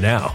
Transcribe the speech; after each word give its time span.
now. 0.00 0.34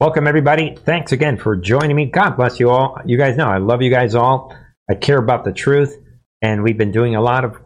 Welcome, 0.00 0.26
everybody. 0.26 0.74
Thanks 0.74 1.12
again 1.12 1.36
for 1.36 1.56
joining 1.56 1.94
me. 1.94 2.06
God 2.06 2.30
bless 2.30 2.58
you 2.58 2.70
all. 2.70 2.96
You 3.04 3.18
guys 3.18 3.36
know 3.36 3.48
I 3.48 3.58
love 3.58 3.82
you 3.82 3.90
guys 3.90 4.14
all. 4.14 4.56
I 4.90 4.94
care 4.94 5.18
about 5.18 5.44
the 5.44 5.52
truth, 5.52 5.94
and 6.40 6.62
we've 6.62 6.78
been 6.78 6.90
doing 6.90 7.16
a 7.16 7.20
lot 7.20 7.44
of, 7.44 7.58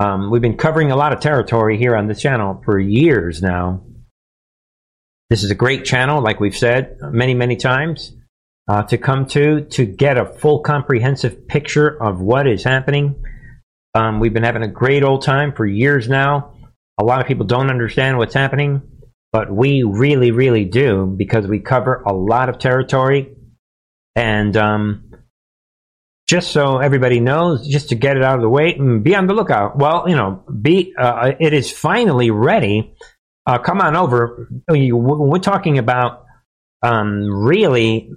um, 0.00 0.30
we've 0.30 0.40
been 0.40 0.56
covering 0.56 0.90
a 0.90 0.96
lot 0.96 1.12
of 1.12 1.20
territory 1.20 1.76
here 1.76 1.94
on 1.94 2.06
this 2.06 2.22
channel 2.22 2.62
for 2.64 2.78
years 2.78 3.42
now. 3.42 3.84
This 5.28 5.44
is 5.44 5.50
a 5.50 5.54
great 5.54 5.84
channel, 5.84 6.22
like 6.22 6.40
we've 6.40 6.56
said 6.56 6.96
many, 7.02 7.34
many 7.34 7.56
times, 7.56 8.14
uh, 8.68 8.84
to 8.84 8.96
come 8.96 9.26
to 9.26 9.66
to 9.66 9.84
get 9.84 10.16
a 10.16 10.24
full, 10.24 10.60
comprehensive 10.60 11.46
picture 11.46 12.02
of 12.02 12.22
what 12.22 12.46
is 12.46 12.64
happening. 12.64 13.22
Um, 13.94 14.18
we've 14.18 14.32
been 14.32 14.44
having 14.44 14.62
a 14.62 14.68
great 14.68 15.02
old 15.02 15.20
time 15.20 15.52
for 15.52 15.66
years 15.66 16.08
now. 16.08 16.54
A 16.98 17.04
lot 17.04 17.20
of 17.20 17.26
people 17.26 17.44
don't 17.44 17.68
understand 17.68 18.16
what's 18.16 18.32
happening 18.32 18.95
but 19.36 19.54
we 19.54 19.82
really, 19.82 20.30
really 20.30 20.64
do 20.64 21.04
because 21.04 21.46
we 21.46 21.58
cover 21.60 22.02
a 22.06 22.12
lot 22.14 22.48
of 22.48 22.58
territory. 22.58 23.36
And 24.14 24.56
um, 24.56 25.12
just 26.26 26.52
so 26.52 26.78
everybody 26.78 27.20
knows, 27.20 27.68
just 27.68 27.90
to 27.90 27.96
get 27.96 28.16
it 28.16 28.22
out 28.22 28.36
of 28.36 28.40
the 28.40 28.48
way, 28.48 28.72
mm, 28.72 29.02
be 29.02 29.14
on 29.14 29.26
the 29.26 29.34
lookout. 29.34 29.76
Well, 29.76 30.08
you 30.08 30.16
know, 30.16 30.42
be 30.62 30.94
uh, 30.98 31.32
it 31.38 31.52
is 31.52 31.70
finally 31.70 32.30
ready. 32.30 32.94
Uh, 33.46 33.58
come 33.58 33.82
on 33.82 33.94
over. 33.94 34.48
We're 34.70 35.38
talking 35.38 35.76
about 35.76 36.24
um, 36.82 37.28
really 37.28 38.12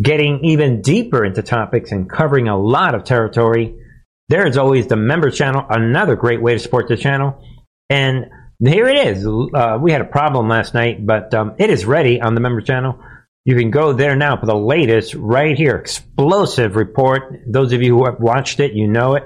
getting 0.00 0.44
even 0.44 0.82
deeper 0.82 1.24
into 1.24 1.42
topics 1.42 1.90
and 1.90 2.08
covering 2.08 2.46
a 2.46 2.56
lot 2.56 2.94
of 2.94 3.02
territory. 3.02 3.74
There 4.28 4.46
is 4.46 4.56
always 4.56 4.86
the 4.86 4.94
members 4.94 5.36
channel, 5.36 5.66
another 5.68 6.14
great 6.14 6.40
way 6.40 6.52
to 6.52 6.60
support 6.60 6.86
the 6.86 6.96
channel. 6.96 7.42
And 7.90 8.26
here 8.58 8.88
it 8.88 9.08
is. 9.08 9.26
Uh, 9.26 9.78
we 9.80 9.92
had 9.92 10.00
a 10.00 10.06
problem 10.06 10.48
last 10.48 10.74
night, 10.74 11.04
but 11.04 11.32
um, 11.34 11.54
it 11.58 11.70
is 11.70 11.84
ready 11.84 12.20
on 12.20 12.34
the 12.34 12.40
member 12.40 12.60
channel. 12.60 12.98
You 13.44 13.56
can 13.56 13.70
go 13.70 13.92
there 13.92 14.16
now 14.16 14.36
for 14.38 14.46
the 14.46 14.56
latest 14.56 15.14
right 15.14 15.56
here. 15.56 15.76
Explosive 15.76 16.74
report. 16.74 17.42
Those 17.46 17.72
of 17.72 17.82
you 17.82 17.96
who 17.96 18.06
have 18.06 18.18
watched 18.18 18.58
it, 18.60 18.72
you 18.72 18.88
know 18.88 19.14
it. 19.14 19.24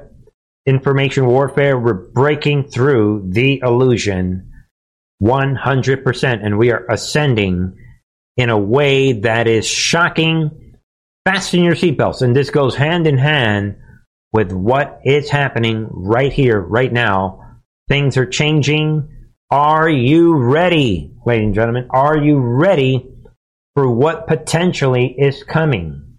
Information 0.67 1.27
warfare. 1.27 1.79
We're 1.79 1.95
breaking 1.95 2.71
through 2.71 3.31
the 3.31 3.61
illusion 3.65 4.53
100%, 5.23 6.45
and 6.45 6.59
we 6.59 6.71
are 6.71 6.87
ascending 6.91 7.79
in 8.37 8.51
a 8.51 8.59
way 8.59 9.13
that 9.13 9.47
is 9.47 9.67
shocking. 9.67 10.75
Fasten 11.25 11.63
your 11.63 11.75
seatbelts. 11.75 12.23
And 12.23 12.35
this 12.35 12.51
goes 12.51 12.75
hand 12.75 13.07
in 13.07 13.17
hand 13.17 13.77
with 14.33 14.53
what 14.53 15.01
is 15.05 15.31
happening 15.31 15.89
right 15.91 16.33
here, 16.33 16.61
right 16.61 16.93
now. 16.93 17.59
Things 17.89 18.17
are 18.17 18.27
changing 18.27 19.09
are 19.51 19.89
you 19.89 20.37
ready, 20.37 21.13
ladies 21.27 21.47
and 21.47 21.55
gentlemen? 21.55 21.89
Are 21.91 22.17
you 22.17 22.39
ready 22.39 23.11
for 23.75 23.91
what 23.91 24.29
potentially 24.29 25.15
is 25.19 25.43
coming? 25.43 26.19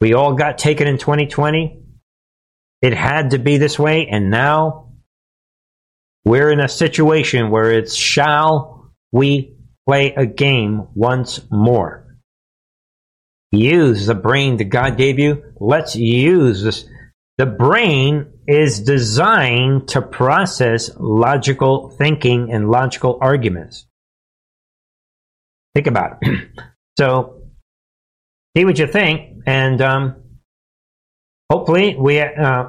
We 0.00 0.14
all 0.14 0.34
got 0.34 0.58
taken 0.58 0.86
in 0.86 0.98
2020. 0.98 1.82
It 2.80 2.94
had 2.94 3.30
to 3.30 3.38
be 3.38 3.58
this 3.58 3.78
way, 3.78 4.06
and 4.06 4.30
now 4.30 4.92
we're 6.24 6.50
in 6.50 6.60
a 6.60 6.68
situation 6.68 7.50
where 7.50 7.72
it's 7.72 7.94
shall 7.94 8.92
we 9.12 9.56
play 9.86 10.14
a 10.14 10.26
game 10.26 10.86
once 10.94 11.40
more? 11.50 12.16
Use 13.50 14.06
the 14.06 14.14
brain 14.14 14.58
that 14.58 14.64
God 14.64 14.96
gave 14.96 15.18
you. 15.18 15.42
Let's 15.58 15.96
use 15.96 16.62
this. 16.62 16.84
The 17.38 17.46
brain 17.46 18.32
is 18.48 18.80
designed 18.80 19.88
to 19.88 20.02
process 20.02 20.90
logical 20.98 21.90
thinking 21.90 22.52
and 22.52 22.68
logical 22.68 23.18
arguments. 23.20 23.86
Think 25.76 25.86
about 25.86 26.18
it. 26.20 26.48
so, 26.98 27.42
see 28.56 28.64
what 28.64 28.80
you 28.80 28.88
think, 28.88 29.44
and 29.46 29.80
um, 29.80 30.16
hopefully 31.48 31.94
we 31.96 32.18
uh, 32.18 32.64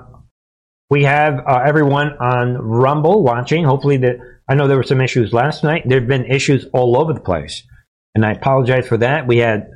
we 0.92 1.04
have 1.06 1.40
uh, 1.48 1.64
everyone 1.66 2.16
on 2.20 2.56
Rumble 2.56 3.24
watching. 3.24 3.64
Hopefully, 3.64 3.98
that 3.98 4.18
I 4.48 4.54
know 4.54 4.68
there 4.68 4.78
were 4.78 4.84
some 4.84 5.02
issues 5.02 5.34
last 5.34 5.64
night. 5.64 5.90
There 5.90 6.00
have 6.00 6.08
been 6.08 6.26
issues 6.26 6.68
all 6.74 6.96
over 6.96 7.14
the 7.14 7.22
place, 7.22 7.64
and 8.14 8.24
I 8.24 8.34
apologize 8.34 8.88
for 8.88 8.98
that. 8.98 9.26
We 9.26 9.38
had, 9.38 9.72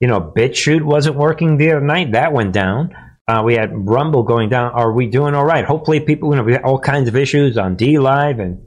you 0.00 0.08
know, 0.08 0.32
BitChute 0.36 0.82
wasn't 0.82 1.14
working 1.14 1.58
the 1.58 1.70
other 1.70 1.80
night. 1.80 2.10
That 2.10 2.32
went 2.32 2.52
down. 2.52 2.92
Uh, 3.28 3.42
we 3.44 3.54
had 3.54 3.70
Rumble 3.72 4.24
going 4.24 4.48
down. 4.48 4.72
Are 4.72 4.92
we 4.92 5.06
doing 5.06 5.34
all 5.34 5.44
right? 5.44 5.64
Hopefully, 5.64 6.00
people, 6.00 6.30
you 6.30 6.36
know, 6.36 6.42
we 6.42 6.54
have 6.54 6.64
all 6.64 6.78
kinds 6.78 7.08
of 7.08 7.16
issues 7.16 7.56
on 7.56 7.76
D 7.76 7.98
Live 7.98 8.40
and, 8.40 8.64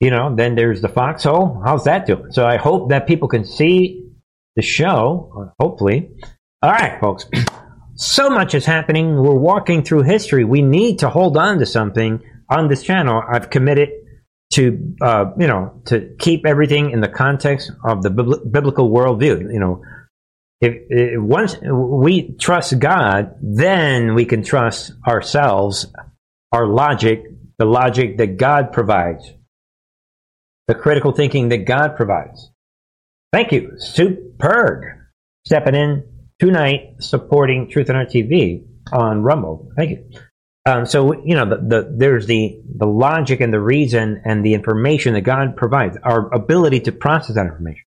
you 0.00 0.10
know, 0.10 0.34
then 0.34 0.54
there's 0.54 0.82
the 0.82 0.88
Foxhole. 0.88 1.62
How's 1.64 1.84
that 1.84 2.06
doing? 2.06 2.32
So 2.32 2.44
I 2.44 2.56
hope 2.56 2.90
that 2.90 3.06
people 3.06 3.28
can 3.28 3.44
see 3.44 4.10
the 4.56 4.62
show, 4.62 5.52
hopefully. 5.58 6.10
All 6.62 6.70
right, 6.70 7.00
folks. 7.00 7.26
so 7.94 8.28
much 8.28 8.54
is 8.54 8.66
happening. 8.66 9.16
We're 9.16 9.34
walking 9.34 9.84
through 9.84 10.02
history. 10.02 10.44
We 10.44 10.62
need 10.62 11.00
to 11.00 11.08
hold 11.08 11.36
on 11.36 11.58
to 11.58 11.66
something 11.66 12.20
on 12.48 12.68
this 12.68 12.82
channel. 12.82 13.22
I've 13.26 13.50
committed 13.50 13.90
to, 14.54 14.94
uh, 15.00 15.26
you 15.38 15.46
know, 15.46 15.80
to 15.86 16.14
keep 16.18 16.46
everything 16.46 16.90
in 16.90 17.00
the 17.00 17.08
context 17.08 17.70
of 17.84 18.02
the 18.02 18.10
biblical 18.10 18.90
worldview. 18.90 19.52
You 19.52 19.60
know, 19.60 19.82
if, 20.60 20.74
if, 20.88 21.20
once 21.20 21.56
we 21.60 22.34
trust 22.36 22.78
God, 22.78 23.36
then 23.42 24.14
we 24.14 24.24
can 24.24 24.42
trust 24.42 24.92
ourselves, 25.06 25.86
our 26.52 26.66
logic, 26.66 27.24
the 27.58 27.64
logic 27.64 28.18
that 28.18 28.36
God 28.36 28.72
provides, 28.72 29.32
the 30.66 30.74
critical 30.74 31.12
thinking 31.12 31.48
that 31.50 31.66
God 31.66 31.96
provides. 31.96 32.50
Thank 33.32 33.52
you, 33.52 33.72
Superb, 33.78 34.84
stepping 35.44 35.74
in 35.74 36.04
tonight, 36.38 36.96
supporting 37.00 37.68
Truth 37.68 37.90
on 37.90 37.96
Art 37.96 38.10
TV 38.10 38.64
on 38.92 39.22
Rumble. 39.22 39.70
Thank 39.76 39.90
you. 39.90 40.04
Um, 40.66 40.86
so 40.86 41.12
you 41.24 41.34
know, 41.34 41.44
the, 41.44 41.56
the, 41.56 41.94
there's 41.94 42.26
the 42.26 42.62
the 42.74 42.86
logic 42.86 43.40
and 43.40 43.52
the 43.52 43.60
reason 43.60 44.22
and 44.24 44.44
the 44.44 44.54
information 44.54 45.12
that 45.12 45.20
God 45.20 45.56
provides, 45.56 45.98
our 46.02 46.32
ability 46.32 46.80
to 46.80 46.92
process 46.92 47.34
that 47.34 47.44
information. 47.44 47.84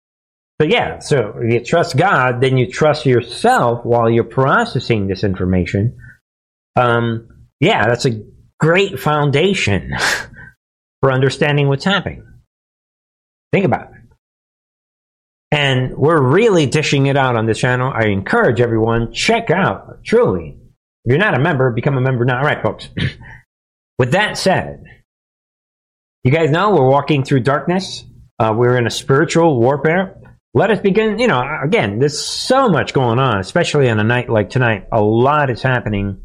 So 0.61 0.67
yeah, 0.69 1.01
so 1.01 1.35
if 1.41 1.53
you 1.53 1.65
trust 1.65 1.97
God, 1.97 2.41
then 2.41 2.57
you 2.57 2.71
trust 2.71 3.05
yourself 3.07 3.85
while 3.85 4.09
you're 4.09 4.25
processing 4.25 5.09
this 5.09 5.25
information. 5.25 5.99
Um, 6.77 7.29
yeah, 7.59 7.87
that's 7.87 8.05
a 8.05 8.23
great 8.61 9.01
foundation 9.01 9.93
for 11.01 11.11
understanding 11.11 11.69
what's 11.69 11.85
happening. 11.85 12.25
Think 13.53 13.65
about 13.65 13.93
it. 13.93 14.03
And 15.51 15.97
we're 15.97 16.23
really 16.23 16.67
dishing 16.67 17.07
it 17.07 17.17
out 17.17 17.37
on 17.37 17.47
this 17.47 17.59
channel. 17.59 17.93
I 17.95 18.07
encourage 18.07 18.61
everyone, 18.61 19.13
check 19.13 19.51
out, 19.51 20.03
truly. 20.05 20.57
If 21.05 21.11
you're 21.11 21.19
not 21.19 21.35
a 21.35 21.43
member, 21.43 21.71
become 21.73 21.99
a 21.99 22.01
member 22.01 22.25
now. 22.25 22.39
All 22.39 22.45
right, 22.45 22.63
folks. 22.63 22.89
With 23.99 24.13
that 24.13 24.39
said, 24.39 24.85
you 26.25 26.31
guys 26.31 26.51
know 26.51 26.71
we're 26.71 26.89
walking 26.89 27.25
through 27.25 27.41
darkness. 27.41 28.05
Uh, 28.39 28.55
we're 28.57 28.79
in 28.79 28.87
a 28.87 28.91
spiritual 28.91 29.61
warfare 29.61 30.22
let 30.55 30.71
us 30.71 30.81
begin. 30.81 31.19
You 31.19 31.29
know, 31.29 31.43
again, 31.63 31.99
there's 31.99 32.19
so 32.19 32.69
much 32.69 32.93
going 32.93 33.19
on, 33.19 33.39
especially 33.39 33.89
on 33.89 33.99
a 33.99 34.05
night 34.05 34.29
like 34.29 34.51
tonight. 34.51 34.87
A 34.93 35.01
lot 35.01 35.51
is 35.51 35.63
happening. 35.63 36.23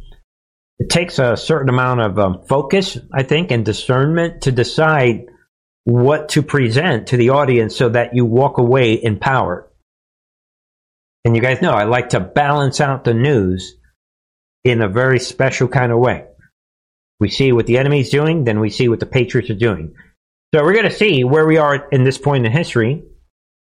It 0.79 0.89
takes 0.89 1.17
a 1.17 1.37
certain 1.37 1.69
amount 1.69 2.01
of 2.01 2.19
um, 2.19 2.43
focus, 2.47 2.97
I 3.13 3.23
think, 3.23 3.51
and 3.51 3.65
discernment 3.65 4.43
to 4.43 4.51
decide 4.51 5.25
what 5.85 6.29
to 6.29 6.43
present 6.43 7.07
to 7.07 7.17
the 7.17 7.29
audience 7.29 7.75
so 7.75 7.89
that 7.89 8.13
you 8.13 8.25
walk 8.25 8.57
away 8.57 9.01
empowered. 9.01 9.69
And 11.23 11.35
you 11.35 11.41
guys 11.41 11.61
know 11.61 11.71
I 11.71 11.85
like 11.85 12.09
to 12.09 12.19
balance 12.19 12.79
out 12.79 13.05
the 13.05 13.13
news 13.13 13.75
in 14.63 14.81
a 14.81 14.89
very 14.89 15.19
special 15.19 15.67
kind 15.67 15.91
of 15.91 15.99
way. 15.99 16.25
We 17.19 17.29
see 17.29 17.51
what 17.51 17.65
the 17.65 17.77
enemy's 17.79 18.09
doing, 18.09 18.43
then 18.43 18.59
we 18.59 18.69
see 18.69 18.89
what 18.89 18.99
the 18.99 19.05
Patriots 19.05 19.49
are 19.49 19.55
doing. 19.55 19.95
So 20.53 20.63
we're 20.63 20.73
going 20.73 20.89
to 20.89 20.91
see 20.91 21.23
where 21.23 21.47
we 21.47 21.57
are 21.57 21.87
in 21.89 22.03
this 22.03 22.17
point 22.17 22.45
in 22.45 22.51
history 22.51 23.03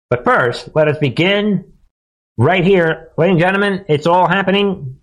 but 0.09 0.25
first, 0.25 0.69
let 0.75 0.87
us 0.87 0.99
begin 0.99 1.73
right 2.39 2.63
here. 2.63 3.11
Ladies 3.19 3.33
and 3.33 3.41
gentlemen, 3.41 3.85
it's 3.89 4.07
all 4.07 4.29
happening. 4.29 5.01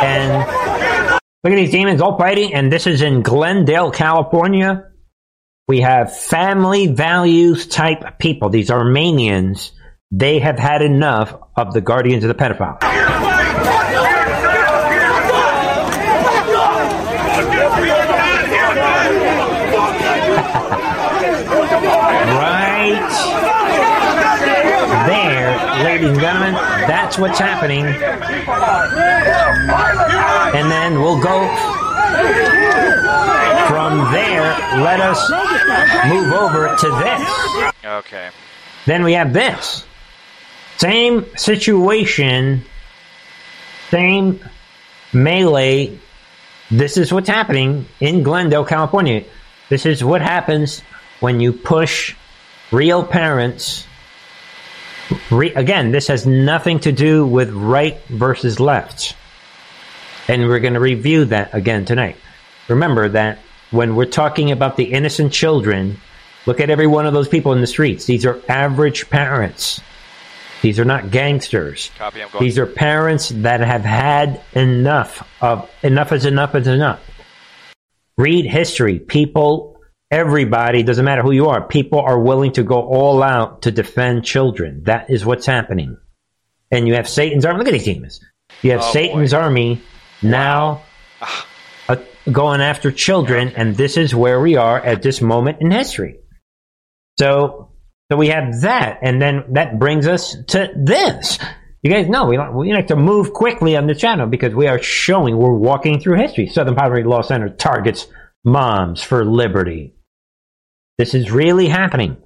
And 0.00 0.38
look 1.44 1.52
at 1.52 1.56
these 1.56 1.70
demons 1.70 2.00
all 2.00 2.18
fighting, 2.18 2.54
and 2.54 2.72
this 2.72 2.88
is 2.88 3.02
in 3.02 3.22
Glendale, 3.22 3.92
California. 3.92 4.90
We 5.68 5.82
have 5.82 6.16
family 6.16 6.88
values 6.88 7.68
type 7.68 8.18
people. 8.18 8.48
These 8.48 8.72
Armenians 8.72 9.70
they 10.10 10.38
have 10.38 10.58
had 10.58 10.80
enough 10.82 11.36
of 11.56 11.74
the 11.74 11.80
guardians 11.80 12.24
of 12.24 12.28
the 12.28 12.34
pedophile. 12.34 12.80
right 22.38 23.04
there, 25.06 25.84
ladies 25.84 26.08
and 26.08 26.20
gentlemen, 26.20 26.54
that's 26.54 27.18
what's 27.18 27.38
happening. 27.38 27.84
And 30.54 30.70
then 30.70 31.00
we'll 31.00 31.20
go 31.20 31.46
from 33.68 34.10
there. 34.12 34.56
Let 34.80 35.00
us 35.00 35.30
move 36.08 36.32
over 36.32 36.74
to 36.76 36.88
this. 37.04 37.74
Okay. 37.84 38.30
Then 38.86 39.04
we 39.04 39.12
have 39.12 39.34
this. 39.34 39.84
Same 40.78 41.26
situation, 41.36 42.64
same 43.90 44.44
melee. 45.12 45.98
This 46.70 46.96
is 46.96 47.12
what's 47.12 47.28
happening 47.28 47.86
in 47.98 48.22
Glendale, 48.22 48.64
California. 48.64 49.24
This 49.68 49.86
is 49.86 50.04
what 50.04 50.22
happens 50.22 50.82
when 51.18 51.40
you 51.40 51.52
push 51.52 52.14
real 52.70 53.02
parents. 53.02 53.86
Re- 55.32 55.54
again, 55.54 55.90
this 55.90 56.06
has 56.06 56.26
nothing 56.26 56.78
to 56.80 56.92
do 56.92 57.26
with 57.26 57.50
right 57.50 57.98
versus 58.06 58.60
left. 58.60 59.16
And 60.28 60.46
we're 60.46 60.60
going 60.60 60.74
to 60.74 60.80
review 60.80 61.24
that 61.24 61.54
again 61.54 61.86
tonight. 61.86 62.16
Remember 62.68 63.08
that 63.08 63.40
when 63.72 63.96
we're 63.96 64.04
talking 64.04 64.52
about 64.52 64.76
the 64.76 64.84
innocent 64.84 65.32
children, 65.32 66.00
look 66.46 66.60
at 66.60 66.70
every 66.70 66.86
one 66.86 67.06
of 67.06 67.14
those 67.14 67.28
people 67.28 67.52
in 67.52 67.60
the 67.60 67.66
streets. 67.66 68.04
These 68.04 68.24
are 68.26 68.40
average 68.48 69.10
parents. 69.10 69.80
These 70.62 70.78
are 70.80 70.84
not 70.84 71.10
gangsters. 71.10 71.90
Copy. 71.96 72.22
These 72.40 72.58
are 72.58 72.66
parents 72.66 73.28
that 73.30 73.60
have 73.60 73.82
had 73.84 74.40
enough 74.54 75.26
of 75.40 75.70
enough 75.82 76.12
is 76.12 76.24
enough 76.24 76.54
is 76.54 76.66
enough. 76.66 77.00
Read 78.16 78.44
history. 78.46 78.98
People, 78.98 79.80
everybody, 80.10 80.82
doesn't 80.82 81.04
matter 81.04 81.22
who 81.22 81.30
you 81.30 81.46
are, 81.46 81.62
people 81.66 82.00
are 82.00 82.18
willing 82.18 82.52
to 82.54 82.64
go 82.64 82.80
all 82.82 83.22
out 83.22 83.62
to 83.62 83.70
defend 83.70 84.24
children. 84.24 84.82
That 84.84 85.10
is 85.10 85.24
what's 85.24 85.46
happening. 85.46 85.96
And 86.70 86.88
you 86.88 86.94
have 86.94 87.08
Satan's 87.08 87.44
army. 87.44 87.58
Look 87.58 87.68
at 87.68 87.72
these 87.72 87.84
demons. 87.84 88.20
You 88.62 88.72
have 88.72 88.80
Oh, 88.82 88.92
Satan's 88.92 89.30
boy. 89.32 89.38
army 89.38 89.80
now 90.22 90.82
uh, 91.88 91.96
going 92.32 92.60
after 92.60 92.90
children, 92.90 93.52
and 93.56 93.76
this 93.76 93.96
is 93.96 94.12
where 94.14 94.40
we 94.40 94.56
are 94.56 94.78
at 94.80 95.02
this 95.02 95.20
moment 95.20 95.58
in 95.60 95.70
history. 95.70 96.18
So, 97.18 97.67
so 98.10 98.16
we 98.16 98.28
have 98.28 98.62
that, 98.62 99.00
and 99.02 99.20
then 99.20 99.44
that 99.50 99.78
brings 99.78 100.06
us 100.06 100.36
to 100.48 100.70
this. 100.76 101.38
You 101.82 101.90
guys 101.90 102.08
know 102.08 102.26
we 102.26 102.38
like, 102.38 102.52
we 102.52 102.72
like 102.72 102.88
to 102.88 102.96
move 102.96 103.32
quickly 103.32 103.76
on 103.76 103.86
the 103.86 103.94
channel 103.94 104.26
because 104.26 104.54
we 104.54 104.66
are 104.66 104.82
showing 104.82 105.36
we're 105.36 105.52
walking 105.52 106.00
through 106.00 106.16
history. 106.18 106.48
Southern 106.48 106.74
Poverty 106.74 107.04
Law 107.04 107.22
Center 107.22 107.50
targets 107.50 108.08
moms 108.44 109.02
for 109.02 109.24
liberty. 109.24 109.94
This 110.96 111.14
is 111.14 111.30
really 111.30 111.68
happening. 111.68 112.16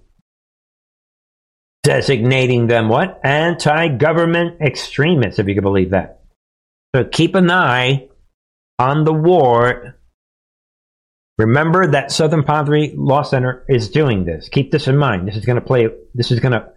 Designating 1.82 2.68
them 2.68 2.88
what? 2.88 3.20
Anti-government 3.24 4.62
extremists, 4.62 5.38
if 5.38 5.48
you 5.48 5.54
can 5.54 5.64
believe 5.64 5.90
that. 5.90 6.20
So 6.94 7.04
keep 7.04 7.34
an 7.34 7.50
eye 7.50 8.08
on 8.78 9.04
the 9.04 9.12
war. 9.12 9.98
Remember 11.38 11.86
that 11.86 12.12
Southern 12.12 12.42
Poverty 12.42 12.92
Law 12.96 13.22
Center 13.22 13.64
is 13.68 13.90
doing 13.90 14.24
this. 14.24 14.48
Keep 14.48 14.70
this 14.70 14.86
in 14.86 14.96
mind. 14.96 15.26
This 15.26 15.36
is 15.36 15.44
going 15.44 15.56
to 15.56 15.64
play. 15.64 15.88
This 16.14 16.30
is 16.30 16.40
going 16.40 16.52
to. 16.52 16.68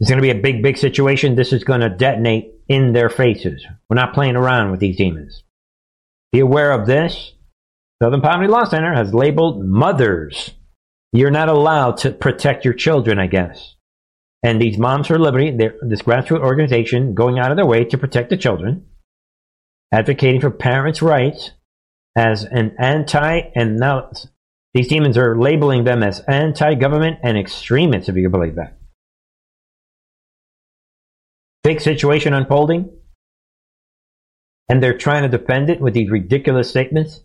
It's 0.00 0.10
going 0.10 0.20
to 0.20 0.22
be 0.22 0.36
a 0.36 0.42
big, 0.42 0.62
big 0.62 0.76
situation. 0.76 1.34
This 1.34 1.52
is 1.52 1.64
going 1.64 1.80
to 1.80 1.88
detonate 1.88 2.52
in 2.68 2.92
their 2.92 3.08
faces. 3.08 3.64
We're 3.88 3.94
not 3.94 4.12
playing 4.12 4.36
around 4.36 4.70
with 4.70 4.80
these 4.80 4.96
demons. 4.96 5.44
Be 6.32 6.40
aware 6.40 6.72
of 6.72 6.86
this. 6.86 7.32
Southern 8.02 8.20
Poverty 8.20 8.48
Law 8.48 8.64
Center 8.64 8.92
has 8.92 9.14
labeled 9.14 9.64
mothers. 9.64 10.50
You're 11.12 11.30
not 11.30 11.48
allowed 11.48 11.98
to 11.98 12.10
protect 12.10 12.64
your 12.64 12.74
children, 12.74 13.20
I 13.20 13.28
guess. 13.28 13.76
And 14.42 14.60
these 14.60 14.76
Moms 14.76 15.06
for 15.06 15.18
Liberty, 15.18 15.52
this 15.52 16.02
grassroots 16.02 16.42
organization, 16.42 17.14
going 17.14 17.38
out 17.38 17.52
of 17.52 17.56
their 17.56 17.64
way 17.64 17.84
to 17.84 17.96
protect 17.96 18.30
the 18.30 18.36
children 18.36 18.86
advocating 19.94 20.40
for 20.40 20.50
parents' 20.50 21.02
rights 21.02 21.52
as 22.16 22.44
an 22.44 22.76
anti 22.78 23.40
and 23.54 23.76
now 23.76 24.10
these 24.72 24.88
demons 24.88 25.16
are 25.16 25.38
labeling 25.38 25.84
them 25.84 26.02
as 26.02 26.20
anti-government 26.20 27.18
and 27.22 27.38
extremists 27.38 28.08
if 28.08 28.16
you 28.16 28.28
believe 28.28 28.56
that. 28.56 28.76
Big 31.62 31.80
situation 31.80 32.34
unfolding 32.34 32.90
and 34.68 34.82
they're 34.82 34.98
trying 34.98 35.22
to 35.28 35.38
defend 35.38 35.70
it 35.70 35.80
with 35.80 35.94
these 35.94 36.10
ridiculous 36.10 36.68
statements. 36.68 37.20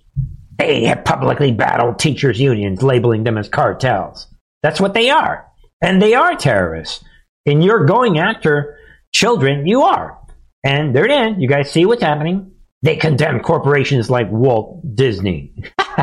They 0.58 0.86
have 0.86 1.05
publicly 1.05 1.51
battled 1.51 2.00
teachers 2.00 2.39
unions 2.39 2.84
labeling 2.84 3.24
them 3.24 3.38
as 3.38 3.48
cartels. 3.48 4.27
That's 4.62 4.81
what 4.81 4.93
they 4.93 5.10
are. 5.10 5.48
And 5.81 6.01
they 6.01 6.13
are 6.13 6.36
terrorists. 6.36 7.03
And 7.46 7.63
you're 7.63 7.86
going 7.86 8.19
after 8.19 8.77
children. 9.13 9.65
You 9.65 9.84
are. 9.84 10.19
And 10.63 10.93
there 10.93 11.05
it 11.05 11.12
is 11.12 11.38
you 11.39 11.48
guys 11.48 11.72
see 11.72 11.86
what's 11.86 12.03
happening 12.03 12.51
they 12.81 12.95
condemn 12.95 13.41
corporations 13.41 14.09
like 14.09 14.31
Walt 14.31 14.95
Disney. 14.95 15.53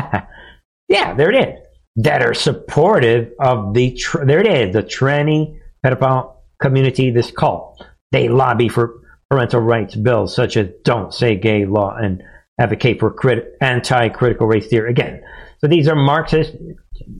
yeah, 0.87 1.13
there 1.15 1.31
it 1.31 1.47
is. 1.47 1.63
That 2.03 2.21
are 2.21 2.33
supportive 2.33 3.31
of 3.39 3.73
the, 3.73 3.95
tr- 3.95 4.25
there 4.25 4.39
it 4.39 4.47
is, 4.47 4.73
the 4.73 4.83
tranny 4.83 5.59
pedophile 5.83 6.35
community, 6.61 7.09
this 7.09 7.31
cult. 7.31 7.83
They 8.11 8.29
lobby 8.29 8.69
for 8.69 9.01
parental 9.29 9.61
rights 9.61 9.95
bills 9.95 10.35
such 10.35 10.55
as 10.57 10.69
Don't 10.83 11.13
Say 11.13 11.35
Gay 11.35 11.65
law 11.65 11.95
and 11.95 12.23
advocate 12.59 12.99
for 12.99 13.11
crit- 13.11 13.55
anti-critical 13.61 14.47
race 14.47 14.67
theory. 14.67 14.91
Again, 14.91 15.21
so 15.59 15.67
these 15.67 15.87
are 15.87 15.95
Marxist. 15.95 16.53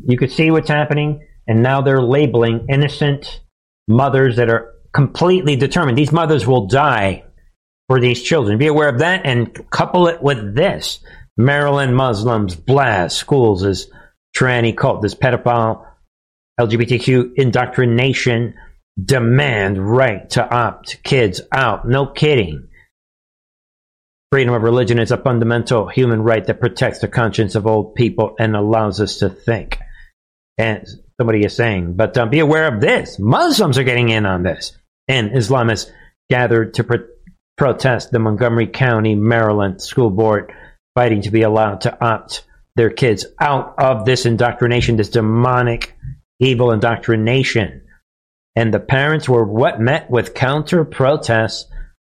You 0.08 0.18
could 0.18 0.32
see 0.32 0.52
what's 0.52 0.70
happening, 0.70 1.26
and 1.48 1.64
now 1.64 1.82
they're 1.82 2.02
labeling 2.02 2.68
innocent 2.70 3.42
mothers 3.88 4.36
that 4.36 4.50
are 4.50 4.74
completely 4.94 5.56
determined. 5.56 5.98
These 5.98 6.12
mothers 6.12 6.46
will 6.46 6.68
die 6.68 7.24
for 7.88 8.00
these 8.00 8.22
children. 8.22 8.58
Be 8.58 8.68
aware 8.68 8.90
of 8.90 9.00
that 9.00 9.26
and 9.26 9.70
couple 9.70 10.08
it 10.08 10.22
with 10.22 10.56
this. 10.56 11.00
Maryland 11.38 11.96
Muslims 11.96 12.56
blast 12.56 13.18
schools 13.18 13.64
as 13.64 13.90
tranny 14.36 14.76
cult, 14.76 15.02
this 15.02 15.16
pedophile 15.16 15.86
LGBTQ 16.60 17.36
indoctrination 17.36 18.56
demand 19.02 19.78
right 19.78 20.28
to 20.32 20.50
opt 20.50 21.04
kids 21.04 21.42
out. 21.52 21.88
No 21.88 22.08
kidding. 22.08 22.68
Freedom 24.32 24.54
of 24.54 24.64
religion 24.64 25.00
is 25.00 25.12
a 25.12 25.18
fundamental 25.18 25.88
human 25.88 26.22
right 26.24 26.46
that 26.46 26.60
protects 26.60 27.00
the 27.00 27.08
conscience 27.08 27.56
of 27.56 27.68
old 27.68 27.96
people 27.96 28.36
and 28.40 28.56
allows 28.56 29.00
us 29.00 29.20
to 29.20 29.30
think. 29.30 29.80
And 30.58 30.86
somebody 31.18 31.46
is 31.46 31.56
saying, 31.56 31.94
but 31.94 32.18
um, 32.18 32.30
be 32.30 32.40
aware 32.40 32.68
of 32.68 32.82
this. 32.82 33.20
Muslims 33.20 33.78
are 33.78 33.84
getting 33.84 34.10
in 34.10 34.26
on 34.26 34.44
this. 34.44 34.76
And 35.08 35.38
Islam 35.38 35.70
has 35.70 35.90
gathered 36.30 36.74
to 36.74 36.84
pro- 36.84 37.06
protest 37.58 38.12
the 38.12 38.20
Montgomery 38.20 38.68
County, 38.68 39.16
Maryland 39.16 39.82
school 39.82 40.10
board 40.10 40.54
fighting 40.96 41.22
to 41.24 41.32
be 41.32 41.42
allowed 41.42 41.82
to 41.82 42.04
opt 42.04 42.46
their 42.76 42.90
kids 42.90 43.26
out 43.40 43.76
of 43.80 44.06
this 44.06 44.26
indoctrination, 44.26 44.96
this 44.96 45.10
demonic, 45.10 45.96
evil 46.40 46.72
indoctrination. 46.72 47.82
And 48.56 48.74
the 48.74 48.80
parents 48.80 49.28
were 49.28 49.46
what 49.46 49.80
met 49.80 50.10
with 50.10 50.34
counter 50.34 50.86
protests 50.86 51.66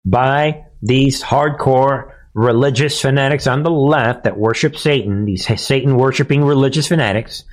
by 0.05 0.65
these 0.83 1.23
hardcore 1.23 2.13
religious 2.35 3.01
fanatics 3.01 3.47
on 3.47 3.63
the 3.63 3.71
left 3.71 4.25
that 4.25 4.37
worship 4.37 4.77
Satan, 4.77 5.25
these 5.25 5.47
Satan 5.61 5.97
worshiping 5.97 6.45
religious 6.45 6.89
fanatics, 6.89 7.45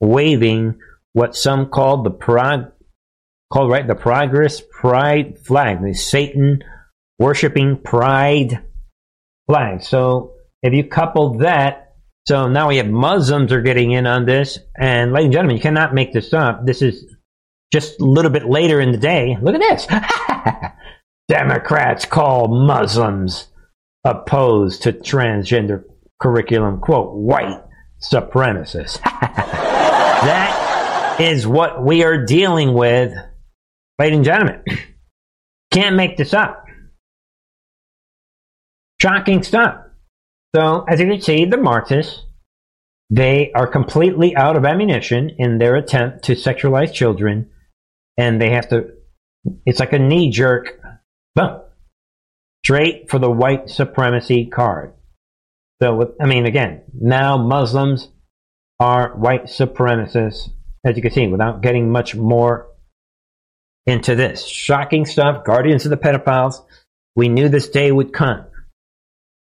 waving 0.00 0.78
what 1.12 1.36
some 1.36 1.66
called 1.66 2.04
the 2.04 2.10
prog 2.10 2.72
called 3.52 3.70
right 3.70 3.86
the 3.86 3.94
progress 3.94 4.60
pride 4.60 5.38
flag, 5.38 5.82
the 5.82 5.94
Satan 5.94 6.62
worshiping 7.18 7.76
pride 7.76 8.64
flag. 9.46 9.82
So 9.82 10.34
if 10.62 10.72
you 10.72 10.84
couple 10.84 11.38
that, 11.38 11.94
so 12.26 12.48
now 12.48 12.68
we 12.68 12.78
have 12.78 12.88
Muslims 12.88 13.52
are 13.52 13.60
getting 13.60 13.92
in 13.92 14.06
on 14.06 14.24
this, 14.24 14.58
and 14.76 15.12
ladies 15.12 15.26
and 15.26 15.32
gentlemen, 15.32 15.56
you 15.56 15.62
cannot 15.62 15.94
make 15.94 16.12
this 16.12 16.32
up. 16.32 16.64
This 16.64 16.80
is 16.80 17.04
just 17.72 18.00
a 18.00 18.04
little 18.04 18.30
bit 18.30 18.46
later 18.46 18.80
in 18.80 18.92
the 18.92 18.98
day. 18.98 19.36
Look 19.40 19.54
at 19.54 19.60
this. 19.60 19.86
Democrats 21.28 22.04
call 22.04 22.48
Muslims 22.48 23.48
opposed 24.04 24.82
to 24.82 24.92
transgender 24.92 25.84
curriculum, 26.20 26.80
quote, 26.80 27.14
white 27.14 27.62
supremacists. 28.02 29.00
that 29.02 31.16
is 31.20 31.46
what 31.46 31.84
we 31.84 32.04
are 32.04 32.24
dealing 32.24 32.74
with, 32.74 33.14
ladies 33.98 34.16
and 34.16 34.24
gentlemen. 34.24 34.62
Can't 35.70 35.96
make 35.96 36.16
this 36.16 36.32
up. 36.32 36.63
Shocking 39.04 39.42
stuff. 39.42 39.80
So, 40.56 40.86
as 40.88 40.98
you 40.98 41.06
can 41.06 41.20
see, 41.20 41.44
the 41.44 41.58
Marxists, 41.58 42.22
they 43.10 43.52
are 43.52 43.66
completely 43.66 44.34
out 44.34 44.56
of 44.56 44.64
ammunition 44.64 45.28
in 45.36 45.58
their 45.58 45.76
attempt 45.76 46.24
to 46.24 46.32
sexualize 46.32 46.90
children, 46.90 47.50
and 48.16 48.40
they 48.40 48.48
have 48.52 48.70
to, 48.70 48.92
it's 49.66 49.78
like 49.78 49.92
a 49.92 49.98
knee 49.98 50.30
jerk, 50.30 50.80
boom, 51.34 51.60
straight 52.64 53.10
for 53.10 53.18
the 53.18 53.30
white 53.30 53.68
supremacy 53.68 54.46
card. 54.46 54.94
So, 55.82 56.14
I 56.18 56.24
mean, 56.24 56.46
again, 56.46 56.80
now 56.98 57.36
Muslims 57.36 58.08
are 58.80 59.14
white 59.16 59.48
supremacists, 59.48 60.48
as 60.82 60.96
you 60.96 61.02
can 61.02 61.10
see, 61.10 61.26
without 61.26 61.60
getting 61.60 61.90
much 61.90 62.14
more 62.14 62.68
into 63.84 64.14
this. 64.14 64.46
Shocking 64.46 65.04
stuff, 65.04 65.44
guardians 65.44 65.84
of 65.84 65.90
the 65.90 65.98
pedophiles. 65.98 66.64
We 67.14 67.28
knew 67.28 67.50
this 67.50 67.68
day 67.68 67.92
would 67.92 68.14
come. 68.14 68.46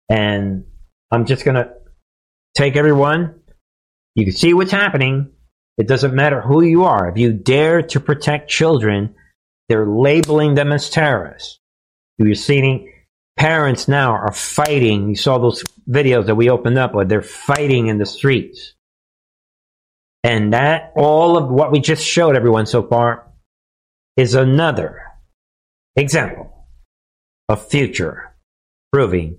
And 0.08 0.64
I'm 1.10 1.26
just 1.26 1.44
going 1.44 1.56
to 1.56 1.72
take 2.56 2.76
everyone. 2.76 3.40
You 4.14 4.24
can 4.24 4.34
see 4.34 4.54
what's 4.54 4.70
happening. 4.70 5.32
It 5.76 5.88
doesn't 5.88 6.14
matter 6.14 6.40
who 6.40 6.62
you 6.62 6.84
are. 6.84 7.08
If 7.08 7.18
you 7.18 7.32
dare 7.32 7.82
to 7.82 8.00
protect 8.00 8.50
children, 8.50 9.14
they're 9.68 9.86
labeling 9.86 10.54
them 10.54 10.72
as 10.72 10.90
terrorists. 10.90 11.58
You're 12.18 12.34
seeing 12.34 12.92
parents 13.36 13.88
now 13.88 14.12
are 14.12 14.32
fighting. 14.32 15.08
You 15.08 15.16
saw 15.16 15.38
those 15.38 15.64
videos 15.88 16.26
that 16.26 16.36
we 16.36 16.48
opened 16.48 16.78
up 16.78 16.94
where 16.94 17.04
they're 17.04 17.22
fighting 17.22 17.88
in 17.88 17.98
the 17.98 18.06
streets. 18.06 18.74
And 20.22 20.52
that, 20.52 20.92
all 20.96 21.36
of 21.36 21.50
what 21.50 21.72
we 21.72 21.80
just 21.80 22.06
showed 22.06 22.36
everyone 22.36 22.66
so 22.66 22.82
far, 22.82 23.30
is 24.16 24.34
another 24.34 25.02
example 25.96 26.66
of 27.48 27.66
future 27.68 28.34
proving 28.92 29.38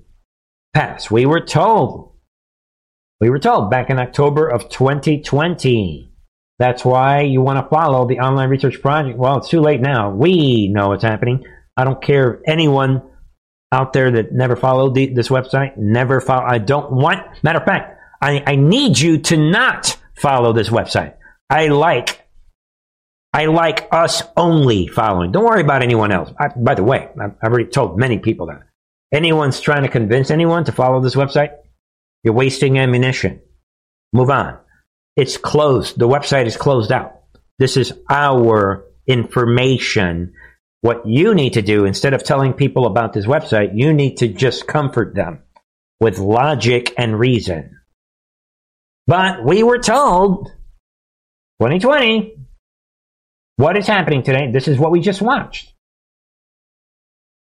past. 0.75 1.09
We 1.09 1.25
were 1.25 1.39
told, 1.39 2.11
we 3.19 3.29
were 3.29 3.39
told 3.39 3.71
back 3.71 3.89
in 3.89 3.97
October 3.97 4.47
of 4.47 4.69
2020. 4.69 6.11
That's 6.59 6.85
why 6.85 7.21
you 7.21 7.41
want 7.41 7.57
to 7.57 7.69
follow 7.69 8.07
the 8.07 8.19
online 8.19 8.49
research 8.49 8.81
project. 8.81 9.17
Well, 9.17 9.37
it's 9.37 9.49
too 9.49 9.61
late 9.61 9.81
now. 9.81 10.11
We 10.11 10.67
know 10.67 10.89
what's 10.89 11.03
happening. 11.03 11.43
I 11.75 11.85
don't 11.85 12.01
care 12.01 12.35
if 12.35 12.41
anyone 12.45 13.01
out 13.71 13.93
there 13.93 14.11
that 14.11 14.31
never 14.31 14.55
followed 14.55 14.93
the, 14.93 15.07
this 15.07 15.29
website, 15.29 15.77
never 15.77 16.21
follow. 16.21 16.45
I 16.45 16.59
don't 16.59 16.91
want, 16.91 17.21
matter 17.43 17.59
of 17.59 17.65
fact, 17.65 17.99
I, 18.21 18.43
I 18.45 18.55
need 18.55 18.99
you 18.99 19.17
to 19.19 19.37
not 19.37 19.97
follow 20.15 20.53
this 20.53 20.69
website. 20.69 21.15
I 21.49 21.67
like 21.67 22.21
I 23.33 23.47
like 23.47 23.89
us 23.91 24.23
only 24.37 24.87
following. 24.87 25.33
Don't 25.33 25.43
worry 25.43 25.59
about 25.59 25.83
anyone 25.83 26.13
else. 26.13 26.31
I, 26.39 26.47
by 26.55 26.73
the 26.73 26.83
way, 26.83 27.09
I've 27.21 27.35
already 27.43 27.65
told 27.69 27.99
many 27.99 28.17
people 28.17 28.45
that. 28.45 28.61
Anyone's 29.15 29.61
trying 29.61 29.83
to 29.83 29.89
convince 29.89 30.29
anyone 30.29 30.65
to 30.65 30.73
follow 30.73 30.99
this 30.99 31.15
website, 31.15 31.51
you're 32.25 32.33
wasting 32.33 32.77
ammunition. 32.77 33.39
Move 34.11 34.29
on. 34.29 34.57
It's 35.15 35.37
closed. 35.37 35.97
The 35.97 36.07
website 36.07 36.47
is 36.47 36.57
closed 36.57 36.91
out. 36.91 37.21
This 37.57 37.77
is 37.77 37.93
our 38.09 38.83
information. 39.07 40.33
What 40.81 41.07
you 41.07 41.33
need 41.33 41.53
to 41.53 41.61
do, 41.61 41.85
instead 41.85 42.13
of 42.13 42.25
telling 42.25 42.51
people 42.51 42.85
about 42.85 43.13
this 43.13 43.25
website, 43.25 43.71
you 43.75 43.93
need 43.93 44.17
to 44.17 44.27
just 44.27 44.67
comfort 44.67 45.15
them 45.15 45.43
with 46.01 46.19
logic 46.19 46.93
and 46.97 47.17
reason. 47.17 47.79
But 49.07 49.45
we 49.45 49.63
were 49.63 49.79
told 49.79 50.47
2020 51.61 52.33
what 53.55 53.77
is 53.77 53.87
happening 53.87 54.23
today? 54.23 54.51
This 54.51 54.67
is 54.67 54.77
what 54.77 54.91
we 54.91 54.99
just 54.99 55.21
watched. 55.21 55.71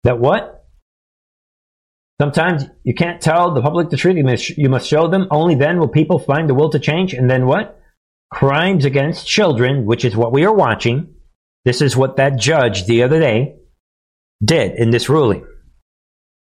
That 0.02 0.18
what? 0.18 0.61
Sometimes 2.20 2.64
you 2.84 2.94
can't 2.94 3.20
tell 3.20 3.52
the 3.52 3.62
public 3.62 3.90
the 3.90 3.96
truth. 3.96 4.16
You 4.16 4.24
must, 4.24 4.50
you 4.50 4.68
must 4.68 4.88
show 4.88 5.08
them. 5.08 5.26
Only 5.30 5.54
then 5.54 5.78
will 5.78 5.88
people 5.88 6.18
find 6.18 6.48
the 6.48 6.54
will 6.54 6.70
to 6.70 6.78
change. 6.78 7.14
And 7.14 7.28
then 7.28 7.46
what? 7.46 7.80
Crimes 8.30 8.84
against 8.84 9.26
children, 9.26 9.84
which 9.84 10.04
is 10.04 10.16
what 10.16 10.32
we 10.32 10.44
are 10.44 10.54
watching. 10.54 11.14
This 11.64 11.80
is 11.80 11.96
what 11.96 12.16
that 12.16 12.38
judge 12.38 12.86
the 12.86 13.02
other 13.02 13.20
day 13.20 13.56
did 14.44 14.78
in 14.78 14.90
this 14.90 15.08
ruling. 15.08 15.46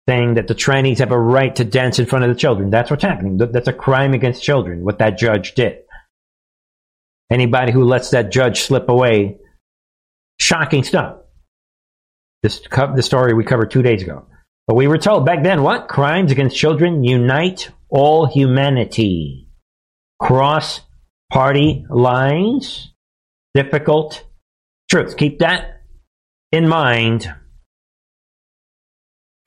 Saying 0.07 0.35
that 0.35 0.47
the 0.47 0.55
trannies 0.55 0.99
have 0.99 1.11
a 1.11 1.19
right 1.19 1.53
to 1.57 1.65
dance 1.65 1.99
in 1.99 2.05
front 2.05 2.23
of 2.23 2.29
the 2.29 2.39
children. 2.39 2.69
That's 2.69 2.89
what's 2.89 3.03
happening. 3.03 3.37
That's 3.37 3.67
a 3.67 3.73
crime 3.73 4.13
against 4.13 4.43
children, 4.43 4.83
what 4.83 4.99
that 4.99 5.17
judge 5.17 5.53
did. 5.53 5.79
Anybody 7.29 7.73
who 7.73 7.83
lets 7.83 8.11
that 8.11 8.31
judge 8.31 8.61
slip 8.61 8.87
away, 8.87 9.37
shocking 10.39 10.83
stuff. 10.83 11.17
This 12.41 12.61
the 12.61 13.01
story 13.01 13.33
we 13.33 13.43
covered 13.43 13.71
two 13.71 13.81
days 13.81 14.01
ago. 14.01 14.27
But 14.67 14.75
we 14.75 14.87
were 14.87 14.97
told 14.97 15.25
back 15.25 15.43
then 15.43 15.63
what? 15.63 15.87
Crimes 15.87 16.31
against 16.31 16.57
children 16.57 17.03
unite 17.03 17.71
all 17.89 18.25
humanity. 18.25 19.47
Cross 20.21 20.81
party 21.31 21.85
lines. 21.89 22.93
Difficult 23.53 24.23
truths. 24.89 25.13
Keep 25.13 25.39
that 25.39 25.81
in 26.51 26.67
mind. 26.67 27.33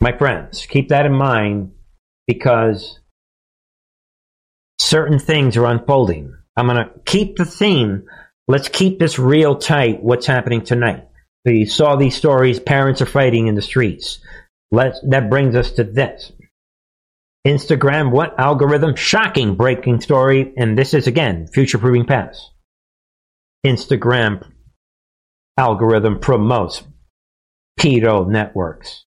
My 0.00 0.16
friends, 0.16 0.64
keep 0.64 0.88
that 0.88 1.04
in 1.04 1.12
mind 1.12 1.72
because 2.26 2.98
certain 4.78 5.18
things 5.18 5.58
are 5.58 5.66
unfolding. 5.66 6.34
I'm 6.56 6.66
going 6.66 6.78
to 6.78 6.90
keep 7.04 7.36
the 7.36 7.44
theme. 7.44 8.06
Let's 8.48 8.68
keep 8.68 8.98
this 8.98 9.18
real 9.18 9.56
tight. 9.56 10.02
What's 10.02 10.26
happening 10.26 10.62
tonight? 10.62 11.06
So 11.46 11.52
you 11.52 11.66
saw 11.66 11.96
these 11.96 12.16
stories. 12.16 12.58
Parents 12.58 13.02
are 13.02 13.06
fighting 13.06 13.46
in 13.46 13.54
the 13.54 13.62
streets. 13.62 14.20
Let's, 14.70 15.00
that 15.08 15.30
brings 15.30 15.54
us 15.54 15.72
to 15.72 15.84
this. 15.84 16.32
Instagram, 17.46 18.10
what 18.10 18.38
algorithm? 18.38 18.96
Shocking 18.96 19.56
breaking 19.56 20.00
story. 20.00 20.52
And 20.56 20.76
this 20.76 20.94
is 20.94 21.06
again, 21.06 21.46
future 21.46 21.78
proving 21.78 22.06
past. 22.06 22.50
Instagram 23.66 24.46
algorithm 25.56 26.20
promotes 26.20 26.82
pedo 27.78 28.28
networks. 28.28 29.04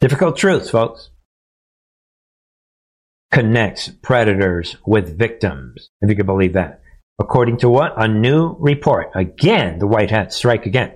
Difficult 0.00 0.36
truths, 0.36 0.70
folks 0.70 1.10
connects 3.34 3.88
predators 3.88 4.76
with 4.86 5.18
victims, 5.18 5.90
if 6.00 6.08
you 6.08 6.14
can 6.14 6.24
believe 6.24 6.52
that. 6.52 6.80
According 7.20 7.58
to 7.58 7.68
what? 7.68 7.92
A 7.96 8.06
new 8.06 8.56
report. 8.60 9.10
Again, 9.16 9.80
the 9.80 9.88
White 9.88 10.12
Hats 10.12 10.36
strike 10.36 10.66
again. 10.66 10.92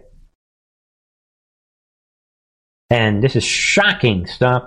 And 2.90 3.22
this 3.22 3.36
is 3.36 3.44
shocking 3.44 4.26
stuff. 4.26 4.64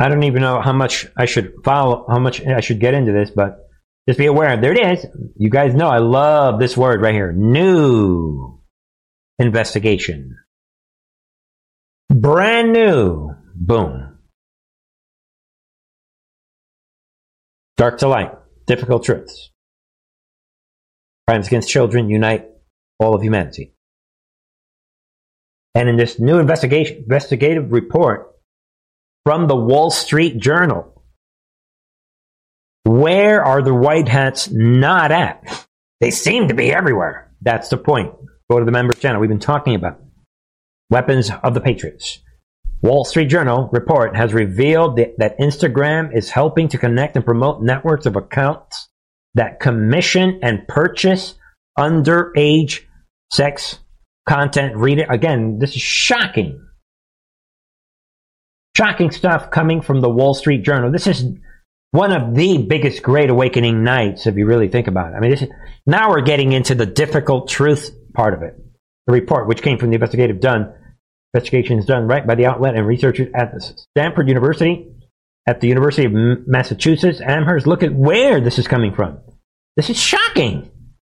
I 0.00 0.08
don't 0.08 0.22
even 0.22 0.40
know 0.40 0.60
how 0.62 0.72
much 0.72 1.06
I 1.16 1.26
should 1.26 1.52
follow, 1.62 2.06
how 2.08 2.18
much 2.18 2.40
I 2.44 2.60
should 2.60 2.80
get 2.80 2.94
into 2.94 3.12
this, 3.12 3.30
but 3.30 3.68
just 4.08 4.18
be 4.18 4.26
aware. 4.26 4.56
There 4.56 4.72
it 4.72 4.98
is. 4.98 5.06
You 5.36 5.50
guys 5.50 5.74
know 5.74 5.88
I 5.88 5.98
love 5.98 6.58
this 6.58 6.76
word 6.76 7.02
right 7.02 7.14
here. 7.14 7.32
New 7.32 8.60
investigation. 9.38 10.38
Brand 12.08 12.72
new. 12.72 13.30
Boom. 13.54 14.18
Dark 17.76 17.98
to 17.98 18.08
light, 18.08 18.32
difficult 18.66 19.04
truths. 19.04 19.50
Crimes 21.26 21.46
against 21.46 21.68
children 21.68 22.10
unite 22.10 22.46
all 22.98 23.14
of 23.14 23.22
humanity. 23.22 23.74
And 25.74 25.88
in 25.88 25.96
this 25.96 26.18
new 26.18 26.38
investigation, 26.38 26.98
investigative 26.98 27.72
report 27.72 28.34
from 29.24 29.46
the 29.46 29.56
Wall 29.56 29.90
Street 29.90 30.38
Journal, 30.38 31.02
where 32.84 33.44
are 33.44 33.62
the 33.62 33.74
white 33.74 34.08
hats 34.08 34.50
not 34.50 35.12
at? 35.12 35.66
They 36.00 36.10
seem 36.10 36.48
to 36.48 36.54
be 36.54 36.72
everywhere. 36.72 37.30
That's 37.42 37.68
the 37.68 37.76
point. 37.76 38.12
Go 38.50 38.58
to 38.58 38.64
the 38.64 38.72
members 38.72 38.98
channel. 38.98 39.20
We've 39.20 39.30
been 39.30 39.38
talking 39.38 39.74
about 39.74 40.00
weapons 40.90 41.30
of 41.44 41.54
the 41.54 41.60
patriots. 41.60 42.18
Wall 42.82 43.04
Street 43.04 43.26
Journal 43.26 43.68
report 43.72 44.16
has 44.16 44.32
revealed 44.32 44.96
that 44.96 45.38
Instagram 45.38 46.16
is 46.16 46.30
helping 46.30 46.68
to 46.68 46.78
connect 46.78 47.14
and 47.14 47.24
promote 47.24 47.62
networks 47.62 48.06
of 48.06 48.16
accounts 48.16 48.88
that 49.34 49.60
commission 49.60 50.40
and 50.42 50.66
purchase 50.66 51.34
underage 51.78 52.80
sex 53.30 53.78
content. 54.30 54.76
Read 54.76 54.98
it 54.98 55.08
again. 55.10 55.58
This 55.58 55.74
is 55.74 55.82
shocking. 55.82 56.64
Shocking 58.76 59.10
stuff 59.10 59.50
coming 59.50 59.82
from 59.82 60.00
the 60.00 60.08
Wall 60.08 60.34
Street 60.34 60.62
Journal. 60.62 60.92
This 60.92 61.06
is 61.06 61.24
one 61.90 62.12
of 62.12 62.34
the 62.34 62.58
biggest 62.58 63.02
Great 63.02 63.30
Awakening 63.30 63.82
nights, 63.82 64.26
if 64.26 64.36
you 64.36 64.46
really 64.46 64.68
think 64.68 64.86
about 64.86 65.12
it. 65.12 65.16
I 65.16 65.20
mean, 65.20 65.30
this 65.30 65.42
is, 65.42 65.48
now 65.86 66.10
we're 66.10 66.20
getting 66.20 66.52
into 66.52 66.76
the 66.76 66.86
difficult 66.86 67.48
truth 67.48 67.90
part 68.14 68.32
of 68.34 68.42
it. 68.42 68.54
The 69.06 69.12
report, 69.12 69.48
which 69.48 69.62
came 69.62 69.78
from 69.78 69.90
the 69.90 69.96
investigative 69.96 70.40
done 70.40 70.74
Investigations 71.32 71.86
done 71.86 72.08
right 72.08 72.26
by 72.26 72.34
the 72.34 72.46
outlet 72.46 72.74
and 72.74 72.84
researchers 72.84 73.28
at 73.34 73.52
Stanford 73.62 74.26
University, 74.26 74.88
at 75.46 75.60
the 75.60 75.68
University 75.68 76.04
of 76.04 76.12
Massachusetts, 76.46 77.20
Amherst. 77.20 77.68
Look 77.68 77.84
at 77.84 77.94
where 77.94 78.40
this 78.40 78.58
is 78.58 78.66
coming 78.66 78.92
from. 78.92 79.20
This 79.76 79.90
is 79.90 79.96
shocking. 79.96 80.70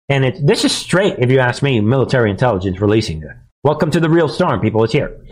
And 0.08 0.24
it, 0.24 0.46
this 0.46 0.64
is 0.64 0.72
straight, 0.72 1.16
if 1.18 1.30
you 1.30 1.38
ask 1.38 1.62
me, 1.62 1.80
military 1.80 2.30
intelligence 2.30 2.80
releasing 2.80 3.22
it. 3.22 3.28
Welcome 3.64 3.90
to 3.92 4.00
the 4.00 4.10
real 4.10 4.28
storm, 4.28 4.60
people. 4.60 4.82
It's 4.84 4.92
here. 4.92 5.24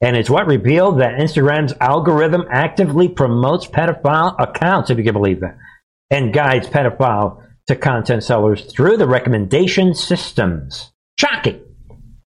And 0.00 0.16
it's 0.16 0.30
what 0.30 0.46
revealed 0.46 1.00
that 1.00 1.18
Instagram's 1.18 1.74
algorithm 1.80 2.44
actively 2.50 3.08
promotes 3.08 3.66
pedophile 3.66 4.34
accounts, 4.38 4.90
if 4.90 4.98
you 4.98 5.04
can 5.04 5.14
believe 5.14 5.40
that, 5.40 5.56
and 6.10 6.32
guides 6.32 6.66
pedophile 6.68 7.42
to 7.66 7.76
content 7.76 8.22
sellers 8.22 8.64
through 8.72 8.96
the 8.96 9.08
recommendation 9.08 9.94
systems. 9.94 10.92
Shocking. 11.18 11.62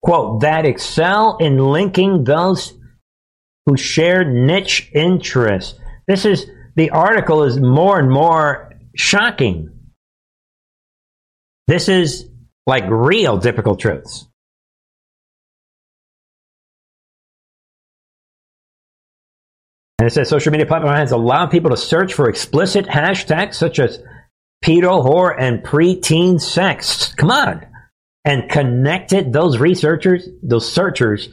Quote, 0.03 0.41
that 0.41 0.65
excel 0.65 1.37
in 1.37 1.57
linking 1.57 2.23
those 2.23 2.73
who 3.65 3.77
share 3.77 4.23
niche 4.23 4.89
interests. 4.93 5.79
This 6.07 6.25
is, 6.25 6.47
the 6.75 6.89
article 6.89 7.43
is 7.43 7.59
more 7.59 7.99
and 7.99 8.09
more 8.09 8.73
shocking. 8.95 9.69
This 11.71 11.87
is 11.87 12.29
like 12.67 12.83
real 12.89 13.37
difficult 13.37 13.79
truths. 13.79 14.27
And 19.97 20.05
it 20.05 20.11
says 20.11 20.27
social 20.27 20.51
media 20.51 20.65
platform 20.65 20.93
has 20.93 21.13
allowed 21.13 21.49
people 21.49 21.71
to 21.71 21.77
search 21.77 22.13
for 22.13 22.27
explicit 22.27 22.87
hashtags 22.87 23.53
such 23.53 23.79
as 23.79 24.03
pedo, 24.61 25.01
whore, 25.01 25.33
and 25.39 25.63
preteen 25.63 26.41
sex. 26.41 27.15
Come 27.15 27.31
on. 27.31 27.65
And 28.25 28.49
connected 28.49 29.31
those 29.31 29.57
researchers, 29.57 30.27
those 30.43 30.69
searchers, 30.69 31.29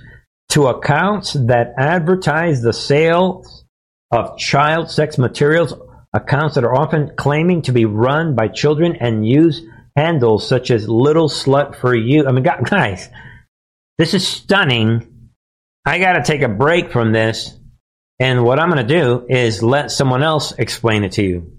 to 0.51 0.69
accounts 0.69 1.33
that 1.33 1.75
advertise 1.77 2.63
the 2.63 2.73
sales 2.73 3.65
of 4.13 4.39
child 4.39 4.89
sex 4.89 5.19
materials, 5.19 5.75
accounts 6.13 6.55
that 6.55 6.63
are 6.63 6.77
often 6.77 7.11
claiming 7.17 7.63
to 7.63 7.73
be 7.73 7.87
run 7.87 8.37
by 8.37 8.47
children 8.47 8.95
and 9.01 9.27
use 9.27 9.63
handles 9.99 10.49
such 10.49 10.71
as 10.71 10.89
little 10.89 11.29
slut 11.29 11.77
for 11.77 11.95
you. 11.95 12.27
I 12.27 12.33
mean, 12.33 12.45
guys, 12.65 13.09
this 13.99 14.15
is 14.15 14.27
stunning. 14.27 15.31
I 15.85 15.99
got 15.99 16.13
to 16.15 16.23
take 16.23 16.43
a 16.43 16.49
break 16.49 16.93
from 16.93 17.13
this 17.13 17.59
and 18.21 18.43
what 18.43 18.59
I'm 18.59 18.69
going 18.69 18.85
to 18.85 19.01
do 19.01 19.27
is 19.29 19.63
let 19.63 19.93
someone 19.93 20.25
else 20.25 20.53
explain 20.53 21.05
it 21.05 21.13
to 21.13 21.23
you. 21.23 21.53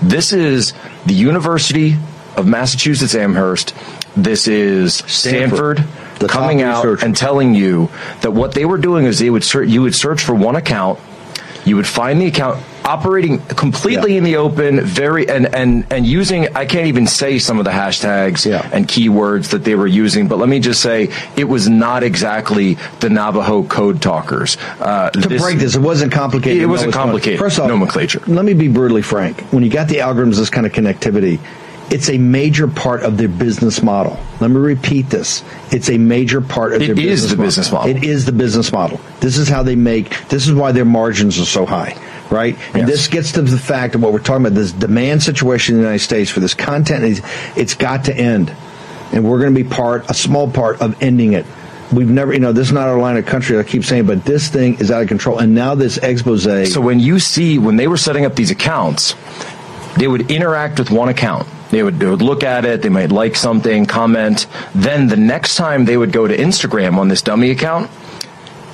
This 0.00 0.32
is 0.32 0.72
the 1.06 1.14
University 1.14 1.96
of 2.36 2.46
Massachusetts 2.46 3.14
Amherst. 3.14 3.74
This 4.16 4.46
is 4.46 4.94
Stanford, 4.94 5.78
Stanford 5.78 6.30
coming 6.30 6.62
out 6.62 7.02
and 7.02 7.16
telling 7.16 7.54
you 7.54 7.90
that 8.20 8.32
what 8.32 8.54
they 8.54 8.64
were 8.64 8.78
doing 8.78 9.06
is 9.06 9.18
they 9.18 9.30
would 9.30 9.42
search, 9.42 9.68
you 9.68 9.82
would 9.82 9.94
search 9.94 10.22
for 10.22 10.34
one 10.34 10.54
account, 10.54 11.00
you 11.64 11.74
would 11.74 11.86
find 11.86 12.20
the 12.20 12.26
account 12.26 12.64
operating 12.84 13.38
completely 13.38 14.12
yeah. 14.12 14.18
in 14.18 14.24
the 14.24 14.36
open, 14.36 14.80
very 14.80 15.28
and 15.28 15.54
and 15.54 15.86
and 15.90 16.06
using. 16.06 16.54
I 16.56 16.66
can't 16.66 16.86
even 16.86 17.06
say 17.06 17.38
some 17.38 17.58
of 17.58 17.64
the 17.64 17.70
hashtags 17.70 18.48
yeah. 18.48 18.68
and 18.72 18.86
keywords 18.86 19.50
that 19.50 19.64
they 19.64 19.74
were 19.74 19.86
using, 19.86 20.28
but 20.28 20.38
let 20.38 20.48
me 20.48 20.60
just 20.60 20.80
say 20.82 21.10
it 21.36 21.44
was 21.44 21.68
not 21.68 22.02
exactly 22.02 22.74
the 23.00 23.10
Navajo 23.10 23.62
code 23.64 24.02
talkers. 24.02 24.56
Uh, 24.80 25.10
to 25.10 25.28
this, 25.28 25.42
break 25.42 25.58
this, 25.58 25.76
it 25.76 25.80
wasn't 25.80 26.12
complicated. 26.12 26.62
It 26.62 26.66
wasn't 26.66 26.94
complicated. 26.94 27.38
First 27.38 27.58
off, 27.58 27.68
nomenclature. 27.68 28.22
Let 28.26 28.44
me 28.44 28.54
be 28.54 28.68
brutally 28.68 29.02
frank. 29.02 29.40
When 29.52 29.62
you 29.62 29.70
got 29.70 29.88
the 29.88 29.96
algorithms, 29.96 30.36
this 30.36 30.50
kind 30.50 30.66
of 30.66 30.72
connectivity. 30.72 31.40
It's 31.90 32.08
a 32.08 32.16
major 32.16 32.68
part 32.68 33.02
of 33.02 33.18
their 33.18 33.28
business 33.28 33.82
model. 33.82 34.18
Let 34.40 34.50
me 34.50 34.56
repeat 34.56 35.10
this. 35.10 35.44
It's 35.72 35.90
a 35.90 35.98
major 35.98 36.40
part 36.40 36.72
of 36.72 36.80
it 36.80 36.86
their 36.86 36.94
business 36.94 37.36
model. 37.36 37.36
It 37.36 37.36
is 37.36 37.36
the 37.36 37.42
business 37.42 37.72
model. 37.72 37.96
It 37.96 38.04
is 38.04 38.24
the 38.24 38.32
business 38.32 38.72
model. 38.72 39.00
This 39.20 39.36
is 39.36 39.46
how 39.46 39.62
they 39.62 39.76
make, 39.76 40.28
this 40.28 40.46
is 40.46 40.54
why 40.54 40.72
their 40.72 40.86
margins 40.86 41.38
are 41.38 41.44
so 41.44 41.66
high 41.66 41.94
right? 42.32 42.56
Yes. 42.56 42.74
And 42.74 42.88
this 42.88 43.08
gets 43.08 43.32
to 43.32 43.42
the 43.42 43.58
fact 43.58 43.94
of 43.94 44.02
what 44.02 44.12
we're 44.12 44.18
talking 44.18 44.46
about 44.46 44.54
this 44.54 44.72
demand 44.72 45.22
situation 45.22 45.74
in 45.74 45.82
the 45.82 45.86
United 45.86 46.02
States 46.02 46.30
for 46.30 46.40
this 46.40 46.54
content. 46.54 47.22
It's 47.56 47.74
got 47.74 48.06
to 48.06 48.16
end. 48.16 48.54
And 49.12 49.24
we're 49.24 49.38
going 49.38 49.54
to 49.54 49.62
be 49.62 49.68
part, 49.68 50.10
a 50.10 50.14
small 50.14 50.50
part 50.50 50.80
of 50.80 51.00
ending 51.02 51.34
it. 51.34 51.44
We've 51.92 52.08
never, 52.08 52.32
you 52.32 52.40
know, 52.40 52.52
this 52.52 52.68
is 52.68 52.72
not 52.72 52.88
our 52.88 52.98
line 52.98 53.18
of 53.18 53.26
country. 53.26 53.58
I 53.58 53.62
keep 53.64 53.84
saying, 53.84 54.06
but 54.06 54.24
this 54.24 54.48
thing 54.48 54.80
is 54.80 54.90
out 54.90 55.02
of 55.02 55.08
control. 55.08 55.38
And 55.38 55.54
now 55.54 55.74
this 55.74 55.98
expose. 55.98 56.44
So 56.72 56.80
when 56.80 56.98
you 56.98 57.18
see, 57.18 57.58
when 57.58 57.76
they 57.76 57.86
were 57.86 57.98
setting 57.98 58.24
up 58.24 58.34
these 58.34 58.50
accounts, 58.50 59.14
they 59.98 60.08
would 60.08 60.30
interact 60.30 60.78
with 60.78 60.90
one 60.90 61.10
account. 61.10 61.46
They 61.70 61.82
would, 61.82 61.98
they 61.98 62.06
would 62.06 62.22
look 62.22 62.44
at 62.44 62.64
it, 62.64 62.82
they 62.82 62.88
might 62.88 63.12
like 63.12 63.36
something, 63.36 63.86
comment. 63.86 64.46
Then 64.74 65.08
the 65.08 65.16
next 65.16 65.56
time 65.56 65.84
they 65.84 65.96
would 65.96 66.12
go 66.12 66.26
to 66.26 66.36
Instagram 66.36 66.96
on 66.96 67.08
this 67.08 67.20
dummy 67.22 67.50
account, 67.50 67.90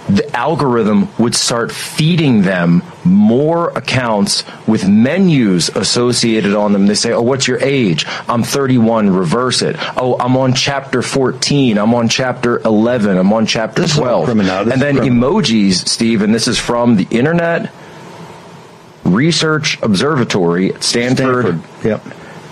the 0.09 0.29
algorithm 0.35 1.09
would 1.19 1.35
start 1.35 1.71
feeding 1.71 2.43
them 2.43 2.83
more 3.05 3.71
accounts 3.71 4.43
with 4.67 4.89
menus 4.89 5.69
associated 5.69 6.55
on 6.55 6.73
them. 6.73 6.87
They 6.87 6.95
say, 6.95 7.13
Oh, 7.13 7.23
what's 7.23 7.47
your 7.47 7.63
age? 7.63 8.07
I'm 8.29 8.43
31. 8.43 9.11
Reverse 9.11 9.63
it. 9.63 9.77
Oh, 9.97 10.17
I'm 10.19 10.37
on 10.37 10.55
chapter 10.55 11.03
14. 11.03 11.79
I'm 11.79 11.95
on 11.95 12.09
chapter 12.09 12.59
11. 12.61 13.19
I'm 13.19 13.33
on 13.33 13.47
chapter 13.47 13.83
this 13.83 13.97
12. 13.97 14.31
and 14.31 14.41
then 14.81 14.97
emojis, 14.97 15.87
Steve, 15.87 16.23
and 16.23 16.35
this 16.35 16.49
is 16.49 16.59
from 16.59 16.97
the 16.97 17.07
Internet 17.11 17.71
Research 19.05 19.81
Observatory 19.83 20.75
at 20.75 20.83
Stanford. 20.83 21.63
Stanford. 21.63 21.85
Yep. 21.85 22.03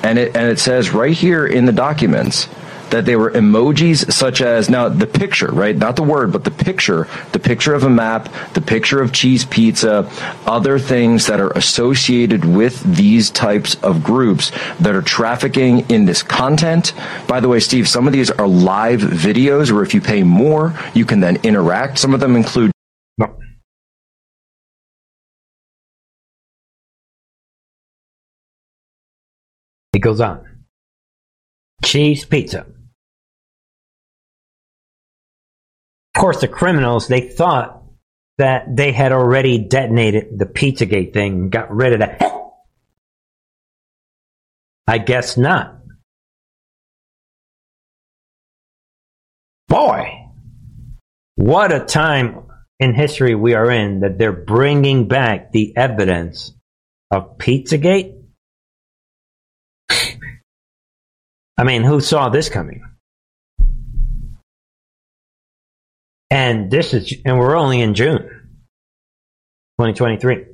And 0.03 0.19
it, 0.19 0.37
and 0.37 0.51
it 0.51 0.59
says 0.59 0.90
right 0.90 1.12
here 1.12 1.47
in 1.47 1.64
the 1.64 1.73
documents 1.73 2.49
that 2.90 3.05
they 3.05 3.16
were 3.16 3.31
emojis 3.31 4.12
such 4.12 4.40
as 4.40 4.70
now 4.70 4.88
the 4.88 5.07
picture, 5.07 5.49
right? 5.49 5.77
Not 5.77 5.96
the 5.96 6.03
word, 6.03 6.33
but 6.33 6.44
the 6.44 6.51
picture, 6.51 7.09
the 7.33 7.38
picture 7.38 7.75
of 7.75 7.83
a 7.83 7.90
map, 7.90 8.33
the 8.55 8.61
picture 8.61 9.01
of 9.01 9.12
cheese 9.12 9.44
pizza, 9.44 10.11
other 10.46 10.79
things 10.79 11.27
that 11.27 11.40
are 11.40 11.51
associated 11.51 12.44
with 12.44 12.83
these 12.83 13.31
types 13.31 13.75
of 13.77 14.03
groups 14.03 14.53
that 14.81 14.94
are 14.94 15.03
trafficking 15.03 15.88
in 15.90 16.05
this 16.05 16.22
content. 16.22 16.92
By 17.29 17.40
the 17.40 17.49
way, 17.49 17.61
Steve, 17.61 17.88
some 17.88 18.07
of 18.07 18.12
these 18.12 18.31
are 18.31 18.46
live 18.46 19.01
videos 19.01 19.70
where 19.72 19.83
if 19.83 19.94
you 19.94 20.01
pay 20.01 20.22
more, 20.22 20.75
you 20.94 21.05
can 21.05 21.20
then 21.20 21.37
interact. 21.42 21.99
Some 21.99 22.14
of 22.14 22.20
them 22.20 22.37
include 22.37 22.70
no. 23.18 23.37
It 29.92 30.01
goes 30.01 30.20
on. 30.20 30.56
Cheese 31.85 32.25
pizza. 32.25 32.67
Of 36.15 36.21
course, 36.21 36.41
the 36.41 36.49
criminals, 36.49 37.09
they 37.09 37.21
thought 37.29 37.83
that 38.39 38.75
they 38.75 38.93
had 38.93 39.12
already 39.12 39.59
detonated 39.59 40.39
the 40.39 40.47
Pizzagate 40.47 41.12
thing 41.12 41.33
and 41.33 41.51
got 41.51 41.75
rid 41.75 41.93
of 41.95 41.99
that. 42.01 42.23
I 44.87 44.99
guess 44.99 45.37
not. 45.37 45.81
Boy, 49.69 50.31
what 51.35 51.73
a 51.73 51.81
time 51.81 52.45
in 52.79 52.95
history 52.95 53.35
we 53.35 53.55
are 53.55 53.71
in 53.71 54.01
that 54.01 54.17
they're 54.19 54.33
bringing 54.33 55.09
back 55.09 55.53
the 55.53 55.77
evidence 55.77 56.55
of 57.11 57.37
Pizzagate. 57.39 58.15
I 61.59 61.64
mean, 61.64 61.83
who 61.83 62.01
saw 62.01 62.29
this 62.29 62.49
coming? 62.49 62.83
And 66.31 66.71
this 66.71 66.92
is, 66.92 67.14
and 67.25 67.38
we're 67.38 67.57
only 67.57 67.81
in 67.81 67.95
June 67.95 68.19
2023. 69.79 70.45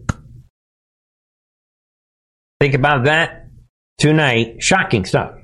Think 2.61 2.75
about 2.75 3.05
that 3.05 3.49
tonight. 3.99 4.57
Shocking 4.63 5.05
stuff. 5.05 5.35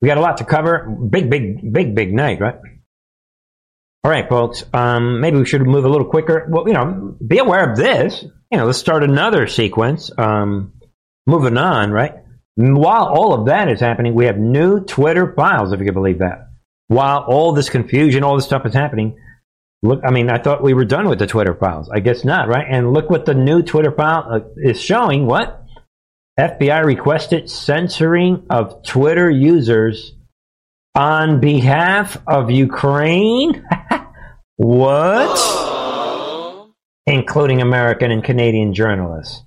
We 0.00 0.06
got 0.06 0.18
a 0.18 0.20
lot 0.20 0.36
to 0.38 0.44
cover. 0.44 0.86
Big, 1.10 1.30
big, 1.30 1.72
big, 1.72 1.94
big 1.94 2.12
night, 2.12 2.40
right? 2.40 2.56
All 4.04 4.10
right, 4.10 4.28
folks. 4.28 4.62
Um, 4.72 5.20
maybe 5.20 5.38
we 5.38 5.46
should 5.46 5.62
move 5.62 5.84
a 5.84 5.88
little 5.88 6.06
quicker. 6.06 6.46
Well, 6.48 6.68
you 6.68 6.74
know, 6.74 7.16
be 7.26 7.38
aware 7.38 7.68
of 7.68 7.76
this. 7.76 8.22
You 8.52 8.58
know, 8.58 8.66
let's 8.66 8.78
start 8.78 9.02
another 9.02 9.48
sequence. 9.48 10.10
Um, 10.16 10.74
moving 11.26 11.56
on, 11.56 11.90
right? 11.90 12.12
While 12.56 13.06
all 13.06 13.34
of 13.34 13.46
that 13.46 13.68
is 13.68 13.80
happening, 13.80 14.14
we 14.14 14.26
have 14.26 14.38
new 14.38 14.80
Twitter 14.80 15.32
files, 15.34 15.72
if 15.72 15.78
you 15.78 15.86
can 15.86 15.94
believe 15.94 16.18
that 16.18 16.46
while 16.88 17.24
all 17.26 17.52
this 17.52 17.68
confusion, 17.68 18.22
all 18.22 18.36
this 18.36 18.44
stuff 18.44 18.66
is 18.66 18.74
happening, 18.74 19.18
look, 19.82 20.00
I 20.04 20.10
mean, 20.10 20.30
I 20.30 20.38
thought 20.38 20.62
we 20.62 20.74
were 20.74 20.84
done 20.84 21.08
with 21.08 21.18
the 21.18 21.26
Twitter 21.26 21.54
files. 21.54 21.88
I 21.90 22.00
guess 22.00 22.24
not, 22.24 22.48
right? 22.48 22.66
And 22.68 22.92
look 22.92 23.10
what 23.10 23.26
the 23.26 23.34
new 23.34 23.62
Twitter 23.62 23.92
file 23.92 24.26
uh, 24.30 24.40
is 24.56 24.80
showing. 24.80 25.26
What? 25.26 25.62
FBI 26.38 26.84
requested 26.84 27.48
censoring 27.50 28.46
of 28.50 28.82
Twitter 28.82 29.30
users 29.30 30.12
on 30.94 31.40
behalf 31.40 32.18
of 32.26 32.50
Ukraine. 32.50 33.66
what? 34.56 35.42
Including 37.06 37.62
American 37.62 38.10
and 38.10 38.22
Canadian 38.22 38.74
journalists. 38.74 39.42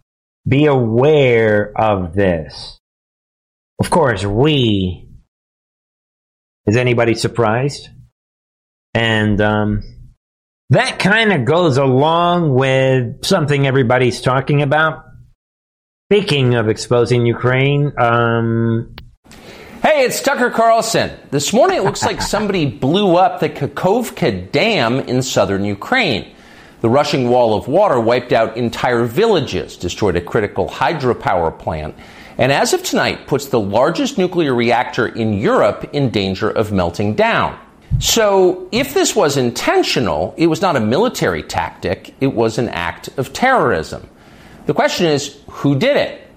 Be 0.48 0.66
aware 0.66 1.72
of 1.78 2.16
this. 2.16 2.79
Of 3.80 3.90
course, 3.90 4.26
we 4.26 5.08
is 6.66 6.78
anybody 6.78 7.16
surprised? 7.16 7.90
And 8.94 9.40
um, 9.42 9.84
that 10.70 11.00
kind 11.00 11.32
of 11.32 11.46
goes 11.46 11.78
along 11.78 12.54
with 12.54 13.26
something 13.26 13.66
everybody's 13.66 14.22
talking 14.22 14.62
about. 14.62 15.06
Speaking 16.12 16.56
of 16.56 16.70
exposing 16.70 17.26
Ukraine, 17.26 17.94
um, 18.00 18.96
Hey, 19.82 20.04
it's 20.04 20.22
Tucker 20.22 20.52
Carlson. 20.52 21.10
This 21.32 21.54
morning 21.54 21.78
it 21.78 21.84
looks 21.86 22.04
like 22.04 22.22
somebody 22.22 22.66
blew 22.86 23.16
up 23.16 23.40
the 23.40 23.50
Kakhovka 23.50 24.52
Dam 24.52 25.00
in 25.00 25.22
southern 25.22 25.64
Ukraine. 25.64 26.36
The 26.82 26.90
rushing 26.90 27.30
wall 27.30 27.54
of 27.54 27.70
water 27.70 27.98
wiped 27.98 28.34
out 28.34 28.58
entire 28.58 29.06
villages, 29.06 29.78
destroyed 29.78 30.18
a 30.18 30.22
critical 30.22 30.68
hydropower 30.68 31.58
plant, 31.58 31.96
and 32.40 32.52
as 32.52 32.74
of 32.74 32.82
tonight 32.82 33.28
puts 33.28 33.48
the 33.48 33.60
largest 33.60 34.18
nuclear 34.18 34.56
reactor 34.56 35.06
in 35.06 35.34
Europe 35.34 35.90
in 35.94 36.10
danger 36.10 36.50
of 36.50 36.72
melting 36.72 37.14
down. 37.14 37.60
So, 38.00 38.70
if 38.72 38.94
this 38.94 39.16
was 39.16 39.36
intentional, 39.36 40.34
it 40.38 40.48
was 40.48 40.62
not 40.62 40.76
a 40.76 40.80
military 40.80 41.44
tactic, 41.44 42.16
it 42.22 42.34
was 42.34 42.58
an 42.58 42.70
act 42.70 43.10
of 43.18 43.34
terrorism. 43.34 44.08
The 44.68 44.74
question 44.74 45.08
is, 45.08 45.38
who 45.50 45.78
did 45.78 45.98
it? 45.98 46.28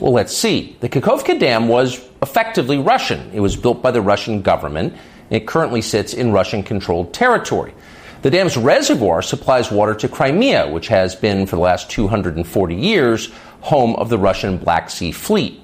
Well, 0.00 0.12
let's 0.12 0.36
see. 0.36 0.76
The 0.80 0.88
Kakhovka 0.88 1.38
Dam 1.38 1.68
was 1.68 2.04
effectively 2.20 2.78
Russian. 2.78 3.30
It 3.32 3.40
was 3.40 3.54
built 3.54 3.80
by 3.80 3.92
the 3.92 4.02
Russian 4.02 4.42
government. 4.42 4.94
And 5.30 5.42
it 5.42 5.46
currently 5.46 5.82
sits 5.82 6.14
in 6.14 6.32
Russian 6.32 6.62
controlled 6.62 7.14
territory. 7.14 7.74
The 8.22 8.30
dam's 8.30 8.56
reservoir 8.56 9.20
supplies 9.20 9.70
water 9.70 9.94
to 9.96 10.08
Crimea, 10.08 10.70
which 10.70 10.88
has 10.88 11.14
been, 11.14 11.46
for 11.46 11.56
the 11.56 11.62
last 11.62 11.90
240 11.90 12.74
years, 12.74 13.30
home 13.64 13.96
of 13.96 14.10
the 14.10 14.18
Russian 14.18 14.58
Black 14.58 14.90
Sea 14.90 15.10
Fleet. 15.10 15.60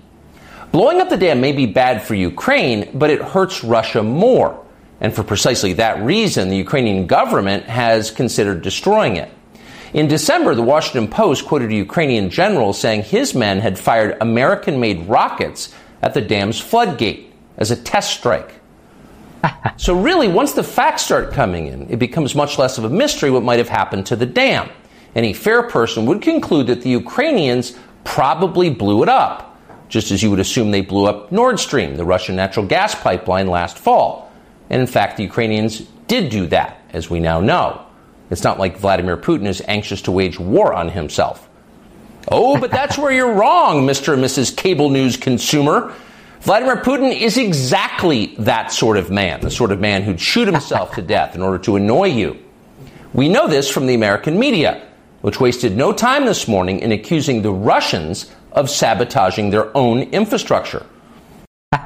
Blowing 0.73 1.01
up 1.01 1.11
the 1.11 1.17
dam 1.17 1.41
may 1.41 1.53
be 1.53 1.67
bad 1.67 2.03
for 2.03 2.15
Ukraine, 2.15 2.91
but 2.95 3.11
it 3.11 3.21
hurts 3.21 3.63
Russia 3.63 4.03
more. 4.03 4.65
And 5.01 5.15
for 5.15 5.23
precisely 5.23 5.75
that 5.75 6.03
reason, 6.03 6.49
the 6.49 6.57
Ukrainian 6.57 7.07
government 7.07 7.65
has 7.65 8.11
considered 8.11 8.63
destroying 8.63 9.17
it. 9.17 9.31
In 9.93 10.07
December, 10.07 10.55
the 10.55 10.63
Washington 10.63 11.09
Post 11.09 11.47
quoted 11.47 11.71
a 11.73 11.75
Ukrainian 11.75 12.31
general 12.31 12.73
saying 12.73 13.03
his 13.03 13.35
men 13.35 13.59
had 13.59 13.79
fired 13.79 14.17
American 14.21 14.79
made 14.79 15.09
rockets 15.09 15.75
at 16.01 16.15
the 16.15 16.21
dam's 16.21 16.61
floodgate 16.61 17.33
as 17.59 17.71
a 17.71 17.77
test 17.77 18.17
strike. 18.17 18.55
so, 19.77 20.01
really, 20.01 20.29
once 20.29 20.53
the 20.53 20.63
facts 20.63 21.03
start 21.03 21.33
coming 21.33 21.67
in, 21.67 21.91
it 21.91 21.99
becomes 21.99 22.35
much 22.35 22.59
less 22.59 22.79
of 22.79 22.85
a 22.85 22.91
mystery 22.91 23.31
what 23.31 23.43
might 23.43 23.59
have 23.59 23.69
happened 23.69 24.07
to 24.07 24.17
the 24.17 24.27
dam. 24.27 24.71
Any 25.15 25.33
fair 25.33 25.65
person 25.65 26.07
would 26.07 26.23
conclude 26.23 26.69
that 26.69 26.83
the 26.83 26.91
Ukrainians 26.91 27.77
probably 28.05 28.71
blew 28.71 29.03
it 29.03 29.09
up, 29.09 29.59
just 29.89 30.11
as 30.11 30.23
you 30.23 30.31
would 30.31 30.41
assume 30.41 30.71
they 30.71 30.81
blew 30.81 31.07
up 31.07 31.31
Nord 31.33 31.59
Stream, 31.59 31.97
the 31.97 32.05
Russian 32.05 32.37
natural 32.37 32.67
gas 32.67 32.95
pipeline, 32.95 33.47
last 33.47 33.79
fall. 33.79 34.31
And 34.69 34.81
in 34.81 34.87
fact, 34.87 35.17
the 35.17 35.25
Ukrainians 35.25 35.81
did 36.07 36.31
do 36.31 36.47
that, 36.47 36.83
as 36.93 37.11
we 37.11 37.21
now 37.21 37.41
know. 37.41 37.85
It's 38.31 38.45
not 38.45 38.59
like 38.59 38.79
Vladimir 38.79 39.17
Putin 39.17 39.47
is 39.47 39.63
anxious 39.67 40.03
to 40.03 40.13
wage 40.13 40.39
war 40.39 40.73
on 40.73 40.89
himself. 40.89 41.49
Oh, 42.29 42.59
but 42.59 42.71
that's 42.71 42.97
where 42.97 43.11
you're 43.11 43.33
wrong, 43.33 43.87
Mr. 43.87 44.13
and 44.13 44.23
Mrs. 44.23 44.57
Cable 44.57 44.91
News 44.91 45.17
consumer. 45.17 45.95
Vladimir 46.41 46.77
Putin 46.77 47.19
is 47.19 47.37
exactly 47.37 48.35
that 48.39 48.73
sort 48.73 48.97
of 48.97 49.11
man, 49.11 49.41
the 49.41 49.51
sort 49.51 49.73
of 49.73 49.81
man 49.81 50.03
who'd 50.03 50.21
shoot 50.21 50.47
himself 50.47 50.95
to 50.95 51.03
death 51.03 51.35
in 51.35 51.43
order 51.43 51.59
to 51.59 51.77
annoy 51.77 52.07
you. 52.07 52.39
We 53.13 53.29
know 53.29 53.49
this 53.49 53.69
from 53.69 53.87
the 53.87 53.95
American 53.95 54.39
media, 54.39 54.87
which 55.21 55.41
wasted 55.41 55.77
no 55.77 55.93
time 55.93 56.25
this 56.25 56.49
morning 56.49 56.81
in 56.81 56.93
accusing 56.93 57.43
the 57.43 57.53
Russians 57.53 58.31
of 58.53 58.71
sabotaging 58.71 59.51
their 59.51 59.77
own 59.77 60.03
infrastructure. 60.03 60.87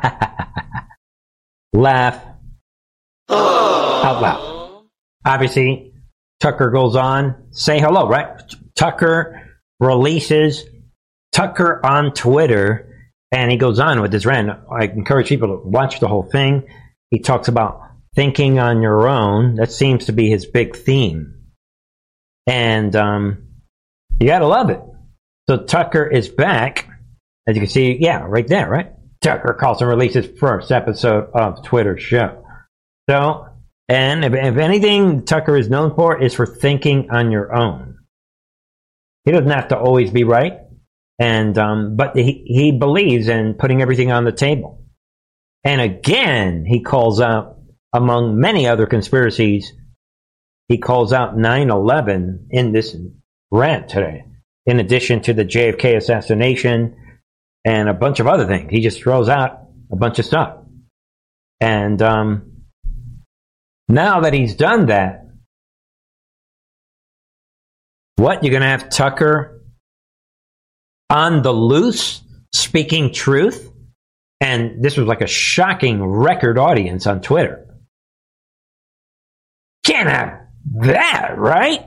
Laugh 1.72 2.22
out 3.28 4.22
loud. 4.22 4.84
Obviously, 5.24 5.92
Tucker 6.40 6.70
goes 6.70 6.96
on, 6.96 7.48
say 7.50 7.80
hello, 7.80 8.08
right? 8.08 8.28
Tucker 8.76 9.42
releases 9.80 10.64
Tucker 11.32 11.84
on 11.84 12.12
Twitter, 12.12 13.08
and 13.32 13.50
he 13.50 13.56
goes 13.56 13.80
on 13.80 14.00
with 14.00 14.12
his 14.12 14.26
rant. 14.26 14.50
I 14.70 14.84
encourage 14.84 15.28
people 15.28 15.48
to 15.48 15.68
watch 15.68 16.00
the 16.00 16.08
whole 16.08 16.22
thing. 16.22 16.68
He 17.10 17.18
talks 17.18 17.48
about 17.48 17.82
thinking 18.14 18.58
on 18.58 18.82
your 18.82 19.08
own. 19.08 19.56
That 19.56 19.72
seems 19.72 20.06
to 20.06 20.12
be 20.12 20.28
his 20.28 20.46
big 20.46 20.76
theme. 20.76 21.43
And 22.46 22.94
um, 22.94 23.48
you 24.20 24.26
got 24.26 24.40
to 24.40 24.46
love 24.46 24.70
it. 24.70 24.80
So 25.48 25.64
Tucker 25.64 26.06
is 26.06 26.28
back. 26.28 26.88
As 27.46 27.56
you 27.56 27.62
can 27.62 27.70
see, 27.70 27.98
yeah, 28.00 28.24
right 28.26 28.46
there, 28.46 28.68
right? 28.68 28.92
Tucker 29.20 29.56
Carlson 29.58 29.88
releases 29.88 30.26
first 30.38 30.70
episode 30.70 31.30
of 31.34 31.64
Twitter 31.64 31.98
show. 31.98 32.44
So 33.08 33.46
and 33.88 34.24
if, 34.24 34.32
if 34.32 34.56
anything 34.56 35.24
Tucker 35.24 35.56
is 35.56 35.68
known 35.68 35.94
for 35.94 36.20
is 36.20 36.34
for 36.34 36.46
thinking 36.46 37.10
on 37.10 37.30
your 37.30 37.54
own. 37.54 37.98
He 39.24 39.32
doesn't 39.32 39.50
have 39.50 39.68
to 39.68 39.78
always 39.78 40.10
be 40.10 40.24
right, 40.24 40.58
and 41.18 41.56
um, 41.56 41.96
but 41.96 42.14
he, 42.14 42.44
he 42.46 42.72
believes 42.72 43.28
in 43.28 43.54
putting 43.54 43.80
everything 43.80 44.12
on 44.12 44.24
the 44.24 44.32
table. 44.32 44.84
And 45.64 45.80
again, 45.80 46.66
he 46.66 46.82
calls 46.82 47.20
out, 47.20 47.56
among 47.94 48.38
many 48.38 48.66
other 48.66 48.86
conspiracies, 48.86 49.72
he 50.68 50.78
calls 50.78 51.12
out 51.12 51.36
9/11 51.36 52.46
in 52.50 52.72
this 52.72 52.96
rant 53.50 53.88
today. 53.88 54.24
In 54.66 54.80
addition 54.80 55.20
to 55.22 55.34
the 55.34 55.44
JFK 55.44 55.96
assassination 55.96 56.96
and 57.64 57.88
a 57.88 57.94
bunch 57.94 58.20
of 58.20 58.26
other 58.26 58.46
things, 58.46 58.70
he 58.70 58.80
just 58.80 59.02
throws 59.02 59.28
out 59.28 59.68
a 59.92 59.96
bunch 59.96 60.18
of 60.18 60.24
stuff. 60.24 60.58
And 61.60 62.00
um, 62.00 62.62
now 63.88 64.20
that 64.20 64.32
he's 64.32 64.54
done 64.54 64.86
that, 64.86 65.26
what? 68.16 68.42
You're 68.42 68.52
going 68.52 68.62
to 68.62 68.68
have 68.68 68.88
Tucker 68.88 69.62
on 71.10 71.42
the 71.42 71.52
loose 71.52 72.22
speaking 72.52 73.12
truth? 73.12 73.70
And 74.40 74.82
this 74.82 74.96
was 74.96 75.06
like 75.06 75.20
a 75.20 75.26
shocking 75.26 76.04
record 76.04 76.58
audience 76.58 77.06
on 77.06 77.20
Twitter. 77.20 77.66
Can't 79.84 80.08
have 80.08 80.43
that, 80.80 81.34
right? 81.36 81.86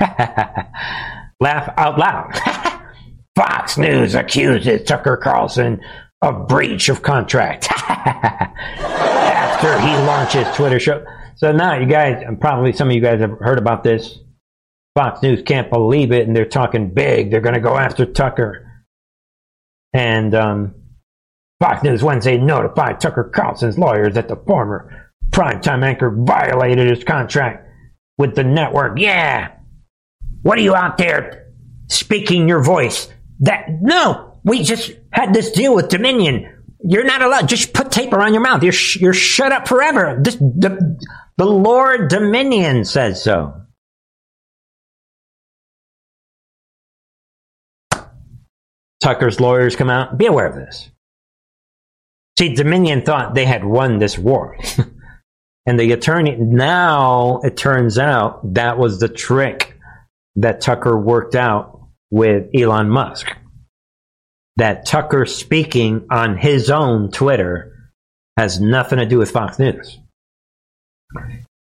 Laugh 1.40 1.72
out 1.76 1.98
loud. 1.98 2.32
Fox 3.36 3.78
News 3.78 4.14
accuses 4.14 4.82
Tucker 4.86 5.16
Carlson 5.16 5.80
of 6.22 6.48
breach 6.48 6.88
of 6.88 7.02
contract. 7.02 7.68
after 9.60 9.80
he 9.80 9.94
launches 10.06 10.56
Twitter 10.56 10.80
show. 10.80 11.04
So 11.36 11.52
now 11.52 11.78
you 11.78 11.86
guys, 11.86 12.22
probably 12.40 12.72
some 12.72 12.88
of 12.88 12.94
you 12.94 13.00
guys 13.00 13.20
have 13.20 13.38
heard 13.40 13.58
about 13.58 13.84
this. 13.84 14.18
Fox 14.94 15.22
News 15.22 15.42
can't 15.42 15.70
believe 15.70 16.12
it, 16.12 16.26
and 16.26 16.34
they're 16.34 16.46
talking 16.46 16.92
big. 16.92 17.30
They're 17.30 17.40
going 17.40 17.54
to 17.54 17.60
go 17.60 17.76
after 17.76 18.06
Tucker. 18.06 18.66
And 19.92 20.34
um, 20.34 20.74
Fox 21.60 21.82
News 21.82 22.02
Wednesday 22.02 22.38
notified 22.38 23.00
Tucker 23.00 23.30
Carlson's 23.34 23.78
lawyers 23.78 24.14
that 24.14 24.28
the 24.28 24.36
former 24.36 25.09
primetime 25.30 25.84
anchor 25.84 26.14
violated 26.16 26.88
his 26.88 27.04
contract 27.04 27.68
with 28.18 28.34
the 28.34 28.44
network. 28.44 28.98
Yeah. 28.98 29.52
What 30.42 30.58
are 30.58 30.62
you 30.62 30.74
out 30.74 30.98
there 30.98 31.52
speaking 31.88 32.48
your 32.48 32.62
voice? 32.62 33.08
That 33.40 33.68
no, 33.80 34.38
we 34.44 34.62
just 34.62 34.92
had 35.12 35.32
this 35.32 35.50
deal 35.52 35.74
with 35.74 35.88
Dominion. 35.88 36.56
You're 36.82 37.04
not 37.04 37.22
allowed. 37.22 37.48
Just 37.48 37.72
put 37.72 37.90
tape 37.90 38.12
around 38.12 38.32
your 38.32 38.42
mouth. 38.42 38.62
You're 38.62 38.72
sh- 38.72 39.00
you're 39.00 39.12
shut 39.12 39.52
up 39.52 39.68
forever. 39.68 40.18
This, 40.22 40.36
the 40.36 40.98
the 41.36 41.46
Lord 41.46 42.08
Dominion 42.08 42.84
says 42.84 43.22
so. 43.22 43.54
Tucker's 49.02 49.40
lawyers 49.40 49.76
come 49.76 49.88
out. 49.88 50.18
Be 50.18 50.26
aware 50.26 50.46
of 50.46 50.56
this. 50.56 50.90
See, 52.38 52.54
Dominion 52.54 53.02
thought 53.02 53.34
they 53.34 53.46
had 53.46 53.64
won 53.64 53.98
this 53.98 54.18
war. 54.18 54.58
and 55.66 55.78
the 55.78 55.92
attorney, 55.92 56.36
now 56.36 57.40
it 57.42 57.56
turns 57.56 57.98
out 57.98 58.54
that 58.54 58.78
was 58.78 58.98
the 58.98 59.08
trick 59.08 59.78
that 60.36 60.60
Tucker 60.60 60.98
worked 60.98 61.34
out 61.34 61.88
with 62.10 62.48
Elon 62.54 62.88
Musk 62.88 63.28
that 64.56 64.84
Tucker 64.84 65.24
speaking 65.24 66.06
on 66.10 66.36
his 66.36 66.70
own 66.70 67.10
Twitter 67.10 67.92
has 68.36 68.60
nothing 68.60 68.98
to 68.98 69.06
do 69.06 69.18
with 69.18 69.30
Fox 69.30 69.58
News. 69.58 69.98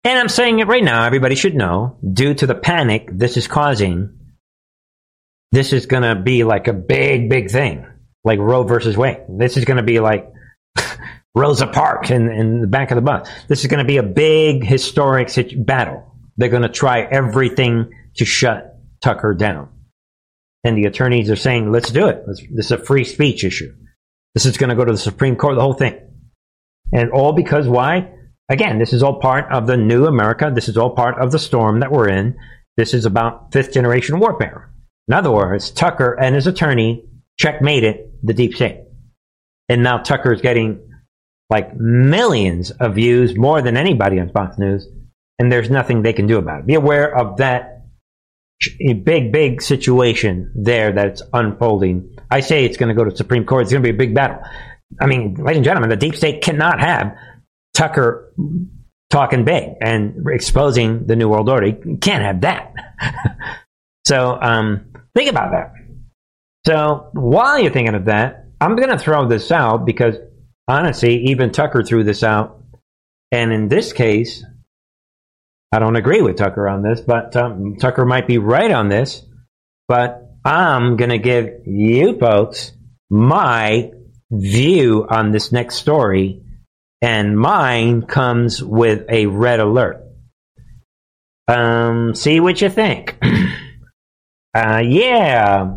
And 0.04 0.18
I'm 0.18 0.28
saying 0.28 0.60
it 0.60 0.66
right 0.66 0.82
now, 0.82 1.04
everybody 1.04 1.34
should 1.34 1.54
know, 1.54 1.98
due 2.10 2.32
to 2.34 2.46
the 2.46 2.54
panic 2.54 3.08
this 3.12 3.36
is 3.36 3.48
causing, 3.48 4.18
this 5.52 5.72
is 5.72 5.86
going 5.86 6.04
to 6.04 6.14
be 6.20 6.44
like 6.44 6.68
a 6.68 6.72
big, 6.72 7.28
big 7.28 7.50
thing, 7.50 7.86
like 8.24 8.38
Roe 8.38 8.62
versus 8.62 8.96
Wade. 8.96 9.22
This 9.28 9.56
is 9.56 9.64
going 9.64 9.78
to 9.78 9.82
be 9.82 10.00
like 10.00 10.32
Rosa 11.36 11.66
Parks 11.66 12.10
in, 12.10 12.28
in 12.30 12.60
the 12.60 12.66
back 12.66 12.90
of 12.90 12.96
the 12.96 13.02
bus. 13.02 13.28
This 13.48 13.60
is 13.60 13.66
going 13.66 13.84
to 13.84 13.84
be 13.84 13.98
a 13.98 14.02
big 14.02 14.64
historic 14.64 15.30
battle. 15.56 16.16
They're 16.36 16.48
going 16.48 16.62
to 16.62 16.68
try 16.68 17.02
everything 17.02 17.92
to 18.16 18.24
shut 18.24 18.78
Tucker 19.02 19.34
down 19.34 19.68
and 20.66 20.76
the 20.76 20.86
attorneys 20.86 21.30
are 21.30 21.36
saying, 21.36 21.70
let's 21.70 21.90
do 21.90 22.08
it. 22.08 22.24
Let's, 22.26 22.40
this 22.50 22.66
is 22.66 22.72
a 22.72 22.78
free 22.78 23.04
speech 23.04 23.44
issue. 23.44 23.72
This 24.34 24.46
is 24.46 24.56
going 24.56 24.70
to 24.70 24.74
go 24.76 24.84
to 24.84 24.92
the 24.92 24.98
Supreme 24.98 25.36
Court, 25.36 25.54
the 25.54 25.60
whole 25.60 25.74
thing. 25.74 25.96
And 26.92 27.12
all 27.12 27.32
because 27.32 27.68
why? 27.68 28.12
Again, 28.48 28.80
this 28.80 28.92
is 28.92 29.02
all 29.02 29.20
part 29.20 29.50
of 29.52 29.68
the 29.68 29.76
new 29.76 30.06
America. 30.06 30.50
This 30.52 30.68
is 30.68 30.76
all 30.76 30.90
part 30.90 31.18
of 31.18 31.30
the 31.30 31.38
storm 31.38 31.80
that 31.80 31.92
we're 31.92 32.08
in. 32.08 32.36
This 32.76 32.94
is 32.94 33.04
about 33.04 33.52
fifth 33.52 33.72
generation 33.72 34.18
warfare. 34.18 34.72
In 35.06 35.14
other 35.14 35.30
words, 35.30 35.70
Tucker 35.70 36.18
and 36.20 36.34
his 36.34 36.48
attorney 36.48 37.04
checkmated 37.38 38.10
the 38.24 38.34
deep 38.34 38.54
state. 38.54 38.82
and 39.68 39.84
now 39.84 39.98
Tucker 39.98 40.32
is 40.32 40.40
getting 40.40 40.80
like 41.48 41.76
millions 41.76 42.70
of 42.72 42.94
views, 42.94 43.36
more 43.36 43.62
than 43.62 43.76
anybody 43.76 44.18
on 44.18 44.30
Fox 44.30 44.58
News, 44.58 44.88
and 45.38 45.50
there's 45.50 45.70
nothing 45.70 46.02
they 46.02 46.12
can 46.12 46.26
do 46.26 46.38
about 46.38 46.60
it. 46.60 46.66
Be 46.66 46.74
aware 46.74 47.16
of 47.16 47.36
that 47.38 47.76
big, 49.04 49.32
big 49.32 49.62
situation 49.62 50.52
there 50.54 50.92
that's 50.92 51.22
unfolding. 51.32 52.16
I 52.30 52.40
say 52.40 52.64
it's 52.64 52.76
going 52.76 52.88
to 52.88 52.94
go 52.94 53.08
to 53.08 53.16
Supreme 53.16 53.44
Court. 53.44 53.62
It's 53.62 53.72
going 53.72 53.82
to 53.82 53.86
be 53.86 53.94
a 53.94 53.98
big 53.98 54.14
battle. 54.14 54.38
I 55.00 55.06
mean, 55.06 55.34
ladies 55.34 55.58
and 55.58 55.64
gentlemen, 55.64 55.90
the 55.90 55.96
deep 55.96 56.16
state 56.16 56.42
cannot 56.42 56.80
have 56.80 57.14
Tucker 57.74 58.32
talking 59.10 59.44
big 59.44 59.74
and 59.80 60.26
exposing 60.28 61.06
the 61.06 61.16
New 61.16 61.28
World 61.28 61.48
Order. 61.48 61.72
Can't 62.00 62.24
have 62.24 62.40
that. 62.42 62.72
so 64.06 64.38
um, 64.40 64.86
think 65.14 65.30
about 65.30 65.52
that. 65.52 65.72
So 66.66 67.10
while 67.12 67.58
you're 67.58 67.72
thinking 67.72 67.94
of 67.94 68.06
that, 68.06 68.46
I'm 68.60 68.74
going 68.74 68.88
to 68.88 68.98
throw 68.98 69.28
this 69.28 69.52
out 69.52 69.84
because 69.84 70.16
honestly, 70.68 71.26
even 71.26 71.52
Tucker 71.52 71.82
threw 71.82 72.04
this 72.04 72.22
out. 72.22 72.62
And 73.32 73.52
in 73.52 73.68
this 73.68 73.92
case, 73.92 74.44
I 75.72 75.78
don't 75.78 75.96
agree 75.96 76.22
with 76.22 76.36
Tucker 76.36 76.68
on 76.68 76.82
this, 76.82 77.00
but 77.00 77.36
um, 77.36 77.76
Tucker 77.76 78.04
might 78.04 78.26
be 78.26 78.38
right 78.38 78.70
on 78.70 78.88
this. 78.88 79.22
But 79.88 80.30
I'm 80.44 80.96
going 80.96 81.10
to 81.10 81.18
give 81.18 81.66
you 81.66 82.18
folks 82.18 82.72
my 83.10 83.92
view 84.30 85.06
on 85.08 85.30
this 85.30 85.52
next 85.52 85.76
story, 85.76 86.42
and 87.02 87.38
mine 87.38 88.02
comes 88.02 88.62
with 88.62 89.04
a 89.08 89.26
red 89.26 89.60
alert. 89.60 90.02
Um, 91.48 92.14
see 92.14 92.40
what 92.40 92.60
you 92.60 92.68
think. 92.68 93.16
uh, 94.54 94.82
yeah. 94.84 95.76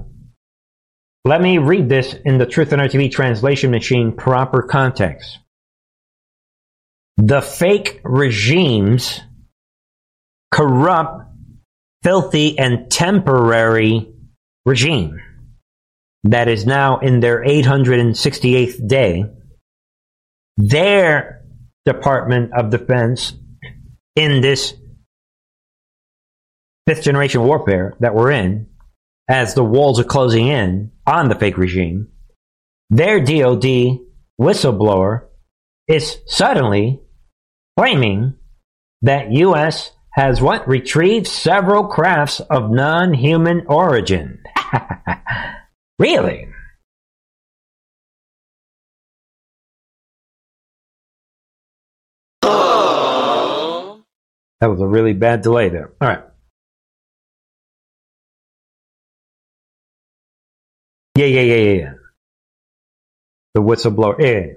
Let 1.29 1.41
me 1.41 1.59
read 1.59 1.89
this 1.89 2.15
in 2.25 2.39
the 2.39 2.47
Truth 2.47 2.73
and 2.73 2.81
RTV 2.81 3.11
translation 3.11 3.69
machine 3.69 4.13
proper 4.13 4.63
context. 4.63 5.37
The 7.17 7.39
fake 7.39 8.01
regimes 8.03 9.21
corrupt, 10.49 11.29
filthy, 12.01 12.57
and 12.57 12.89
temporary 12.89 14.11
regime 14.65 15.21
that 16.23 16.47
is 16.47 16.65
now 16.65 16.97
in 16.97 17.19
their 17.19 17.43
868th 17.43 18.87
day, 18.87 19.25
their 20.57 21.43
Department 21.85 22.53
of 22.57 22.71
Defense 22.71 23.33
in 24.15 24.41
this 24.41 24.73
fifth 26.87 27.03
generation 27.03 27.43
warfare 27.43 27.95
that 27.99 28.15
we're 28.15 28.31
in, 28.31 28.68
as 29.29 29.53
the 29.53 29.63
walls 29.63 29.99
are 29.99 30.05
closing 30.05 30.47
in 30.47 30.91
on 31.05 31.29
the 31.29 31.35
fake 31.35 31.57
regime, 31.57 32.07
their 32.89 33.19
DoD 33.19 33.99
whistleblower 34.41 35.27
is 35.87 36.17
suddenly 36.25 36.99
claiming 37.77 38.33
that 39.01 39.31
U.S 39.31 39.91
has 40.19 40.41
what? 40.41 40.67
Retrieved 40.67 41.27
several 41.27 41.85
crafts 41.85 42.41
of 42.41 42.69
non 42.69 43.13
human 43.13 43.65
origin. 43.67 44.43
really? 45.99 46.47
That 54.61 54.69
was 54.69 54.81
a 54.81 54.87
really 54.87 55.13
bad 55.13 55.41
delay 55.41 55.69
there. 55.69 55.93
All 56.01 56.07
right. 56.09 56.23
Yeah, 61.19 61.25
yeah, 61.25 61.41
yeah, 61.41 61.55
yeah, 61.55 61.73
yeah. 61.81 61.93
The 63.53 63.61
whistleblower. 63.61 64.15
Yeah. 64.19 64.53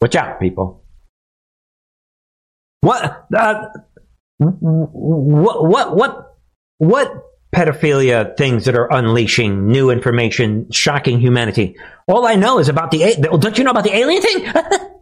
Watch 0.00 0.16
out, 0.16 0.40
people. 0.40 0.82
What, 2.80 3.26
uh, 3.36 3.66
what, 4.38 5.64
what, 5.66 5.94
what, 5.94 6.36
what 6.78 7.12
pedophilia 7.54 8.34
things 8.34 8.64
that 8.64 8.76
are 8.76 8.90
unleashing 8.90 9.68
new 9.68 9.90
information, 9.90 10.70
shocking 10.70 11.20
humanity? 11.20 11.76
All 12.08 12.26
I 12.26 12.36
know 12.36 12.60
is 12.60 12.70
about 12.70 12.92
the, 12.92 13.14
don't 13.38 13.58
you 13.58 13.64
know 13.64 13.72
about 13.72 13.84
the 13.84 13.94
alien 13.94 14.22
thing? 14.22 14.52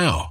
now. 0.01 0.30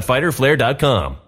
www.fighterflare.com 0.00 1.27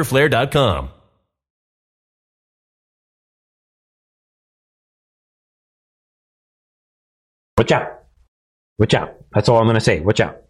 www.fighterflare.com. 0.00 0.90
Watch 7.58 7.72
out. 7.72 7.88
Watch 8.78 8.94
out. 8.94 9.14
That's 9.34 9.48
all 9.48 9.58
I'm 9.58 9.66
going 9.66 9.74
to 9.74 9.80
say. 9.80 10.00
Watch 10.00 10.20
out. 10.20 10.42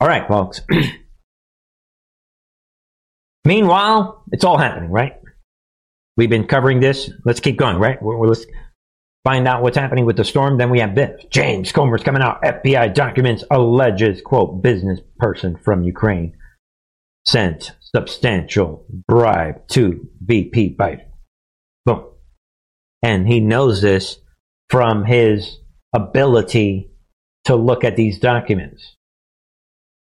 All 0.00 0.08
right, 0.08 0.26
folks. 0.28 0.60
Meanwhile, 3.44 4.22
it's 4.32 4.44
all 4.44 4.56
happening, 4.56 4.90
right? 4.90 5.14
We've 6.16 6.30
been 6.30 6.46
covering 6.46 6.80
this. 6.80 7.10
Let's 7.24 7.40
keep 7.40 7.56
going, 7.56 7.78
right? 7.78 8.00
We're, 8.00 8.16
we're, 8.16 8.28
let's 8.28 8.46
find 9.24 9.48
out 9.48 9.62
what's 9.62 9.76
happening 9.76 10.06
with 10.06 10.16
the 10.16 10.24
storm. 10.24 10.56
Then 10.56 10.70
we 10.70 10.78
have 10.78 10.94
this. 10.94 11.24
James 11.30 11.72
Comer's 11.72 12.04
coming 12.04 12.22
out. 12.22 12.40
FBI 12.42 12.94
documents 12.94 13.42
alleges, 13.50 14.22
quote, 14.22 14.62
business 14.62 15.00
person 15.18 15.56
from 15.56 15.82
Ukraine 15.82 16.36
sent 17.26 17.72
substantial 17.80 18.86
bribe 19.08 19.66
to 19.68 20.08
VP 20.20 20.76
Biden. 20.78 21.06
Boom. 21.84 22.04
And 23.02 23.26
he 23.26 23.40
knows 23.40 23.80
this 23.82 24.18
from 24.68 25.04
his 25.04 25.58
ability 25.94 26.90
to 27.44 27.56
look 27.56 27.84
at 27.84 27.96
these 27.96 28.18
documents. 28.18 28.96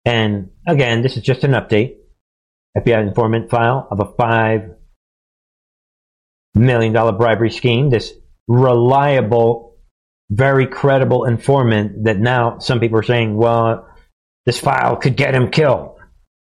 And 0.05 0.49
again, 0.68 1.01
this 1.01 1.18
is 1.18 1.24
just 1.24 1.43
an 1.43 1.51
update. 1.51 1.97
FBI 2.78 3.07
informant 3.07 3.49
file 3.49 3.88
of 3.89 3.99
a 3.99 4.13
five 4.13 4.72
million 6.55 6.93
dollar 6.93 7.11
bribery 7.11 7.51
scheme. 7.51 7.89
This 7.89 8.13
reliable, 8.47 9.78
very 10.30 10.68
credible 10.68 11.26
informant 11.26 12.05
that 12.05 12.20
now 12.20 12.59
some 12.59 12.80
people 12.80 12.99
are 12.99 13.03
saying, 13.03 13.36
well, 13.36 13.88
this 14.45 14.59
file 14.59 14.95
could 14.95 15.18
get 15.18 15.36
him 15.36 15.49
killed. 15.51 15.97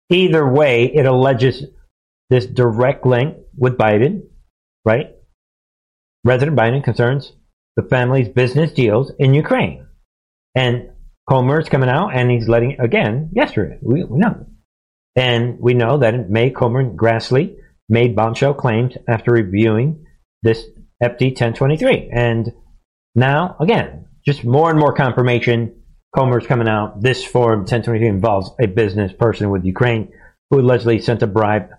Either 0.10 0.48
way, 0.48 0.86
it 0.86 1.06
alleges 1.06 1.64
this 2.30 2.46
direct 2.46 3.06
link 3.06 3.38
with 3.58 3.78
Biden, 3.78 4.24
right? 4.84 5.12
President 6.24 6.58
Biden 6.58 6.84
concerns 6.84 7.34
the 7.76 7.84
family's 7.84 8.30
business 8.30 8.72
deals 8.72 9.12
in 9.20 9.34
Ukraine. 9.34 9.86
And 10.56 10.90
Comer 11.30 11.60
is 11.60 11.70
coming 11.70 11.90
out 11.90 12.16
and 12.16 12.30
he's 12.32 12.48
letting, 12.48 12.80
again, 12.80 13.32
yesterday, 13.34 13.78
we, 13.82 14.04
we 14.04 14.18
know. 14.18 14.46
And 15.16 15.60
we 15.60 15.74
know 15.74 15.98
that 16.00 16.30
May, 16.30 16.50
Comer 16.50 16.82
and 16.82 17.00
Grassley 17.00 17.56
made 17.90 18.16
bombshell 18.16 18.54
claims 18.54 18.96
after 19.08 19.32
reviewing 19.32 20.06
this 20.44 20.64
FD 21.02 21.30
1023. 21.32 22.10
And 22.14 22.52
now, 23.16 23.56
again, 23.60 24.08
just 24.26 24.44
more 24.44 24.70
and 24.70 24.80
more 24.80 24.94
confirmation. 24.94 25.82
Comer's 26.16 26.48
coming 26.48 26.68
out. 26.68 27.02
This 27.02 27.24
form 27.24 27.60
1023 27.60 28.08
involves 28.08 28.52
a 28.60 28.68
business 28.68 29.12
person 29.14 29.50
with 29.50 29.66
Ukraine 29.66 30.12
who 30.50 30.60
allegedly 30.60 31.00
sent 31.00 31.22
a 31.22 31.28
bribe, 31.28 31.70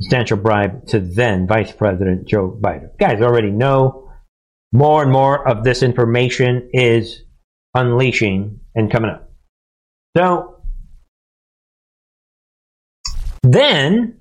substantial 0.00 0.36
bribe 0.36 0.86
to 0.88 1.00
then 1.00 1.46
Vice 1.46 1.72
President 1.72 2.28
Joe 2.28 2.56
Biden. 2.60 2.96
Guys 2.98 3.20
already 3.20 3.50
know 3.50 4.12
more 4.72 5.02
and 5.02 5.10
more 5.10 5.48
of 5.48 5.64
this 5.64 5.82
information 5.82 6.70
is 6.72 7.22
unleashing 7.74 8.60
and 8.74 8.90
coming 8.90 9.10
up. 9.10 9.30
So 10.16 10.62
then 13.42 14.18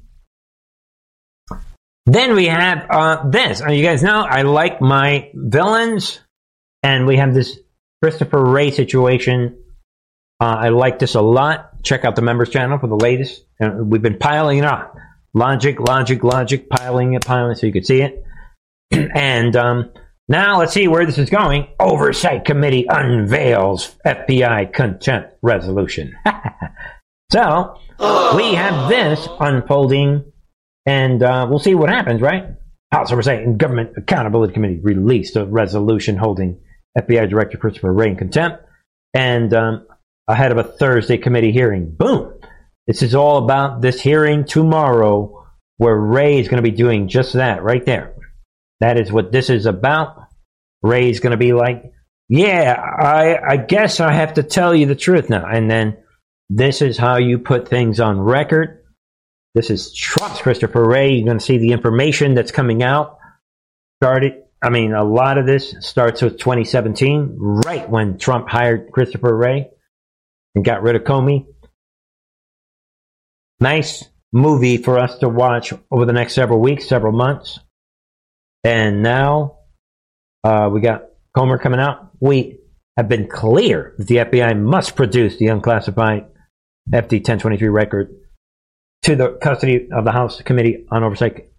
then 2.05 2.35
we 2.35 2.45
have 2.45 2.87
uh, 2.89 3.29
this. 3.29 3.61
You 3.67 3.83
guys 3.83 4.01
know 4.01 4.21
I 4.21 4.43
like 4.43 4.81
my 4.81 5.29
villains, 5.33 6.21
and 6.81 7.05
we 7.05 7.17
have 7.17 7.33
this 7.33 7.59
Christopher 8.01 8.43
Wray 8.43 8.71
situation. 8.71 9.57
Uh, 10.39 10.55
I 10.59 10.69
like 10.69 10.99
this 10.99 11.15
a 11.15 11.21
lot. 11.21 11.83
Check 11.83 12.05
out 12.05 12.15
the 12.15 12.21
members 12.21 12.49
channel 12.49 12.77
for 12.77 12.87
the 12.87 12.95
latest. 12.95 13.43
And 13.59 13.91
we've 13.91 14.01
been 14.01 14.19
piling 14.19 14.59
it 14.59 14.65
on. 14.65 14.87
Logic, 15.33 15.79
logic, 15.79 16.23
logic, 16.23 16.69
piling 16.69 17.13
it, 17.13 17.25
piling 17.25 17.51
it 17.51 17.57
so 17.57 17.67
you 17.67 17.73
can 17.73 17.83
see 17.83 18.01
it. 18.01 18.23
and 18.91 19.55
um, 19.55 19.91
now 20.27 20.59
let's 20.59 20.73
see 20.73 20.87
where 20.87 21.05
this 21.05 21.17
is 21.17 21.29
going. 21.29 21.67
Oversight 21.79 22.45
Committee 22.45 22.85
unveils 22.87 23.95
FBI 24.05 24.73
contempt 24.73 25.33
resolution. 25.41 26.15
so 27.31 27.79
we 28.35 28.53
have 28.53 28.89
this 28.89 29.27
unfolding 29.39 30.31
and 30.85 31.21
uh, 31.21 31.47
we'll 31.49 31.59
see 31.59 31.75
what 31.75 31.89
happens, 31.89 32.21
right? 32.21 32.45
House 32.91 33.11
Oversight 33.11 33.43
and 33.43 33.57
Government 33.57 33.91
Accountability 33.97 34.53
Committee 34.53 34.79
released 34.81 35.35
a 35.35 35.45
resolution 35.45 36.15
holding 36.15 36.59
FBI 36.97 37.29
Director 37.29 37.57
Christopher 37.57 37.93
Wray 37.93 38.09
in 38.09 38.15
contempt, 38.15 38.63
and 39.13 39.53
um, 39.53 39.87
ahead 40.27 40.51
of 40.51 40.57
a 40.57 40.63
Thursday 40.63 41.17
committee 41.17 41.51
hearing. 41.51 41.89
Boom! 41.89 42.39
This 42.87 43.01
is 43.01 43.15
all 43.15 43.43
about 43.43 43.81
this 43.81 44.01
hearing 44.01 44.45
tomorrow, 44.45 45.45
where 45.77 45.95
Wray 45.95 46.39
is 46.39 46.47
going 46.47 46.63
to 46.63 46.69
be 46.69 46.75
doing 46.75 47.07
just 47.07 47.33
that 47.33 47.63
right 47.63 47.85
there. 47.85 48.15
That 48.79 48.97
is 48.97 49.11
what 49.11 49.31
this 49.31 49.49
is 49.49 49.65
about. 49.65 50.17
Wray 50.81 51.09
is 51.09 51.19
going 51.19 51.31
to 51.31 51.37
be 51.37 51.53
like, 51.53 51.91
"Yeah, 52.29 52.73
I, 52.73 53.53
I 53.53 53.57
guess 53.57 53.99
I 53.99 54.13
have 54.13 54.35
to 54.35 54.43
tell 54.43 54.73
you 54.73 54.85
the 54.85 54.95
truth 54.95 55.29
now," 55.29 55.45
and 55.45 55.69
then 55.69 55.97
this 56.49 56.81
is 56.81 56.97
how 56.97 57.17
you 57.17 57.39
put 57.39 57.67
things 57.67 57.99
on 57.99 58.19
record 58.19 58.77
this 59.57 59.71
is 59.71 59.91
Trump's 59.91 60.39
Christopher 60.39 60.87
Wray. 60.87 61.13
You're 61.13 61.25
going 61.25 61.39
to 61.39 61.43
see 61.43 61.57
the 61.57 61.71
information 61.71 62.35
that's 62.35 62.51
coming 62.51 62.83
out. 62.83 63.17
Started, 64.03 64.43
I 64.61 64.69
mean, 64.69 64.93
a 64.93 65.03
lot 65.03 65.37
of 65.37 65.45
this 65.45 65.75
starts 65.81 66.21
with 66.21 66.39
2017, 66.39 67.35
right 67.37 67.87
when 67.87 68.17
Trump 68.17 68.49
hired 68.49 68.91
Christopher 68.91 69.35
Wray 69.35 69.69
and 70.55 70.65
got 70.65 70.81
rid 70.81 70.95
of 70.95 71.03
Comey. 71.03 71.45
Nice 73.59 74.03
movie 74.33 74.77
for 74.77 74.97
us 74.97 75.19
to 75.19 75.29
watch 75.29 75.73
over 75.91 76.05
the 76.05 76.13
next 76.13 76.33
several 76.33 76.59
weeks, 76.59 76.87
several 76.87 77.13
months. 77.13 77.59
And 78.63 79.03
now 79.03 79.59
uh, 80.43 80.69
we 80.71 80.81
got 80.81 81.03
Comer 81.35 81.57
coming 81.59 81.79
out. 81.79 82.11
We 82.19 82.59
have 82.97 83.07
been 83.07 83.27
clear 83.27 83.93
that 83.99 84.07
the 84.07 84.17
FBI 84.17 84.59
must 84.59 84.95
produce 84.95 85.37
the 85.37 85.47
unclassified 85.47 86.25
FD 86.91 87.19
1023 87.19 87.67
record 87.67 88.15
to 89.03 89.15
the 89.15 89.37
custody 89.41 89.87
of 89.91 90.03
the 90.03 90.11
House 90.11 90.41
Committee 90.41 90.85
on 90.89 91.03
Oversight 91.03 91.51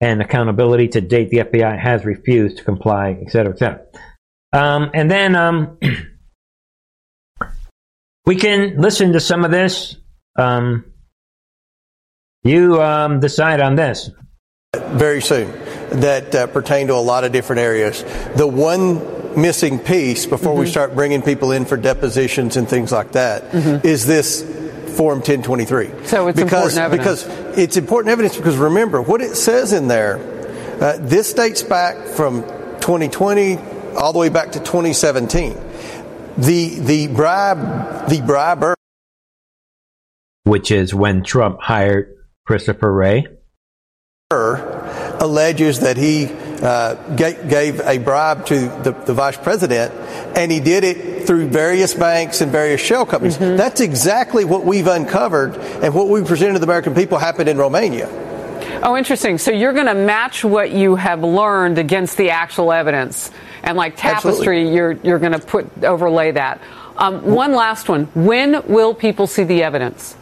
and 0.00 0.20
Accountability. 0.20 0.88
To 0.88 1.00
date, 1.00 1.30
the 1.30 1.38
FBI 1.38 1.78
has 1.78 2.04
refused 2.04 2.58
to 2.58 2.64
comply, 2.64 3.18
et 3.20 3.30
cetera, 3.30 3.52
et 3.52 3.58
cetera. 3.58 3.80
Um, 4.52 4.90
and 4.94 5.10
then 5.10 5.34
um, 5.34 5.78
we 8.26 8.36
can 8.36 8.80
listen 8.80 9.12
to 9.12 9.20
some 9.20 9.44
of 9.44 9.50
this. 9.50 9.96
Um, 10.38 10.84
you 12.44 12.80
um, 12.80 13.20
decide 13.20 13.60
on 13.60 13.74
this. 13.74 14.10
Very 14.74 15.22
soon, 15.22 15.50
that 16.00 16.34
uh, 16.34 16.46
pertain 16.48 16.86
to 16.88 16.94
a 16.94 16.96
lot 16.96 17.24
of 17.24 17.32
different 17.32 17.60
areas. 17.60 18.04
The 18.36 18.46
one 18.46 19.40
missing 19.40 19.78
piece 19.78 20.26
before 20.26 20.52
mm-hmm. 20.52 20.60
we 20.60 20.66
start 20.66 20.94
bringing 20.94 21.22
people 21.22 21.52
in 21.52 21.64
for 21.64 21.76
depositions 21.76 22.56
and 22.56 22.68
things 22.68 22.90
like 22.92 23.12
that 23.12 23.50
mm-hmm. 23.50 23.86
is 23.86 24.06
this 24.06 24.42
Form 24.96 25.18
1023. 25.18 26.06
So 26.06 26.28
it's 26.28 26.40
because, 26.40 26.76
important 26.76 26.78
evidence. 26.78 27.22
Because 27.24 27.58
it's 27.58 27.76
important 27.76 28.12
evidence 28.12 28.36
because 28.36 28.56
remember, 28.56 29.02
what 29.02 29.20
it 29.20 29.36
says 29.36 29.72
in 29.72 29.88
there, 29.88 30.16
uh, 30.80 30.96
this 31.00 31.32
dates 31.32 31.62
back 31.62 31.96
from 32.06 32.42
2020 32.80 33.58
all 33.96 34.12
the 34.12 34.18
way 34.18 34.28
back 34.28 34.52
to 34.52 34.58
2017. 34.58 35.54
The, 36.38 36.78
the 36.80 37.08
bribe, 37.08 38.08
the 38.08 38.22
briber. 38.24 38.74
Which 40.44 40.70
is 40.70 40.94
when 40.94 41.24
Trump 41.24 41.60
hired 41.60 42.14
Christopher 42.46 42.92
Wray. 42.92 43.26
Alleges 44.28 45.78
that 45.78 45.96
he 45.96 46.26
uh, 46.60 46.94
gave 47.14 47.78
a 47.78 47.98
bribe 47.98 48.44
to 48.46 48.58
the, 48.82 48.90
the, 49.06 49.14
vice 49.14 49.36
president, 49.36 49.94
and 50.36 50.50
he 50.50 50.58
did 50.58 50.82
it 50.82 51.28
through 51.28 51.46
various 51.46 51.94
banks 51.94 52.40
and 52.40 52.50
various 52.50 52.80
shell 52.80 53.06
companies. 53.06 53.38
Mm-hmm. 53.38 53.56
That's 53.56 53.80
exactly 53.80 54.44
what 54.44 54.64
we've 54.64 54.88
uncovered, 54.88 55.54
and 55.56 55.94
what 55.94 56.08
we 56.08 56.24
presented 56.24 56.54
to 56.54 56.58
the 56.58 56.66
American 56.66 56.92
people 56.92 57.18
happened 57.18 57.48
in 57.48 57.56
Romania. 57.56 58.08
Oh, 58.82 58.96
interesting. 58.96 59.38
So 59.38 59.52
you're 59.52 59.72
going 59.72 59.86
to 59.86 59.94
match 59.94 60.42
what 60.42 60.72
you 60.72 60.96
have 60.96 61.22
learned 61.22 61.78
against 61.78 62.16
the 62.16 62.30
actual 62.30 62.72
evidence, 62.72 63.30
and 63.62 63.76
like 63.76 63.96
tapestry, 63.96 64.62
Absolutely. 64.62 64.74
you're 64.74 64.92
you're 65.04 65.18
going 65.20 65.38
to 65.38 65.46
put 65.46 65.84
overlay 65.84 66.32
that. 66.32 66.60
Um, 66.96 67.22
one 67.22 67.52
last 67.52 67.88
one. 67.88 68.06
When 68.06 68.66
will 68.66 68.92
people 68.92 69.28
see 69.28 69.44
the 69.44 69.62
evidence? 69.62 70.16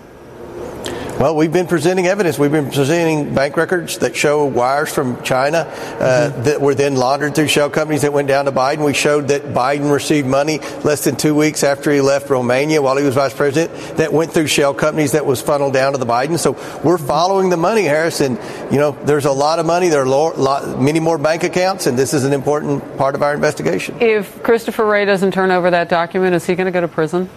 Well, 1.18 1.36
we've 1.36 1.52
been 1.52 1.68
presenting 1.68 2.08
evidence. 2.08 2.40
We've 2.40 2.50
been 2.50 2.72
presenting 2.72 3.32
bank 3.34 3.56
records 3.56 3.98
that 3.98 4.16
show 4.16 4.46
wires 4.46 4.92
from 4.92 5.22
China 5.22 5.58
uh, 5.58 6.30
mm-hmm. 6.32 6.42
that 6.42 6.60
were 6.60 6.74
then 6.74 6.96
laundered 6.96 7.36
through 7.36 7.46
shell 7.46 7.70
companies 7.70 8.02
that 8.02 8.12
went 8.12 8.26
down 8.26 8.46
to 8.46 8.52
Biden. 8.52 8.84
We 8.84 8.94
showed 8.94 9.28
that 9.28 9.42
Biden 9.42 9.92
received 9.92 10.26
money 10.26 10.58
less 10.82 11.04
than 11.04 11.14
two 11.14 11.36
weeks 11.36 11.62
after 11.62 11.92
he 11.92 12.00
left 12.00 12.28
Romania 12.30 12.82
while 12.82 12.96
he 12.96 13.04
was 13.04 13.14
vice 13.14 13.32
president 13.32 13.96
that 13.96 14.12
went 14.12 14.32
through 14.32 14.48
shell 14.48 14.74
companies 14.74 15.12
that 15.12 15.24
was 15.24 15.40
funneled 15.40 15.72
down 15.72 15.92
to 15.92 15.98
the 15.98 16.04
Biden. 16.04 16.36
So 16.36 16.58
we're 16.82 16.98
following 16.98 17.48
the 17.48 17.56
money, 17.56 17.84
Harris. 17.84 18.20
And, 18.20 18.36
you 18.72 18.78
know, 18.78 18.90
there's 19.04 19.24
a 19.24 19.32
lot 19.32 19.60
of 19.60 19.66
money. 19.66 19.90
There 19.90 20.02
are 20.02 20.06
lot, 20.06 20.80
many 20.80 20.98
more 20.98 21.16
bank 21.16 21.44
accounts, 21.44 21.86
and 21.86 21.96
this 21.96 22.12
is 22.12 22.24
an 22.24 22.32
important 22.32 22.98
part 22.98 23.14
of 23.14 23.22
our 23.22 23.34
investigation. 23.34 23.96
If 24.00 24.42
Christopher 24.42 24.84
Wray 24.84 25.04
doesn't 25.04 25.30
turn 25.30 25.52
over 25.52 25.70
that 25.70 25.88
document, 25.88 26.34
is 26.34 26.44
he 26.44 26.56
going 26.56 26.66
to 26.66 26.72
go 26.72 26.80
to 26.80 26.88
prison? 26.88 27.30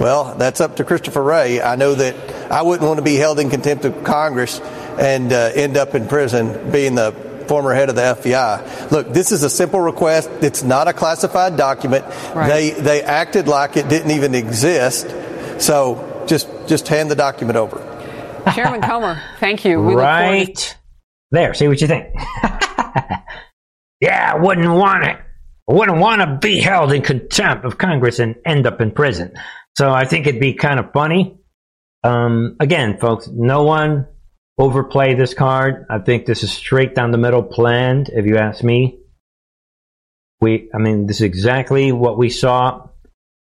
Well, 0.00 0.34
that's 0.36 0.60
up 0.60 0.76
to 0.76 0.84
Christopher 0.84 1.22
Wray. 1.22 1.60
I 1.60 1.76
know 1.76 1.94
that 1.94 2.52
I 2.52 2.62
wouldn't 2.62 2.86
want 2.86 2.98
to 2.98 3.04
be 3.04 3.16
held 3.16 3.38
in 3.38 3.50
contempt 3.50 3.84
of 3.84 4.04
Congress 4.04 4.60
and 4.60 5.32
uh, 5.32 5.50
end 5.54 5.76
up 5.76 5.94
in 5.94 6.06
prison 6.06 6.70
being 6.70 6.94
the 6.94 7.12
former 7.46 7.74
head 7.74 7.88
of 7.88 7.94
the 7.94 8.02
FBI. 8.02 8.90
Look, 8.90 9.12
this 9.12 9.32
is 9.32 9.42
a 9.42 9.50
simple 9.50 9.80
request. 9.80 10.30
It's 10.40 10.62
not 10.62 10.88
a 10.88 10.92
classified 10.92 11.56
document. 11.56 12.04
Right. 12.34 12.48
They 12.48 12.70
they 12.70 13.02
acted 13.02 13.48
like 13.48 13.76
it 13.76 13.88
didn't 13.88 14.10
even 14.12 14.34
exist. 14.34 15.08
So 15.60 16.24
just 16.26 16.48
just 16.66 16.88
hand 16.88 17.10
the 17.10 17.16
document 17.16 17.56
over. 17.56 17.78
Chairman 18.54 18.80
Comer, 18.82 19.22
thank 19.40 19.64
you. 19.64 19.80
We 19.82 19.94
right 19.94 20.76
there. 21.30 21.54
See 21.54 21.68
what 21.68 21.80
you 21.80 21.86
think. 21.86 22.08
yeah, 24.00 24.32
I 24.34 24.38
wouldn't 24.38 24.68
want 24.68 25.04
it. 25.04 25.18
I 25.68 25.72
wouldn't 25.72 25.98
want 25.98 26.20
to 26.20 26.38
be 26.46 26.60
held 26.60 26.92
in 26.92 27.02
contempt 27.02 27.64
of 27.64 27.78
Congress 27.78 28.18
and 28.18 28.36
end 28.44 28.66
up 28.66 28.80
in 28.80 28.90
prison. 28.90 29.32
So 29.76 29.90
I 29.90 30.04
think 30.04 30.26
it'd 30.26 30.40
be 30.40 30.54
kind 30.54 30.78
of 30.78 30.92
funny. 30.92 31.38
Um, 32.02 32.56
again, 32.60 32.98
folks, 32.98 33.28
no 33.28 33.64
one 33.64 34.06
overplay 34.58 35.14
this 35.14 35.34
card. 35.34 35.86
I 35.90 35.98
think 35.98 36.26
this 36.26 36.42
is 36.42 36.52
straight 36.52 36.94
down 36.94 37.10
the 37.10 37.18
middle 37.18 37.42
planned, 37.42 38.08
if 38.08 38.26
you 38.26 38.36
ask 38.36 38.62
me. 38.62 39.00
We, 40.40 40.70
I 40.74 40.78
mean, 40.78 41.06
this 41.06 41.16
is 41.16 41.22
exactly 41.22 41.90
what 41.90 42.18
we 42.18 42.30
saw 42.30 42.88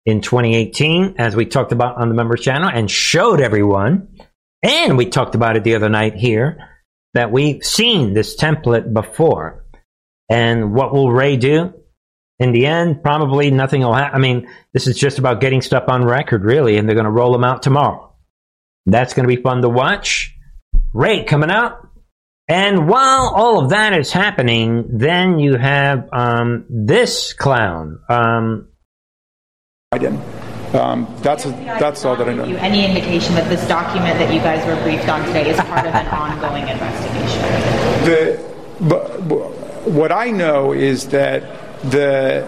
in 0.05 0.21
2018, 0.21 1.15
as 1.17 1.35
we 1.35 1.45
talked 1.45 1.71
about 1.71 1.97
on 1.97 2.09
the 2.09 2.15
members 2.15 2.41
channel 2.41 2.69
and 2.71 2.89
showed 2.89 3.41
everyone. 3.41 4.09
And 4.63 4.97
we 4.97 5.07
talked 5.07 5.35
about 5.35 5.57
it 5.57 5.63
the 5.63 5.75
other 5.75 5.89
night 5.89 6.15
here 6.15 6.69
that 7.13 7.31
we've 7.31 7.63
seen 7.63 8.13
this 8.13 8.35
template 8.35 8.93
before. 8.93 9.65
And 10.29 10.73
what 10.73 10.93
will 10.93 11.11
Wray 11.11 11.35
do? 11.35 11.73
In 12.41 12.53
the 12.53 12.65
end, 12.65 13.03
probably 13.03 13.51
nothing 13.51 13.81
will 13.81 13.93
happen. 13.93 14.15
I 14.15 14.19
mean, 14.19 14.49
this 14.73 14.87
is 14.87 14.97
just 14.97 15.19
about 15.19 15.41
getting 15.41 15.61
stuff 15.61 15.83
on 15.87 16.03
record, 16.03 16.43
really, 16.43 16.77
and 16.77 16.89
they're 16.89 16.95
going 16.95 17.05
to 17.05 17.11
roll 17.11 17.31
them 17.31 17.43
out 17.43 17.61
tomorrow. 17.61 18.15
That's 18.87 19.13
going 19.13 19.29
to 19.29 19.35
be 19.35 19.39
fun 19.39 19.61
to 19.61 19.69
watch. 19.69 20.35
Wray 20.91 21.23
coming 21.23 21.51
out. 21.51 21.87
And 22.47 22.89
while 22.89 23.31
all 23.35 23.63
of 23.63 23.69
that 23.69 23.93
is 23.93 24.11
happening, 24.11 24.97
then 24.97 25.37
you 25.37 25.55
have 25.55 26.09
um, 26.11 26.65
this 26.67 27.33
clown. 27.33 27.99
Um, 28.09 28.69
Biden. 29.93 30.19
Um, 30.73 31.15
that's 31.19 31.43
that's 31.43 32.05
all 32.05 32.15
that 32.15 32.27
I 32.27 32.33
know. 32.33 32.45
Any 32.45 32.85
indication 32.85 33.35
that 33.35 33.49
this 33.49 33.67
document 33.67 34.17
that 34.17 34.33
you 34.33 34.39
guys 34.39 34.65
were 34.65 34.81
briefed 34.83 35.07
on 35.09 35.27
today 35.27 35.47
is 35.47 35.57
part 35.57 35.85
of 35.85 35.93
an 35.93 36.07
ongoing 36.07 36.67
investigation? 36.67 37.41
The, 38.05 38.53
but, 38.81 39.21
what 39.85 40.11
I 40.11 40.31
know 40.31 40.73
is 40.73 41.07
that 41.09 41.60
the 41.83 42.47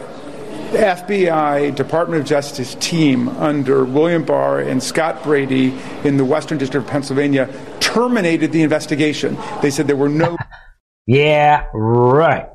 FBI 0.74 1.76
Department 1.76 2.22
of 2.22 2.28
Justice 2.28 2.76
team 2.76 3.28
under 3.30 3.86
William 3.86 4.26
Barr 4.26 4.60
and 4.60 4.82
Scott 4.82 5.24
Brady 5.24 5.78
in 6.04 6.18
the 6.18 6.26
Western 6.26 6.58
District 6.58 6.86
of 6.86 6.92
Pennsylvania 6.92 7.48
terminated 7.80 8.52
the 8.52 8.64
investigation. 8.64 9.38
They 9.62 9.70
said 9.70 9.88
there 9.88 9.96
were 9.96 10.10
no. 10.10 10.36
yeah, 11.08 11.68
right. 11.74 12.50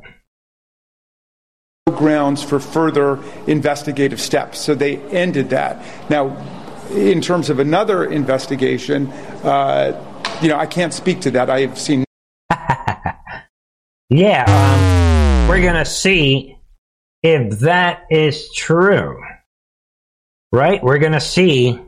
Grounds 1.89 2.43
for 2.43 2.59
further 2.59 3.23
investigative 3.47 4.21
steps. 4.21 4.59
So 4.59 4.75
they 4.75 4.97
ended 4.97 5.51
that. 5.51 5.85
Now, 6.11 6.37
in 6.91 7.21
terms 7.21 7.51
of 7.51 7.61
another 7.61 8.05
investigation, 8.05 9.07
uh, 9.45 10.05
you 10.43 10.49
know, 10.49 10.57
I 10.57 10.67
can't 10.67 10.93
speak 10.93 11.21
to 11.21 11.31
that. 11.33 11.51
I've 11.51 11.79
seen. 11.79 12.05
yeah, 14.11 14.45
um, 14.49 15.49
we're 15.49 15.63
going 15.63 15.75
to 15.75 15.85
see 15.85 16.58
if 17.23 17.61
that 17.61 18.05
is 18.11 18.53
true, 18.55 19.21
right? 20.53 20.83
We're 20.83 20.99
going 20.99 21.13
to 21.13 21.21
see 21.21 21.81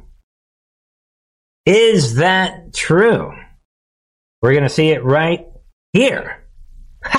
is 1.67 2.17
that 2.17 2.75
true? 2.75 3.33
We're 4.43 4.53
going 4.53 4.65
to 4.65 4.69
see 4.69 4.91
it 4.91 5.05
right 5.05 5.47
here. 5.93 6.45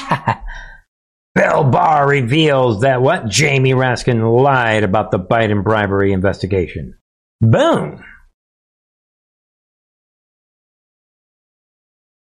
Bill 1.35 1.63
Barr 1.63 2.09
reveals 2.09 2.81
that 2.81 3.01
what 3.01 3.29
Jamie 3.29 3.73
Raskin 3.73 4.41
lied 4.41 4.83
about 4.83 5.11
the 5.11 5.19
Biden 5.19 5.63
bribery 5.63 6.11
investigation. 6.11 6.97
Boom. 7.39 8.03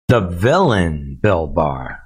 The 0.10 0.22
villain, 0.22 1.20
Bill 1.22 1.48
Barr, 1.48 2.00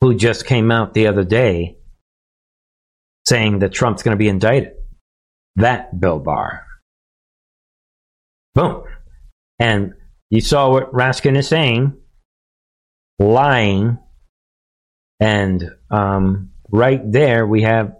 who 0.00 0.14
just 0.14 0.46
came 0.46 0.70
out 0.70 0.94
the 0.94 1.06
other 1.06 1.24
day 1.24 1.78
saying 3.28 3.60
that 3.60 3.72
Trump's 3.72 4.02
going 4.02 4.14
to 4.14 4.18
be 4.18 4.28
indicted. 4.28 4.72
That 5.56 5.98
Bill 5.98 6.18
Barr. 6.18 6.66
Boom. 8.54 8.84
And 9.58 9.94
you 10.30 10.40
saw 10.40 10.70
what 10.70 10.92
Raskin 10.92 11.36
is 11.36 11.48
saying, 11.48 11.96
lying. 13.18 13.98
And 15.20 15.70
um, 15.90 16.50
right 16.70 17.00
there, 17.10 17.46
we 17.46 17.62
have 17.62 17.94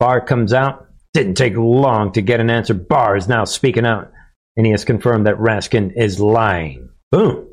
Barr 0.00 0.24
comes 0.24 0.52
out. 0.52 0.86
Didn't 1.14 1.34
take 1.34 1.56
long 1.56 2.12
to 2.12 2.22
get 2.22 2.40
an 2.40 2.48
answer. 2.48 2.72
Barr 2.72 3.16
is 3.16 3.28
now 3.28 3.44
speaking 3.44 3.84
out, 3.84 4.10
and 4.56 4.64
he 4.64 4.72
has 4.72 4.84
confirmed 4.84 5.26
that 5.26 5.36
Raskin 5.36 5.92
is 5.94 6.18
lying. 6.18 6.88
Boom. 7.10 7.48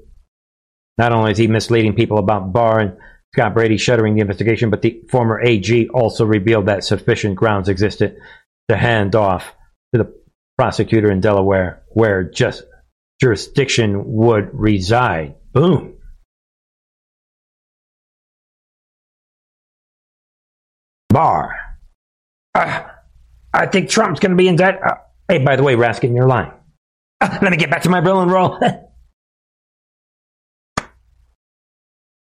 Not 0.98 1.12
only 1.12 1.32
is 1.32 1.38
he 1.38 1.48
misleading 1.48 1.94
people 1.94 2.18
about 2.18 2.54
Barr 2.54 2.80
and 2.80 2.98
Scott 3.34 3.54
Brady 3.54 3.78
shuttering 3.78 4.16
the 4.16 4.22
investigation, 4.22 4.70
but 4.70 4.82
the 4.82 5.02
former 5.10 5.40
AG 5.40 5.90
also 5.90 6.26
revealed 6.26 6.66
that 6.66 6.84
sufficient 6.84 7.36
grounds 7.36 7.70
existed 7.70 8.18
to 8.70 8.78
hand 8.78 9.16
off 9.16 9.54
to 9.94 10.04
the 10.04 10.14
prosecutor 10.58 11.12
in 11.12 11.22
Delaware 11.22 11.84
where 11.90 12.24
just 12.24 12.64
jurisdiction 13.22 14.14
would 14.14 14.50
reside. 14.54 15.36
Boom. 15.54 15.96
Barr. 21.10 21.56
Uh, 22.56 22.84
I 23.54 23.66
think 23.68 23.90
Trump's 23.90 24.20
going 24.20 24.32
to 24.32 24.38
be 24.38 24.48
indicted. 24.48 24.82
Uh, 24.84 24.96
hey, 25.28 25.40
by 25.44 25.56
the 25.56 25.64
way, 25.64 25.76
Raskin, 25.76 26.16
you're 26.16 26.28
lying. 26.28 26.52
Uh, 27.22 27.38
let 27.42 27.52
me 27.52 27.58
get 27.58 27.70
back 27.70 27.82
to 27.82 27.90
my 27.90 28.00
bill 28.00 28.22
and 28.22 28.32
roll. 28.32 28.58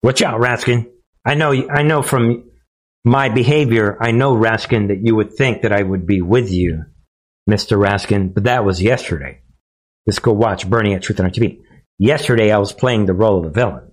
Watch 0.03 0.23
out, 0.23 0.41
Raskin. 0.41 0.91
I 1.29 1.35
know, 1.35 1.53
I 1.53 1.83
know 1.83 2.01
from 2.01 2.51
my 3.05 3.29
behavior, 3.29 3.99
I 4.01 4.13
know, 4.13 4.35
Raskin, 4.35 4.89
that 4.89 5.05
you 5.05 5.15
would 5.15 5.35
think 5.35 5.61
that 5.61 5.75
I 5.75 5.83
would 5.83 6.07
be 6.07 6.23
with 6.23 6.51
you, 6.51 6.87
Mr. 7.49 7.79
Raskin, 7.79 8.33
but 8.33 8.45
that 8.45 8.65
was 8.65 8.81
yesterday. 8.81 9.43
Let's 10.07 10.21
go 10.21 10.33
watch 10.33 10.69
Bernie 10.69 10.95
at 10.95 11.03
Truth 11.03 11.21
on 11.21 11.31
TV. 11.31 11.61
Yesterday, 11.99 12.51
I 12.51 12.57
was 12.57 12.73
playing 12.73 13.05
the 13.05 13.13
role 13.13 13.37
of 13.37 13.45
the 13.45 13.51
villain. 13.51 13.93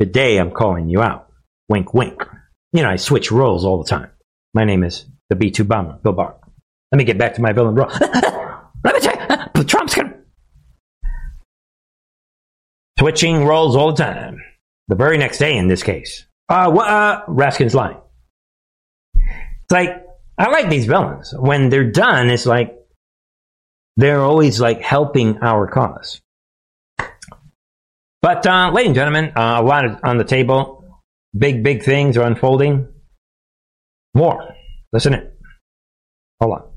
Today, 0.00 0.38
I'm 0.38 0.50
calling 0.50 0.88
you 0.88 1.02
out. 1.02 1.28
Wink, 1.68 1.92
wink. 1.92 2.26
You 2.72 2.82
know, 2.82 2.88
I 2.88 2.96
switch 2.96 3.30
roles 3.30 3.66
all 3.66 3.82
the 3.82 3.90
time. 3.90 4.08
My 4.54 4.64
name 4.64 4.82
is 4.82 5.04
the 5.28 5.36
B2 5.36 5.68
Bomber, 5.68 5.98
Bill 6.02 6.14
Barr. 6.14 6.36
Let 6.90 6.96
me 6.96 7.04
get 7.04 7.18
back 7.18 7.34
to 7.34 7.42
my 7.42 7.52
villain 7.52 7.74
role. 7.74 7.90
Let 8.00 8.94
me 8.94 9.00
tell 9.00 9.50
you, 9.56 9.64
Trump's 9.64 9.94
gonna... 9.94 10.14
Switching 12.98 13.44
roles 13.44 13.76
all 13.76 13.92
the 13.92 14.02
time. 14.02 14.42
The 14.88 14.94
very 14.94 15.18
next 15.18 15.36
day, 15.36 15.58
in 15.58 15.68
this 15.68 15.82
case. 15.82 16.24
Uh, 16.48 16.70
what, 16.70 16.88
uh, 16.88 17.24
Raskin's 17.26 17.74
lying. 17.74 17.98
It's 19.14 19.70
like, 19.70 20.04
I 20.36 20.50
like 20.50 20.68
these 20.68 20.86
villains. 20.86 21.34
When 21.36 21.68
they're 21.68 21.90
done, 21.90 22.30
it's 22.30 22.46
like, 22.46 22.76
they're 23.96 24.20
always 24.20 24.60
like 24.60 24.80
helping 24.80 25.38
our 25.38 25.66
cause. 25.66 26.20
But, 28.20 28.46
uh, 28.46 28.70
ladies 28.72 28.88
and 28.88 28.94
gentlemen, 28.94 29.32
uh, 29.36 29.58
a 29.60 29.62
lot 29.62 30.04
on 30.04 30.18
the 30.18 30.24
table. 30.24 31.00
Big, 31.36 31.62
big 31.62 31.82
things 31.82 32.16
are 32.16 32.26
unfolding. 32.26 32.88
More. 34.14 34.54
Listen 34.92 35.14
in. 35.14 35.30
Hold 36.40 36.52
on. 36.52 36.71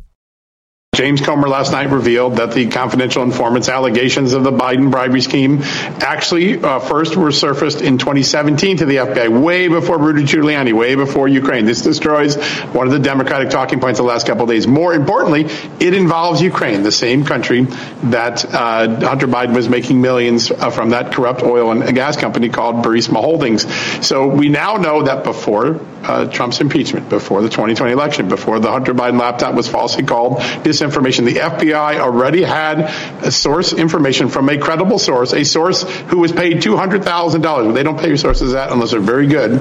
James 0.96 1.20
Comer 1.20 1.50
last 1.50 1.74
night 1.74 1.90
revealed 1.90 2.38
that 2.38 2.54
the 2.54 2.68
confidential 2.68 3.22
informants 3.22 3.68
allegations 3.68 4.32
of 4.32 4.46
the 4.46 4.52
Biden 4.52 4.90
bribery 4.90 5.20
scheme 5.20 5.60
actually 5.62 6.64
uh, 6.64 6.80
first 6.80 7.18
were 7.18 7.34
surfaced 7.34 7.82
in 7.82 7.98
2017 7.98 8.78
to 8.78 8.86
the 8.86 8.96
FBI, 8.96 9.28
way 9.28 9.68
before 9.68 9.98
Rudy 9.98 10.24
Giuliani, 10.24 10.72
way 10.72 10.96
before 10.96 11.28
Ukraine. 11.28 11.66
This 11.66 11.82
destroys 11.82 12.38
one 12.68 12.88
of 12.88 12.94
the 12.94 13.00
Democratic 13.00 13.50
talking 13.50 13.82
points 13.82 14.00
of 14.00 14.06
the 14.06 14.10
last 14.10 14.26
couple 14.26 14.44
of 14.44 14.50
days. 14.50 14.68
More 14.68 14.94
importantly, 14.94 15.48
it 15.86 15.94
involves 15.94 16.42
Ukraine, 16.42 16.84
the 16.84 16.94
same 16.94 17.26
country 17.26 17.64
that 18.04 18.46
uh, 18.46 18.88
Hunter 19.02 19.28
Biden 19.28 19.54
was 19.54 19.68
making 19.68 20.00
millions 20.00 20.50
uh, 20.50 20.70
from 20.70 20.92
that 20.92 21.12
corrupt 21.12 21.44
oil 21.44 21.72
and 21.72 21.94
gas 21.94 22.16
company 22.16 22.48
called 22.48 22.86
Burisma 22.86 23.20
Holdings. 23.20 23.66
So 24.08 24.28
we 24.28 24.48
now 24.48 24.78
know 24.78 25.04
that 25.04 25.26
before 25.26 25.82
uh, 26.08 26.26
Trump's 26.32 26.62
impeachment, 26.62 27.10
before 27.10 27.42
the 27.42 27.50
2020 27.50 27.92
election, 27.92 28.30
before 28.30 28.60
the 28.60 28.72
Hunter 28.72 28.94
Biden 28.94 29.20
laptop 29.20 29.56
was 29.56 29.68
falsely 29.68 30.04
called 30.04 30.38
disinformation. 30.64 31.26
The 31.26 31.40
FBI 31.40 31.98
already 32.00 32.44
had 32.44 32.82
a 33.24 33.32
source 33.32 33.74
information 33.74 34.30
from 34.30 34.50
a 34.50 34.58
credible 34.58 35.00
source, 35.00 35.34
a 35.34 35.44
source 35.44 35.84
who 35.84 36.20
was 36.20 36.32
paid 36.32 36.58
$200,000. 36.58 37.74
They 37.74 37.84
don't 37.84 38.00
pay 38.00 38.16
sources 38.16 38.54
that 38.54 38.72
unless 38.72 38.92
they're 38.92 39.00
very 39.00 39.28
good. 39.28 39.54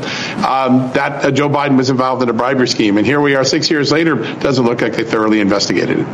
Um, 0.45 0.93
that 0.95 1.25
uh, 1.25 1.31
Joe 1.31 1.49
Biden 1.49 1.77
was 1.77 1.91
involved 1.91 2.23
in 2.23 2.29
a 2.29 2.33
bribery 2.35 2.69
scheme. 2.69 2.99
And 2.99 3.07
here 3.07 3.21
we 3.21 3.35
are 3.35 3.45
six 3.45 3.71
years 3.71 3.91
later, 3.91 4.17
doesn't 4.17 4.65
look 4.65 4.81
like 4.83 4.95
they 4.95 5.05
thoroughly 5.05 5.41
investigated 5.41 6.01
it. 6.01 6.07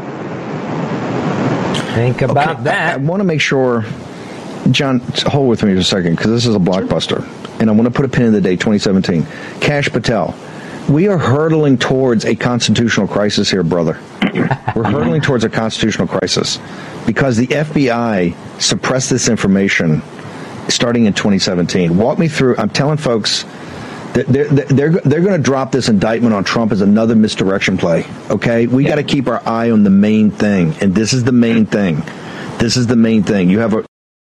Think 1.94 2.22
about 2.22 2.50
Okay, 2.56 2.62
that. 2.64 2.90
I, 2.90 2.94
I 2.94 2.96
want 2.98 3.20
to 3.20 3.24
make 3.24 3.40
sure, 3.40 3.84
John, 4.70 5.00
hold 5.26 5.48
with 5.48 5.62
me 5.64 5.74
for 5.74 5.80
a 5.80 5.84
second 5.84 6.16
because 6.16 6.30
this 6.30 6.46
is 6.46 6.54
a 6.54 6.58
blockbuster, 6.58 7.26
and 7.60 7.68
I 7.68 7.72
want 7.72 7.84
to 7.84 7.90
put 7.90 8.04
a 8.04 8.08
pin 8.08 8.24
in 8.24 8.32
the 8.32 8.40
day 8.40 8.56
2017. 8.56 9.26
Kash 9.60 9.90
Patel. 9.90 10.34
We 10.88 11.06
are 11.06 11.18
hurtling 11.18 11.78
towards 11.78 12.24
a 12.24 12.34
constitutional 12.34 13.06
crisis 13.06 13.50
here, 13.50 13.62
brother. 13.62 14.00
We're 14.74 14.90
hurtling 14.90 15.20
towards 15.20 15.44
a 15.44 15.48
constitutional 15.48 16.08
crisis 16.08 16.58
because 17.06 17.36
the 17.36 17.46
FBI 17.46 18.60
suppressed 18.60 19.10
this 19.10 19.28
information 19.28 20.02
starting 20.68 21.04
in 21.04 21.12
2017. 21.12 21.96
Walk 21.96 22.18
me 22.18 22.28
through. 22.28 22.56
I'm 22.56 22.70
telling 22.70 22.96
folks 22.96 23.44
that 24.14 24.26
they're 24.26 24.48
they're 24.48 24.90
they're 24.90 25.20
going 25.20 25.36
to 25.36 25.42
drop 25.42 25.70
this 25.70 25.88
indictment 25.88 26.34
on 26.34 26.42
Trump 26.44 26.72
as 26.72 26.80
another 26.80 27.14
misdirection 27.14 27.76
play. 27.76 28.04
Okay, 28.28 28.66
we 28.66 28.84
got 28.84 28.96
to 28.96 29.04
keep 29.04 29.28
our 29.28 29.46
eye 29.46 29.70
on 29.70 29.84
the 29.84 29.90
main 29.90 30.30
thing, 30.30 30.74
and 30.80 30.94
this 30.94 31.12
is 31.12 31.24
the 31.24 31.32
main 31.32 31.66
thing. 31.66 32.02
This 32.58 32.76
is 32.76 32.86
the 32.86 32.96
main 32.96 33.22
thing. 33.22 33.48
You 33.48 33.60
have 33.60 33.74
a 33.74 33.84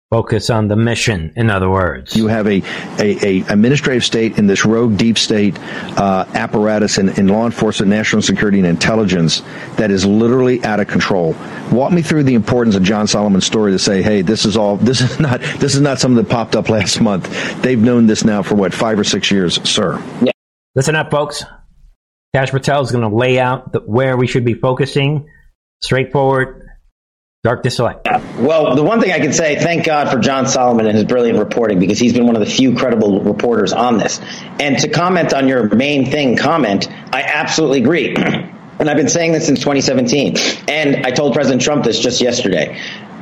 Focus 0.09 0.49
on 0.49 0.69
the 0.69 0.77
mission, 0.77 1.33
in 1.35 1.49
other 1.49 1.69
words. 1.69 2.15
you 2.15 2.27
have 2.27 2.47
a, 2.47 2.63
a, 2.97 3.41
a 3.41 3.45
administrative 3.49 4.05
state 4.05 4.37
in 4.37 4.47
this 4.47 4.63
rogue 4.63 4.95
deep 4.95 5.17
state 5.17 5.59
uh, 5.99 6.23
apparatus 6.33 6.97
in, 6.97 7.09
in 7.19 7.27
law 7.27 7.45
enforcement, 7.45 7.89
national 7.89 8.21
security, 8.21 8.57
and 8.57 8.65
intelligence 8.65 9.41
that 9.75 9.91
is 9.91 10.05
literally 10.05 10.63
out 10.63 10.79
of 10.79 10.87
control. 10.87 11.35
Walk 11.73 11.91
me 11.91 12.01
through 12.01 12.23
the 12.23 12.35
importance 12.35 12.77
of 12.77 12.83
John 12.83 13.05
Solomon's 13.05 13.45
story 13.45 13.73
to 13.73 13.79
say, 13.79 14.01
hey, 14.01 14.21
this 14.21 14.45
is 14.45 14.55
all 14.55 14.77
this 14.77 15.01
is 15.01 15.19
not 15.19 15.41
this 15.41 15.75
is 15.75 15.81
not 15.81 15.99
something 15.99 16.23
that 16.23 16.31
popped 16.31 16.55
up 16.55 16.69
last 16.69 17.01
month. 17.01 17.61
They've 17.61 17.77
known 17.77 18.07
this 18.07 18.23
now 18.23 18.43
for 18.43 18.55
what 18.55 18.73
five 18.73 18.97
or 18.97 19.03
six 19.03 19.29
years, 19.29 19.61
sir. 19.69 20.01
Yeah. 20.21 20.31
Listen 20.73 20.95
up, 20.95 21.11
folks. 21.11 21.43
Kash 22.33 22.51
Patel 22.51 22.81
is 22.81 22.91
going 22.91 23.09
to 23.09 23.13
lay 23.13 23.39
out 23.39 23.73
the, 23.73 23.79
where 23.79 24.15
we 24.15 24.27
should 24.27 24.45
be 24.45 24.53
focusing. 24.53 25.27
Straightforward, 25.81 26.66
darkness 27.47 27.79
light. 27.79 27.97
Well, 28.37 28.75
the 28.75 28.83
one 28.83 28.99
thing 28.99 29.13
I 29.13 29.19
can 29.19 29.31
say, 29.31 29.55
thank 29.55 29.85
God 29.85 30.11
for 30.11 30.19
John 30.19 30.47
Solomon 30.47 30.85
and 30.85 30.95
his 30.95 31.05
brilliant 31.05 31.39
reporting 31.39 31.79
because 31.79 31.97
he's 31.97 32.11
been 32.11 32.25
one 32.25 32.35
of 32.35 32.41
the 32.41 32.45
few 32.45 32.75
credible 32.75 33.21
reporters 33.21 33.71
on 33.71 33.97
this. 33.97 34.19
And 34.59 34.77
to 34.79 34.89
comment 34.89 35.33
on 35.33 35.47
your 35.47 35.73
main 35.73 36.11
thing 36.11 36.35
comment, 36.35 36.89
I 37.13 37.21
absolutely 37.21 37.79
agree. 37.79 38.15
and 38.79 38.89
I've 38.89 38.97
been 38.97 39.07
saying 39.07 39.31
this 39.31 39.45
since 39.45 39.59
2017. 39.59 40.35
And 40.67 41.05
I 41.05 41.11
told 41.11 41.33
President 41.33 41.61
Trump 41.61 41.85
this 41.85 41.99
just 41.99 42.19
yesterday. 42.19 42.77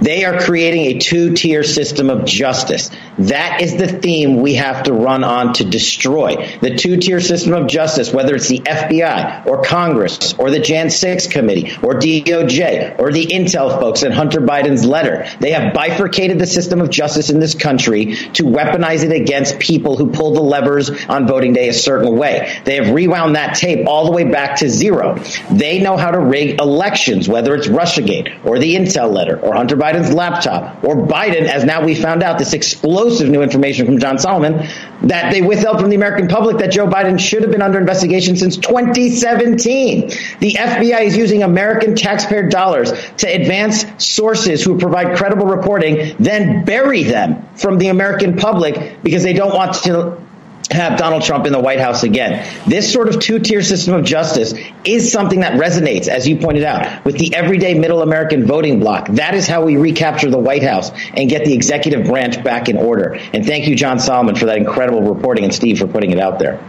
They 0.05 0.23
are 0.23 0.39
creating 0.39 0.85
a 0.85 0.99
two 0.99 1.33
tier 1.33 1.63
system 1.63 2.11
of 2.11 2.25
justice. 2.25 2.91
That 3.17 3.63
is 3.63 3.75
the 3.75 3.87
theme 3.87 4.39
we 4.39 4.53
have 4.53 4.83
to 4.83 4.93
run 4.93 5.23
on 5.23 5.53
to 5.53 5.65
destroy. 5.65 6.59
The 6.61 6.75
two 6.75 6.97
tier 6.97 7.19
system 7.19 7.53
of 7.53 7.65
justice, 7.65 8.13
whether 8.13 8.35
it's 8.35 8.47
the 8.47 8.59
FBI 8.59 9.47
or 9.47 9.63
Congress 9.63 10.35
or 10.35 10.51
the 10.51 10.59
Jan 10.59 10.91
6 10.91 11.25
committee 11.25 11.71
or 11.81 11.95
DOJ 11.95 12.99
or 12.99 13.11
the 13.11 13.25
Intel 13.25 13.79
folks 13.79 14.03
and 14.03 14.13
Hunter 14.13 14.41
Biden's 14.41 14.85
letter. 14.85 15.25
They 15.39 15.53
have 15.53 15.73
bifurcated 15.73 16.37
the 16.37 16.45
system 16.45 16.81
of 16.81 16.91
justice 16.91 17.31
in 17.31 17.39
this 17.39 17.55
country 17.55 18.15
to 18.33 18.43
weaponize 18.43 19.03
it 19.03 19.11
against 19.11 19.57
people 19.57 19.97
who 19.97 20.11
pull 20.11 20.35
the 20.35 20.41
levers 20.41 20.91
on 21.07 21.25
voting 21.25 21.53
day 21.53 21.69
a 21.69 21.73
certain 21.73 22.15
way. 22.15 22.61
They 22.63 22.75
have 22.75 22.93
rewound 22.93 23.37
that 23.37 23.55
tape 23.55 23.87
all 23.87 24.05
the 24.05 24.11
way 24.11 24.25
back 24.25 24.57
to 24.57 24.69
zero. 24.69 25.15
They 25.49 25.81
know 25.81 25.97
how 25.97 26.11
to 26.11 26.19
rig 26.19 26.61
elections, 26.61 27.27
whether 27.27 27.55
it's 27.55 27.67
Russiagate 27.67 28.45
or 28.45 28.59
the 28.59 28.75
Intel 28.75 29.11
letter 29.11 29.39
or 29.39 29.55
Hunter 29.55 29.75
Biden's 29.95 30.13
laptop 30.13 30.83
or 30.83 30.95
Biden, 30.95 31.43
as 31.43 31.63
now 31.63 31.83
we 31.83 31.95
found 31.95 32.23
out 32.23 32.37
this 32.37 32.53
explosive 32.53 33.29
new 33.29 33.41
information 33.41 33.85
from 33.85 33.99
John 33.99 34.17
Solomon 34.19 34.67
that 35.03 35.31
they 35.31 35.41
withheld 35.41 35.79
from 35.79 35.89
the 35.89 35.95
American 35.95 36.27
public 36.27 36.57
that 36.57 36.71
Joe 36.71 36.87
Biden 36.87 37.19
should 37.19 37.41
have 37.41 37.51
been 37.51 37.61
under 37.61 37.79
investigation 37.79 38.35
since 38.35 38.57
2017. 38.57 40.09
The 40.39 40.53
FBI 40.53 41.01
is 41.01 41.17
using 41.17 41.43
American 41.43 41.95
taxpayer 41.95 42.49
dollars 42.49 42.91
to 43.17 43.27
advance 43.27 43.85
sources 43.97 44.63
who 44.63 44.77
provide 44.77 45.17
credible 45.17 45.45
reporting, 45.45 46.15
then 46.19 46.65
bury 46.65 47.03
them 47.03 47.47
from 47.55 47.77
the 47.77 47.87
American 47.87 48.35
public 48.35 49.01
because 49.03 49.23
they 49.23 49.33
don't 49.33 49.53
want 49.53 49.75
to 49.83 50.24
have 50.71 50.97
Donald 50.97 51.23
Trump 51.23 51.45
in 51.45 51.53
the 51.53 51.59
White 51.59 51.79
House 51.79 52.03
again. 52.03 52.47
This 52.67 52.91
sort 52.91 53.07
of 53.07 53.19
two 53.19 53.39
tier 53.39 53.61
system 53.61 53.93
of 53.93 54.05
justice 54.05 54.53
is 54.83 55.11
something 55.11 55.41
that 55.41 55.53
resonates, 55.53 56.07
as 56.07 56.27
you 56.27 56.37
pointed 56.37 56.63
out, 56.63 57.05
with 57.05 57.17
the 57.17 57.33
everyday 57.35 57.73
middle 57.73 58.01
American 58.01 58.45
voting 58.45 58.79
bloc. 58.79 59.07
That 59.09 59.35
is 59.35 59.47
how 59.47 59.63
we 59.63 59.77
recapture 59.77 60.29
the 60.29 60.37
White 60.37 60.63
House 60.63 60.91
and 61.13 61.29
get 61.29 61.45
the 61.45 61.53
executive 61.53 62.05
branch 62.05 62.43
back 62.43 62.69
in 62.69 62.77
order. 62.77 63.13
And 63.33 63.45
thank 63.45 63.67
you, 63.67 63.75
John 63.75 63.99
Solomon, 63.99 64.35
for 64.35 64.45
that 64.45 64.57
incredible 64.57 65.01
reporting 65.01 65.43
and 65.43 65.53
Steve 65.53 65.79
for 65.79 65.87
putting 65.87 66.11
it 66.11 66.19
out 66.19 66.39
there. 66.39 66.63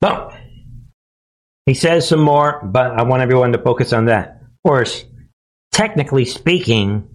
No. 0.00 0.32
He 1.66 1.74
says 1.74 2.08
some 2.08 2.20
more, 2.20 2.60
but 2.64 2.98
I 2.98 3.04
want 3.04 3.22
everyone 3.22 3.52
to 3.52 3.58
focus 3.58 3.92
on 3.92 4.06
that. 4.06 4.40
Of 4.42 4.68
course, 4.68 5.04
technically 5.70 6.24
speaking, 6.24 7.08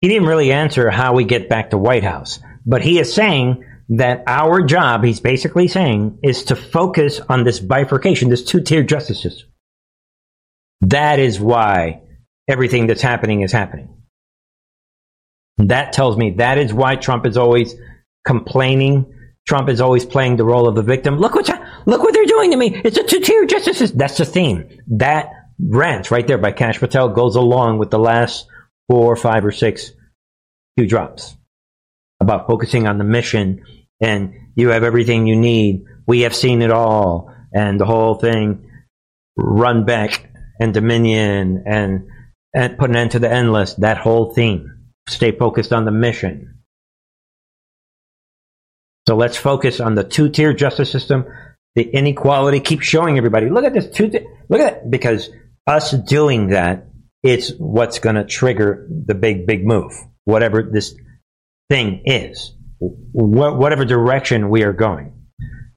he 0.00 0.08
didn't 0.08 0.26
really 0.26 0.52
answer 0.52 0.90
how 0.90 1.14
we 1.14 1.24
get 1.24 1.48
back 1.48 1.70
to 1.70 1.78
White 1.78 2.02
House. 2.02 2.40
But 2.66 2.82
he 2.82 2.98
is 2.98 3.12
saying 3.12 3.64
that 3.88 4.22
our 4.26 4.62
job, 4.62 5.04
he's 5.04 5.20
basically 5.20 5.68
saying, 5.68 6.18
is 6.22 6.44
to 6.44 6.56
focus 6.56 7.20
on 7.28 7.44
this 7.44 7.60
bifurcation, 7.60 8.28
this 8.28 8.44
two 8.44 8.60
tier 8.60 8.82
justice 8.82 9.22
system. 9.22 9.48
That 10.82 11.18
is 11.18 11.40
why 11.40 12.02
everything 12.48 12.86
that's 12.86 13.02
happening 13.02 13.42
is 13.42 13.52
happening. 13.52 13.88
That 15.58 15.92
tells 15.92 16.16
me 16.16 16.32
that 16.38 16.58
is 16.58 16.72
why 16.72 16.96
Trump 16.96 17.26
is 17.26 17.36
always 17.36 17.74
complaining. 18.26 19.12
Trump 19.46 19.68
is 19.68 19.80
always 19.80 20.04
playing 20.04 20.36
the 20.36 20.44
role 20.44 20.68
of 20.68 20.74
the 20.74 20.82
victim. 20.82 21.18
Look 21.18 21.34
what 21.34 21.48
look 21.86 22.02
what 22.02 22.14
they're 22.14 22.24
doing 22.24 22.50
to 22.52 22.56
me. 22.56 22.80
It's 22.84 22.96
a 22.96 23.04
two 23.04 23.20
tier 23.20 23.46
justice 23.46 23.78
system. 23.78 23.98
That's 23.98 24.18
the 24.18 24.24
theme. 24.24 24.68
That 24.88 25.30
rant 25.60 26.10
right 26.10 26.26
there 26.26 26.38
by 26.38 26.52
Kash 26.52 26.78
Patel 26.78 27.10
goes 27.10 27.36
along 27.36 27.78
with 27.78 27.90
the 27.90 27.98
last 27.98 28.46
four, 28.88 29.14
five, 29.16 29.44
or 29.44 29.52
six 29.52 29.92
two 30.78 30.86
drops 30.86 31.36
about 32.22 32.46
focusing 32.46 32.86
on 32.86 32.98
the 32.98 33.04
mission 33.04 33.64
and 34.00 34.34
you 34.56 34.70
have 34.70 34.82
everything 34.82 35.26
you 35.26 35.36
need. 35.36 35.84
We 36.06 36.20
have 36.20 36.34
seen 36.34 36.62
it 36.62 36.70
all 36.70 37.34
and 37.52 37.78
the 37.78 37.84
whole 37.84 38.14
thing 38.14 38.70
run 39.36 39.84
back 39.84 40.30
and 40.60 40.72
dominion 40.72 41.64
and, 41.66 42.08
and 42.54 42.78
put 42.78 42.90
an 42.90 42.96
end 42.96 43.12
to 43.12 43.18
the 43.18 43.30
endless. 43.30 43.74
That 43.74 43.98
whole 43.98 44.32
theme. 44.32 44.68
Stay 45.08 45.32
focused 45.32 45.72
on 45.72 45.84
the 45.84 45.90
mission. 45.90 46.58
So 49.08 49.16
let's 49.16 49.36
focus 49.36 49.80
on 49.80 49.94
the 49.94 50.04
two 50.04 50.28
tier 50.28 50.52
justice 50.52 50.90
system. 50.90 51.26
The 51.74 51.82
inequality. 51.82 52.60
Keep 52.60 52.82
showing 52.82 53.18
everybody. 53.18 53.50
Look 53.50 53.64
at 53.64 53.74
this 53.74 53.90
two. 53.90 54.10
Look 54.48 54.60
at 54.60 54.74
it 54.74 54.90
because 54.90 55.30
us 55.66 55.90
doing 55.90 56.48
that, 56.48 56.86
it's 57.22 57.50
what's 57.58 57.98
going 57.98 58.16
to 58.16 58.24
trigger 58.24 58.86
the 58.88 59.14
big, 59.14 59.46
big 59.46 59.66
move. 59.66 59.92
Whatever 60.24 60.62
this 60.62 60.94
thing 61.72 62.02
is, 62.04 62.54
wh- 62.78 63.56
whatever 63.56 63.86
direction 63.86 64.50
we 64.50 64.62
are 64.62 64.74
going. 64.74 65.14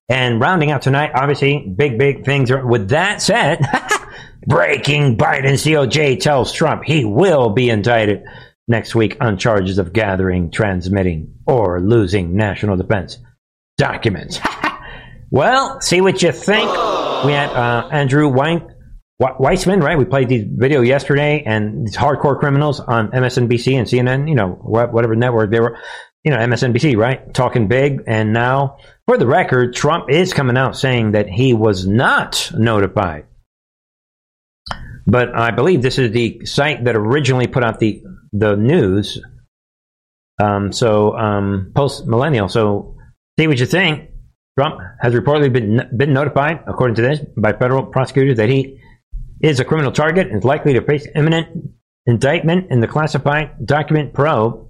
And 0.10 0.42
rounding 0.42 0.70
out 0.70 0.82
tonight, 0.82 1.12
obviously, 1.16 1.74
big, 1.76 1.98
big 1.98 2.26
things 2.26 2.52
are. 2.52 2.66
With 2.66 2.90
that 2.90 3.22
said, 3.22 3.62
breaking 4.48 5.18
Biden 5.18 5.54
DOJ 5.54 6.20
tells 6.20 6.52
Trump 6.52 6.84
he 6.84 7.06
will 7.06 7.52
be 7.52 7.70
indicted 7.70 8.24
next 8.68 8.94
week 8.94 9.18
on 9.22 9.38
charges 9.38 9.78
of 9.78 9.94
gathering, 9.94 10.52
transmitting, 10.52 11.36
or 11.48 11.80
losing 11.80 12.36
national 12.36 12.76
defense 12.76 13.18
documents. 13.78 14.40
well, 15.32 15.80
see 15.80 16.02
what 16.02 16.22
you 16.22 16.34
think. 16.34 16.70
We 17.26 17.32
had 17.32 17.50
uh, 17.52 17.88
Andrew 17.92 18.28
Wein- 18.28 18.75
Weissman, 19.20 19.80
right? 19.80 19.98
We 19.98 20.06
played 20.06 20.30
these 20.30 20.46
video 20.48 20.82
yesterday, 20.82 21.44
and 21.46 21.88
these 21.88 21.96
hardcore 21.98 22.40
criminals 22.40 22.80
on 22.82 23.12
MSNBC 23.12 23.76
and 23.78 23.88
CNN, 23.88 24.30
you 24.30 24.36
know, 24.36 24.50
whatever 24.50 25.16
network 25.16 25.52
they 25.52 25.62
were, 25.62 25.78
you 26.24 26.32
know, 26.32 26.38
MSNBC, 26.38 26.98
right? 26.98 27.34
Talking 27.34 27.68
big. 27.68 28.04
And 28.08 28.34
now, 28.34 28.78
for 29.08 29.18
the 29.18 29.28
record, 29.28 29.76
Trump 29.76 30.10
is 30.10 30.34
coming 30.34 30.58
out 30.58 30.78
saying 30.78 31.14
that 31.14 31.30
he 31.30 31.54
was 31.54 31.88
not 31.88 32.52
notified 32.56 33.26
But 35.08 35.36
I 35.36 35.52
believe 35.52 35.82
this 35.82 36.00
is 36.00 36.12
the 36.12 36.46
site 36.46 36.86
that 36.86 36.96
originally 36.96 37.48
put 37.48 37.64
out 37.64 37.80
the 37.80 38.04
the 38.34 38.56
news. 38.58 39.22
Um, 40.42 40.74
so 40.74 41.16
um, 41.18 41.72
post 41.76 42.08
millennial. 42.08 42.50
So 42.50 42.98
see 43.40 43.48
what 43.48 43.60
you 43.60 43.66
think. 43.66 44.10
Trump 44.58 44.80
has 45.02 45.14
reportedly 45.14 45.54
been 45.54 45.90
been 45.98 46.14
notified, 46.14 46.62
according 46.68 46.96
to 46.96 47.04
this, 47.04 47.20
by 47.38 47.54
federal 47.54 47.86
prosecutors 47.86 48.38
that 48.38 48.50
he 48.50 48.80
is 49.42 49.60
a 49.60 49.66
criminal 49.66 49.92
target 49.92 50.28
and 50.28 50.38
is 50.38 50.44
likely 50.44 50.74
to 50.74 50.82
face 50.82 51.08
imminent 51.16 51.74
indictment 52.06 52.72
in 52.72 52.80
the 52.80 52.88
classified 52.88 53.66
document 53.66 54.14
probe. 54.14 54.68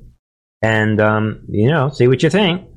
And 0.61 0.99
um, 0.99 1.45
you 1.49 1.69
know, 1.69 1.89
see 1.89 2.07
what 2.07 2.23
you 2.23 2.29
think. 2.29 2.67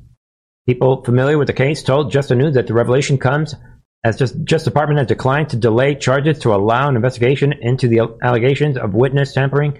People 0.67 1.03
familiar 1.03 1.37
with 1.37 1.47
the 1.47 1.53
case 1.53 1.81
told 1.81 2.11
Just 2.11 2.29
the 2.29 2.35
News 2.35 2.53
that 2.53 2.67
the 2.67 2.73
revelation 2.73 3.17
comes 3.17 3.55
as 4.03 4.17
just 4.17 4.43
Justice 4.43 4.65
Department 4.65 4.99
has 4.99 5.07
declined 5.07 5.49
to 5.49 5.57
delay 5.57 5.95
charges 5.95 6.39
to 6.39 6.53
allow 6.53 6.87
an 6.87 6.95
investigation 6.95 7.53
into 7.53 7.87
the 7.87 8.17
allegations 8.23 8.77
of 8.77 8.93
witness 8.93 9.33
tampering 9.33 9.77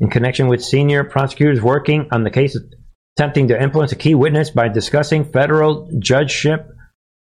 in 0.00 0.10
connection 0.10 0.48
with 0.48 0.62
senior 0.62 1.04
prosecutors 1.04 1.62
working 1.62 2.08
on 2.10 2.24
the 2.24 2.30
case 2.30 2.56
attempting 3.16 3.48
to 3.48 3.62
influence 3.62 3.92
a 3.92 3.96
key 3.96 4.14
witness 4.14 4.50
by 4.50 4.68
discussing 4.68 5.24
federal 5.24 5.88
judgeship 5.98 6.68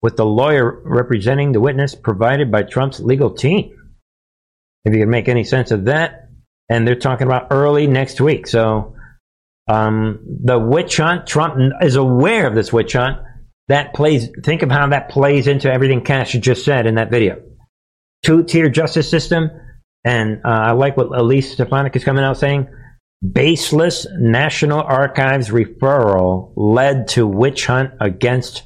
with 0.03 0.17
the 0.17 0.27
lawyer 0.27 0.83
representing 0.85 1.53
the 1.53 1.61
witness 1.61 1.95
provided 1.95 2.51
by 2.51 2.63
Trump's 2.63 3.01
legal 3.01 3.31
team. 3.31 3.73
If 4.87 4.95
you 4.95 5.01
can 5.01 5.11
make 5.11 5.29
any 5.29 5.43
sense 5.43 5.73
of 5.73 5.87
that. 5.87 6.29
And 6.71 6.87
they're 6.87 6.95
talking 6.95 7.27
about 7.27 7.49
early 7.51 7.89
next 7.89 8.21
week. 8.21 8.47
So 8.47 8.95
um, 9.69 10.21
the 10.45 10.59
witch 10.59 10.97
hunt, 10.97 11.27
Trump 11.27 11.57
is 11.83 11.97
aware 11.97 12.47
of 12.47 12.55
this 12.55 12.73
witch 12.73 12.93
hunt 12.93 13.19
that 13.69 13.95
plays, 13.95 14.29
think 14.45 14.63
of 14.63 14.71
how 14.71 14.89
that 14.89 15.09
plays 15.09 15.49
into 15.49 15.73
everything 15.73 16.05
Kash 16.05 16.33
just 16.35 16.65
said 16.65 16.87
in 16.87 16.95
that 16.95 17.11
video. 17.11 17.43
Two 18.23 18.45
tier 18.45 18.69
justice 18.69 19.11
system. 19.11 19.51
And 20.05 20.41
uh, 20.45 20.49
I 20.49 20.71
like 20.73 20.97
what 20.97 21.09
Elise 21.09 21.53
Stefanik 21.53 21.97
is 21.97 22.05
coming 22.05 22.23
out 22.23 22.37
saying. 22.37 22.69
Baseless 23.29 24.07
National 24.21 24.83
Archives 24.83 25.49
referral 25.49 26.53
led 26.55 27.09
to 27.09 27.27
witch 27.27 27.67
hunt 27.67 27.95
against 28.01 28.63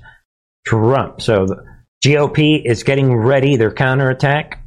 Trump. 0.67 1.23
So 1.23 1.47
the 1.47 1.65
GOP 2.05 2.63
is 2.63 2.83
getting 2.83 3.15
ready 3.15 3.57
their 3.57 3.73
counterattack 3.73 4.60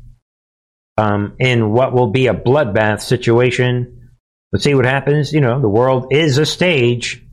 um, 0.97 1.35
in 1.39 1.71
what 1.71 1.93
will 1.93 2.11
be 2.11 2.27
a 2.27 2.33
bloodbath 2.33 3.01
situation. 3.01 4.09
Let's 4.51 4.63
see 4.63 4.75
what 4.75 4.85
happens. 4.85 5.33
You 5.33 5.41
know, 5.41 5.59
the 5.59 5.69
world 5.69 6.07
is 6.11 6.37
a 6.37 6.45
stage. 6.45 7.25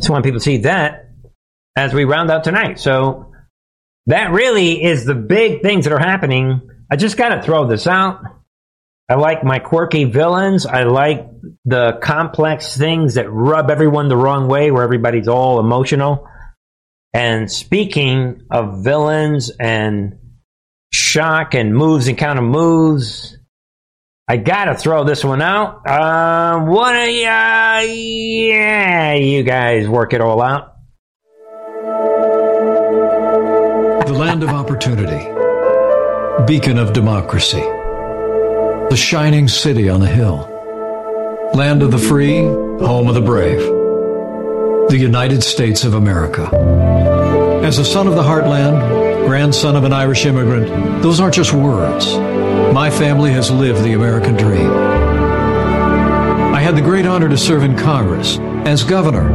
So 0.00 0.12
when 0.12 0.22
people 0.22 0.40
to 0.40 0.44
see 0.44 0.58
that, 0.58 1.10
as 1.76 1.94
we 1.94 2.04
round 2.04 2.30
out 2.30 2.44
tonight. 2.44 2.78
So 2.78 3.32
that 4.06 4.32
really 4.32 4.82
is 4.82 5.04
the 5.04 5.14
big 5.14 5.62
things 5.62 5.84
that 5.84 5.92
are 5.92 5.98
happening. 5.98 6.68
I 6.90 6.96
just 6.96 7.16
got 7.16 7.30
to 7.30 7.42
throw 7.42 7.66
this 7.66 7.86
out. 7.86 8.22
I 9.08 9.14
like 9.14 9.42
my 9.42 9.58
quirky 9.58 10.04
villains. 10.04 10.66
I 10.66 10.84
like 10.84 11.28
the 11.64 11.98
complex 12.02 12.76
things 12.76 13.14
that 13.14 13.30
rub 13.30 13.70
everyone 13.70 14.08
the 14.08 14.16
wrong 14.16 14.46
way, 14.46 14.70
where 14.70 14.84
everybody's 14.84 15.28
all 15.28 15.58
emotional. 15.58 16.28
And 17.12 17.50
speaking 17.50 18.42
of 18.50 18.84
villains 18.84 19.50
and 19.50 20.18
shock 20.92 21.54
and 21.54 21.74
moves 21.74 22.08
and 22.08 22.16
counter 22.18 22.42
moves, 22.42 23.36
I 24.28 24.36
gotta 24.36 24.74
throw 24.76 25.04
this 25.04 25.24
one 25.24 25.42
out. 25.42 25.86
Uh, 25.86 26.60
what? 26.60 26.94
Uh, 26.94 27.82
yeah, 27.82 29.14
you 29.14 29.42
guys 29.42 29.88
work 29.88 30.12
it 30.12 30.20
all 30.20 30.40
out. 30.40 30.70
the 34.10 34.18
land 34.18 34.42
of 34.42 34.48
opportunity, 34.48 35.24
beacon 36.46 36.78
of 36.78 36.92
democracy, 36.92 37.60
the 37.60 38.96
shining 38.96 39.46
city 39.46 39.88
on 39.88 40.00
the 40.00 40.08
hill, 40.08 40.48
land 41.54 41.80
of 41.80 41.92
the 41.92 41.98
free, 41.98 42.38
home 42.38 43.06
of 43.06 43.14
the 43.14 43.20
brave, 43.20 43.60
the 44.88 44.98
United 44.98 45.44
States 45.44 45.84
of 45.84 45.94
America. 45.94 46.50
As 47.62 47.78
a 47.78 47.84
son 47.84 48.08
of 48.08 48.16
the 48.16 48.22
heartland, 48.22 48.99
grandson 49.30 49.76
of 49.76 49.84
an 49.84 49.92
Irish 49.92 50.26
immigrant, 50.26 50.66
those 51.04 51.20
aren't 51.20 51.36
just 51.36 51.52
words. 51.52 52.18
My 52.74 52.90
family 52.90 53.30
has 53.30 53.48
lived 53.48 53.84
the 53.84 53.92
American 53.92 54.36
dream. 54.36 54.68
I 56.52 56.58
had 56.58 56.74
the 56.74 56.82
great 56.82 57.06
honor 57.06 57.28
to 57.28 57.38
serve 57.38 57.62
in 57.62 57.76
Congress 57.76 58.38
as 58.66 58.82
governor 58.82 59.30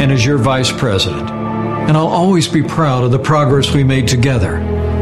and 0.00 0.10
as 0.10 0.24
your 0.24 0.38
vice 0.38 0.72
president 0.72 1.28
and 1.28 1.94
I'll 1.98 2.08
always 2.08 2.48
be 2.48 2.62
proud 2.62 3.04
of 3.04 3.10
the 3.10 3.18
progress 3.18 3.74
we 3.74 3.84
made 3.84 4.08
together 4.08 4.56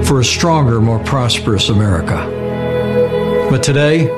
for 0.05 0.19
a 0.19 0.25
stronger, 0.25 0.81
more 0.81 0.99
prosperous 0.99 1.69
America. 1.69 2.27
But 3.49 3.63
today, 3.63 4.11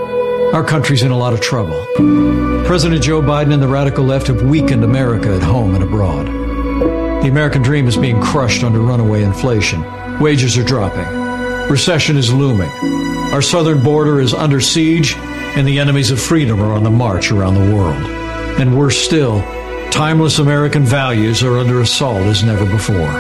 our 0.55 0.65
country's 0.65 1.03
in 1.03 1.11
a 1.11 1.19
lot 1.19 1.35
of 1.35 1.43
trouble. 1.43 1.85
President 2.65 3.03
Joe 3.03 3.21
Biden 3.21 3.53
and 3.53 3.63
the 3.63 3.69
radical 3.69 4.07
left 4.07 4.29
have 4.29 4.41
weakened 4.41 4.83
America 4.83 5.35
at 5.35 5.43
home 5.43 5.75
and 5.75 5.85
abroad. 5.85 6.27
The 7.23 7.29
American 7.29 7.61
dream 7.61 7.87
is 7.87 7.99
being 7.99 8.23
crushed 8.23 8.65
under 8.65 8.81
runaway 8.81 9.23
inflation. 9.23 9.85
Wages 10.21 10.57
are 10.59 10.65
dropping. 10.65 11.07
Recession 11.69 12.17
is 12.17 12.33
looming. 12.33 12.71
Our 13.33 13.43
southern 13.43 13.83
border 13.83 14.21
is 14.21 14.35
under 14.35 14.61
siege, 14.61 15.17
and 15.17 15.67
the 15.67 15.79
enemies 15.79 16.11
of 16.11 16.21
freedom 16.21 16.61
are 16.61 16.73
on 16.73 16.83
the 16.83 16.91
march 16.91 17.31
around 17.31 17.55
the 17.55 17.75
world. 17.75 18.03
And 18.59 18.79
worse 18.79 18.99
still, 18.99 19.43
Timeless 19.95 20.41
American 20.41 20.83
values 20.83 21.45
are 21.45 21.57
under 21.57 21.81
assault 21.81 22.23
as 22.23 22.43
never 22.43 22.67
before. 22.67 23.13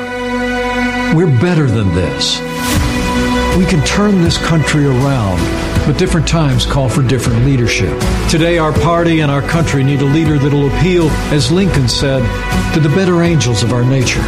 We're 1.14 1.30
better 1.40 1.68
than 1.68 1.95
this. 1.95 2.40
We 3.57 3.64
can 3.64 3.80
turn 3.86 4.22
this 4.22 4.45
country 4.45 4.84
around, 4.84 5.38
but 5.86 5.97
different 5.99 6.26
times 6.26 6.66
call 6.66 6.88
for 6.88 7.05
different 7.05 7.45
leadership. 7.45 7.97
Today, 8.28 8.59
our 8.59 8.72
party 8.72 9.20
and 9.20 9.30
our 9.30 9.42
country 9.42 9.84
need 9.84 10.01
a 10.01 10.05
leader 10.05 10.36
that'll 10.36 10.66
appeal, 10.66 11.11
as 11.30 11.53
Lincoln 11.53 11.86
said, 11.86 12.24
to 12.74 12.80
the 12.80 12.88
better 12.88 13.22
angels 13.22 13.62
of 13.62 13.72
our 13.72 13.84
nature. 13.84 14.24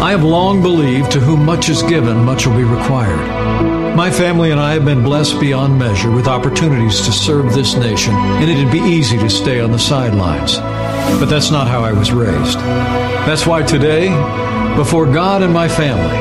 I 0.00 0.12
have 0.12 0.22
long 0.22 0.62
believed 0.62 1.10
to 1.12 1.20
whom 1.20 1.44
much 1.44 1.68
is 1.68 1.82
given, 1.82 2.24
much 2.24 2.46
will 2.46 2.56
be 2.56 2.62
required. 2.62 3.96
My 3.96 4.12
family 4.12 4.52
and 4.52 4.60
I 4.60 4.74
have 4.74 4.84
been 4.84 5.02
blessed 5.02 5.40
beyond 5.40 5.76
measure 5.76 6.12
with 6.12 6.28
opportunities 6.28 7.00
to 7.04 7.10
serve 7.10 7.52
this 7.52 7.74
nation, 7.74 8.14
and 8.14 8.48
it'd 8.48 8.70
be 8.70 8.78
easy 8.78 9.18
to 9.18 9.28
stay 9.28 9.58
on 9.58 9.72
the 9.72 9.78
sidelines. 9.78 10.58
But 11.18 11.24
that's 11.24 11.50
not 11.50 11.66
how 11.66 11.82
I 11.82 11.92
was 11.92 12.12
raised. 12.12 12.58
That's 13.26 13.44
why 13.44 13.64
today, 13.64 14.08
before 14.76 15.04
God 15.04 15.42
and 15.42 15.52
my 15.52 15.66
family, 15.66 16.16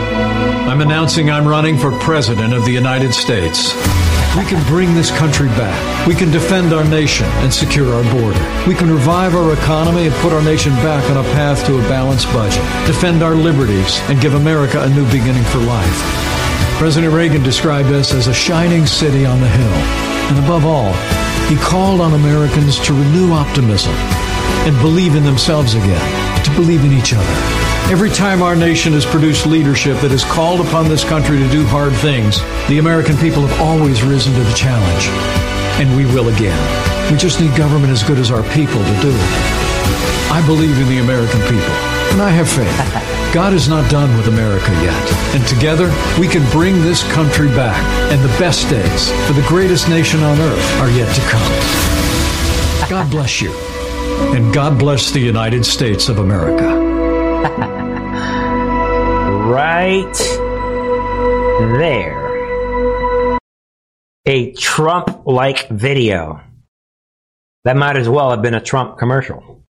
I'm 0.67 0.81
announcing 0.81 1.29
I'm 1.29 1.47
running 1.47 1.77
for 1.77 1.91
President 1.99 2.55
of 2.55 2.65
the 2.65 2.71
United 2.71 3.13
States. 3.13 3.75
We 4.37 4.45
can 4.45 4.63
bring 4.67 4.93
this 4.93 5.09
country 5.17 5.47
back. 5.49 6.07
We 6.07 6.13
can 6.13 6.29
defend 6.29 6.71
our 6.71 6.83
nation 6.83 7.25
and 7.41 7.51
secure 7.51 7.91
our 7.91 8.03
border. 8.13 8.39
We 8.67 8.75
can 8.75 8.87
revive 8.87 9.33
our 9.33 9.51
economy 9.51 10.05
and 10.05 10.15
put 10.17 10.31
our 10.31 10.43
nation 10.43 10.73
back 10.75 11.03
on 11.09 11.17
a 11.17 11.27
path 11.33 11.65
to 11.65 11.77
a 11.79 11.81
balanced 11.89 12.27
budget. 12.27 12.61
Defend 12.85 13.23
our 13.23 13.33
liberties 13.33 13.99
and 14.09 14.21
give 14.21 14.35
America 14.35 14.83
a 14.83 14.89
new 14.89 15.05
beginning 15.05 15.43
for 15.45 15.57
life. 15.57 15.99
President 16.77 17.13
Reagan 17.13 17.41
described 17.41 17.89
us 17.89 18.13
as 18.13 18.27
a 18.27 18.33
shining 18.33 18.85
city 18.85 19.25
on 19.25 19.41
the 19.41 19.49
hill. 19.49 19.73
And 20.29 20.37
above 20.45 20.65
all, 20.65 20.93
he 21.49 21.55
called 21.55 21.99
on 21.99 22.13
Americans 22.13 22.77
to 22.85 22.93
renew 22.93 23.33
optimism 23.33 23.93
and 24.69 24.77
believe 24.81 25.15
in 25.15 25.23
themselves 25.23 25.73
again, 25.73 26.43
to 26.43 26.51
believe 26.51 26.85
in 26.85 26.91
each 26.91 27.11
other. 27.11 27.66
Every 27.89 28.09
time 28.09 28.41
our 28.41 28.53
nation 28.53 28.91
has 28.91 29.05
produced 29.05 29.45
leadership 29.45 29.95
that 30.01 30.11
has 30.11 30.25
called 30.25 30.59
upon 30.59 30.89
this 30.89 31.07
country 31.07 31.37
to 31.37 31.49
do 31.49 31.65
hard 31.65 31.93
things, 31.93 32.43
the 32.67 32.79
American 32.79 33.15
people 33.15 33.47
have 33.47 33.61
always 33.61 34.03
risen 34.03 34.33
to 34.33 34.43
the 34.43 34.53
challenge. 34.53 35.07
And 35.79 35.95
we 35.95 36.03
will 36.03 36.27
again. 36.27 36.59
We 37.09 37.17
just 37.17 37.39
need 37.39 37.55
government 37.55 37.93
as 37.93 38.03
good 38.03 38.19
as 38.19 38.29
our 38.29 38.43
people 38.51 38.83
to 38.83 38.95
do 38.99 39.07
it. 39.07 39.31
I 40.35 40.43
believe 40.45 40.77
in 40.77 40.89
the 40.89 40.99
American 40.99 41.39
people, 41.47 41.71
and 42.11 42.21
I 42.21 42.27
have 42.27 42.51
faith. 42.51 42.75
God 43.33 43.53
is 43.53 43.69
not 43.69 43.89
done 43.89 44.11
with 44.17 44.27
America 44.27 44.67
yet. 44.83 44.99
And 45.31 45.47
together, 45.47 45.87
we 46.19 46.27
can 46.27 46.43
bring 46.51 46.81
this 46.81 47.07
country 47.13 47.47
back. 47.55 47.79
And 48.11 48.19
the 48.19 48.35
best 48.35 48.67
days 48.69 49.11
for 49.27 49.33
the 49.33 49.47
greatest 49.47 49.87
nation 49.87 50.23
on 50.23 50.37
earth 50.41 50.81
are 50.81 50.91
yet 50.91 51.07
to 51.15 51.21
come. 51.31 52.89
God 52.89 53.09
bless 53.09 53.39
you. 53.39 53.55
And 54.35 54.53
God 54.53 54.77
bless 54.77 55.11
the 55.11 55.21
United 55.23 55.65
States 55.65 56.09
of 56.09 56.19
America. 56.19 56.83
right 59.57 60.13
there. 61.79 63.39
A 64.27 64.51
Trump 64.51 65.25
like 65.25 65.67
video. 65.69 66.41
That 67.63 67.75
might 67.75 67.97
as 67.97 68.07
well 68.07 68.29
have 68.29 68.43
been 68.43 68.53
a 68.53 68.61
Trump 68.61 68.99
commercial. 68.99 69.63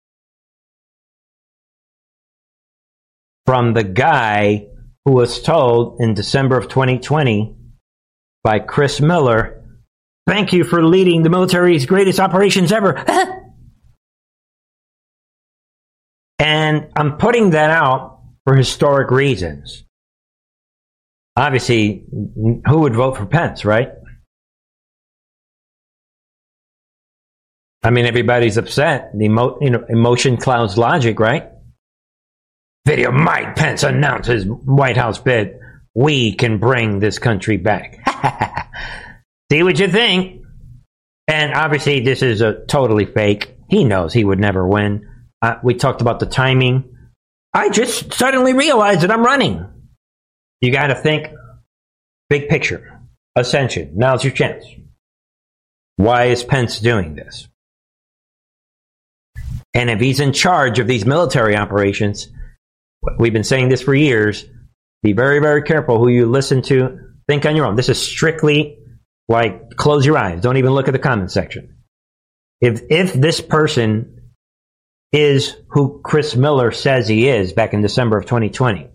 From 3.45 3.75
the 3.75 3.85
guy 3.85 4.69
who 5.05 5.13
was 5.13 5.43
told 5.43 6.01
in 6.01 6.15
December 6.15 6.57
of 6.57 6.71
2020 6.71 7.55
by 8.43 8.61
Chris 8.61 9.03
Miller, 9.03 9.61
Thank 10.27 10.55
you 10.55 10.65
for 10.65 10.83
leading 10.83 11.23
the 11.23 11.29
military's 11.29 11.85
greatest 11.85 12.19
operations 12.19 12.73
ever. 12.73 13.05
And 16.41 16.89
I'm 16.97 17.17
putting 17.17 17.51
that 17.51 17.71
out 17.71 18.14
for 18.45 18.55
historic 18.57 19.11
reasons. 19.11 19.85
obviously, 21.37 22.05
who 22.67 22.79
would 22.81 22.95
vote 22.95 23.17
for 23.17 23.27
Pence, 23.27 23.65
right? 23.65 23.89
I 27.83 27.91
mean, 27.91 28.07
everybody's 28.07 28.57
upset. 28.57 29.11
The 29.17 29.27
emo- 29.27 29.59
you 29.61 29.71
know, 29.71 29.85
emotion 29.89 30.37
clouds 30.37 30.79
logic, 30.79 31.21
right? 31.21 31.51
Video 32.87 33.11
Mike 33.13 33.57
Pence 33.57 33.83
announces 33.83 34.45
White 34.47 34.97
House 34.97 35.19
bid. 35.19 35.59
We 35.95 36.35
can 36.35 36.59
bring 36.59 36.99
this 36.99 37.19
country 37.19 37.57
back. 37.57 37.99
See 39.53 39.63
what 39.63 39.79
you 39.79 39.89
think. 39.89 40.43
And 41.29 41.55
obviously, 41.55 42.01
this 42.01 42.23
is 42.23 42.41
a 42.41 42.65
totally 42.67 43.07
fake. 43.07 43.57
He 43.69 43.85
knows 43.85 44.13
he 44.13 44.25
would 44.25 44.39
never 44.41 44.67
win. 44.67 45.09
Uh, 45.41 45.57
we 45.63 45.75
talked 45.75 46.01
about 46.01 46.21
the 46.21 46.27
timing. 46.27 46.94
I 47.55 47.71
just 47.71 48.13
suddenly 48.13 48.53
realized 48.53 49.03
that 49.03 49.13
I'm 49.13 49.25
running. 49.25 49.65
You 50.61 50.73
got 50.73 50.89
to 50.89 50.97
think 50.97 51.29
big 52.29 52.49
picture. 52.49 53.01
Ascension. 53.37 53.93
Now's 53.95 54.25
your 54.25 54.33
chance. 54.33 54.65
Why 55.97 56.27
is 56.27 56.43
Pence 56.43 56.81
doing 56.81 57.15
this? 57.15 57.49
And 59.73 59.91
if 59.91 60.01
he's 60.01 60.21
in 60.21 60.33
charge 60.33 60.79
of 60.79 60.87
these 60.87 61.05
military 61.05 61.57
operations, 61.57 62.29
we've 63.19 63.33
been 63.33 63.45
saying 63.45 63.69
this 63.69 63.83
for 63.83 63.95
years, 63.95 64.45
be 65.03 65.13
very, 65.13 65.41
very 65.41 65.63
careful 65.63 65.99
who 65.99 66.09
you 66.09 66.27
listen 66.27 66.63
to. 66.63 66.99
Think 67.29 67.45
on 67.47 67.57
your 67.57 67.67
own. 67.67 67.77
This 67.77 67.89
is 67.89 68.01
strictly 68.01 68.79
like 69.29 69.77
close 69.77 70.05
your 70.05 70.19
eyes. 70.19 70.41
Don't 70.41 70.57
even 70.57 70.73
look 70.73 70.89
at 70.89 70.93
the 70.93 70.99
comment 70.99 71.31
section. 71.31 71.77
If 72.61 72.83
if 72.91 73.13
this 73.13 73.41
person 73.41 74.14
is 75.15 75.57
who 75.69 76.01
Chris 76.03 76.35
Miller 76.35 76.73
says 76.73 77.07
he 77.07 77.29
is 77.29 77.53
back 77.53 77.73
in 77.73 77.83
December 77.83 78.19
of 78.19 78.25
2020, 78.25 78.89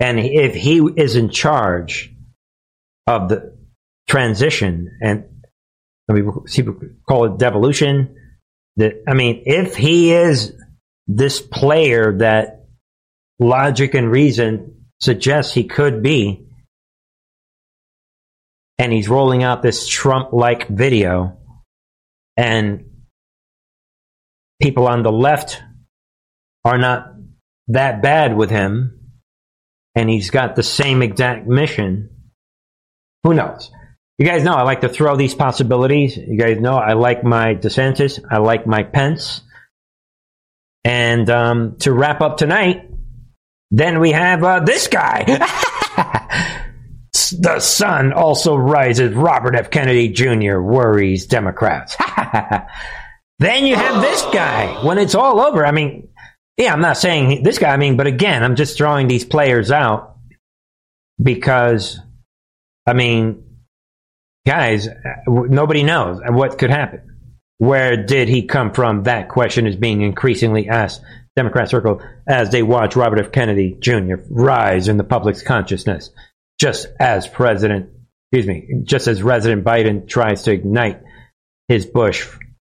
and 0.00 0.18
if 0.18 0.54
he 0.54 0.78
is 0.78 1.16
in 1.16 1.30
charge 1.30 2.12
of 3.06 3.28
the 3.28 3.56
transition 4.08 4.98
and 5.00 5.24
I 6.08 6.12
mean, 6.12 6.32
people 6.46 6.76
call 7.08 7.24
it 7.26 7.38
devolution. 7.38 8.16
That 8.76 9.02
I 9.08 9.14
mean, 9.14 9.42
if 9.46 9.76
he 9.76 10.12
is 10.12 10.52
this 11.06 11.40
player 11.40 12.18
that 12.18 12.66
logic 13.38 13.94
and 13.94 14.10
reason 14.10 14.86
suggests 15.00 15.52
he 15.52 15.64
could 15.64 16.02
be, 16.02 16.46
and 18.78 18.92
he's 18.92 19.08
rolling 19.08 19.42
out 19.42 19.62
this 19.62 19.88
Trump 19.88 20.32
like 20.32 20.68
video, 20.68 21.38
and 22.36 22.84
people 24.60 24.86
on 24.88 25.02
the 25.02 25.12
left 25.12 25.62
are 26.64 26.78
not 26.78 27.14
that 27.68 28.02
bad 28.02 28.36
with 28.36 28.50
him, 28.50 29.00
and 29.94 30.08
he's 30.08 30.30
got 30.30 30.56
the 30.56 30.62
same 30.62 31.02
exact 31.02 31.46
mission. 31.46 32.10
Who 33.24 33.34
knows? 33.34 33.70
You 34.18 34.26
guys 34.26 34.44
know 34.44 34.54
I 34.54 34.62
like 34.62 34.80
to 34.80 34.88
throw 34.88 35.16
these 35.16 35.34
possibilities. 35.34 36.16
You 36.16 36.38
guys 36.38 36.58
know 36.58 36.76
I 36.76 36.94
like 36.94 37.22
my 37.22 37.54
DeSantis, 37.54 38.24
I 38.30 38.38
like 38.38 38.66
my 38.66 38.82
Pence. 38.82 39.42
And 40.84 41.28
um, 41.28 41.76
to 41.80 41.92
wrap 41.92 42.20
up 42.20 42.36
tonight, 42.36 42.88
then 43.70 43.98
we 43.98 44.12
have 44.12 44.44
uh, 44.44 44.60
this 44.60 44.86
guy. 44.86 45.24
the 47.38 47.58
sun 47.58 48.12
also 48.12 48.54
rises. 48.54 49.12
Robert 49.12 49.56
F. 49.56 49.70
Kennedy 49.70 50.08
Jr. 50.08 50.60
worries 50.60 51.26
Democrats. 51.26 51.96
then 53.38 53.66
you 53.66 53.76
have 53.76 54.00
this 54.02 54.22
guy. 54.32 54.84
When 54.84 54.98
it's 54.98 55.14
all 55.14 55.40
over, 55.40 55.66
I 55.66 55.72
mean, 55.72 56.08
yeah, 56.56 56.72
I'm 56.72 56.80
not 56.80 56.96
saying 56.96 57.42
this 57.42 57.58
guy, 57.58 57.72
I 57.72 57.76
mean, 57.76 57.96
but 57.96 58.06
again, 58.06 58.42
I'm 58.42 58.56
just 58.56 58.78
throwing 58.78 59.08
these 59.08 59.24
players 59.24 59.70
out 59.70 60.16
because, 61.22 62.00
I 62.86 62.94
mean, 62.94 63.44
guys, 64.46 64.88
nobody 65.26 65.82
knows 65.82 66.20
what 66.26 66.58
could 66.58 66.70
happen. 66.70 67.02
Where 67.58 67.96
did 68.04 68.28
he 68.28 68.42
come 68.42 68.72
from? 68.72 69.04
That 69.04 69.28
question 69.28 69.66
is 69.66 69.76
being 69.76 70.02
increasingly 70.02 70.68
asked 70.68 71.02
Democrat 71.36 71.68
circle 71.68 72.00
as 72.26 72.50
they 72.50 72.62
watch 72.62 72.96
Robert 72.96 73.18
F. 73.18 73.32
Kennedy 73.32 73.76
Jr. 73.78 74.16
rise 74.30 74.88
in 74.88 74.96
the 74.96 75.04
public's 75.04 75.42
consciousness, 75.42 76.10
just 76.58 76.88
as 76.98 77.28
President, 77.28 77.90
excuse 78.32 78.46
me, 78.46 78.82
just 78.84 79.06
as 79.06 79.20
President 79.20 79.64
Biden 79.64 80.08
tries 80.08 80.44
to 80.44 80.52
ignite 80.52 81.02
his 81.68 81.84
Bush, 81.84 82.26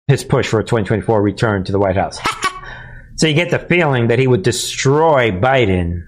his 0.07 0.23
push 0.23 0.47
for 0.47 0.59
a 0.59 0.63
2024 0.63 1.21
return 1.21 1.63
to 1.63 1.71
the 1.71 1.79
White 1.79 1.95
House. 1.95 2.19
so 3.15 3.27
you 3.27 3.33
get 3.33 3.51
the 3.51 3.59
feeling 3.59 4.07
that 4.07 4.19
he 4.19 4.27
would 4.27 4.43
destroy 4.43 5.31
Biden, 5.31 6.01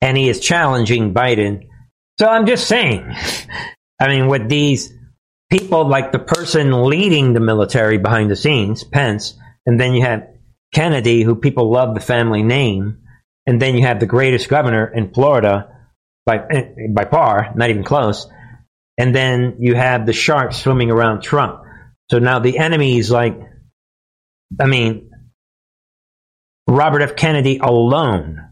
and 0.00 0.16
he 0.16 0.28
is 0.28 0.40
challenging 0.40 1.14
Biden. 1.14 1.66
So 2.18 2.26
I'm 2.26 2.46
just 2.46 2.66
saying, 2.66 3.14
I 4.00 4.08
mean, 4.08 4.28
with 4.28 4.48
these 4.48 4.92
people 5.50 5.88
like 5.88 6.12
the 6.12 6.18
person 6.18 6.84
leading 6.84 7.32
the 7.32 7.40
military 7.40 7.98
behind 7.98 8.30
the 8.30 8.36
scenes, 8.36 8.84
Pence, 8.84 9.34
and 9.66 9.80
then 9.80 9.94
you 9.94 10.02
have 10.02 10.28
Kennedy, 10.74 11.22
who 11.22 11.34
people 11.34 11.70
love 11.70 11.94
the 11.94 12.00
family 12.00 12.42
name, 12.42 12.98
and 13.46 13.60
then 13.60 13.74
you 13.74 13.82
have 13.82 14.00
the 14.00 14.06
greatest 14.06 14.48
governor 14.48 14.86
in 14.86 15.12
Florida 15.12 15.74
by 16.26 16.38
eh, 16.50 16.88
by 16.90 17.06
far, 17.06 17.52
not 17.56 17.70
even 17.70 17.82
close, 17.82 18.28
and 18.98 19.14
then 19.14 19.56
you 19.60 19.74
have 19.74 20.04
the 20.04 20.12
sharks 20.12 20.58
swimming 20.58 20.90
around 20.90 21.22
Trump. 21.22 21.62
So 22.10 22.18
now 22.18 22.38
the 22.38 22.58
enemy 22.58 22.98
is 22.98 23.10
like, 23.10 23.38
I 24.60 24.66
mean, 24.66 25.10
Robert 26.66 27.02
F. 27.02 27.16
Kennedy 27.16 27.58
alone, 27.58 28.48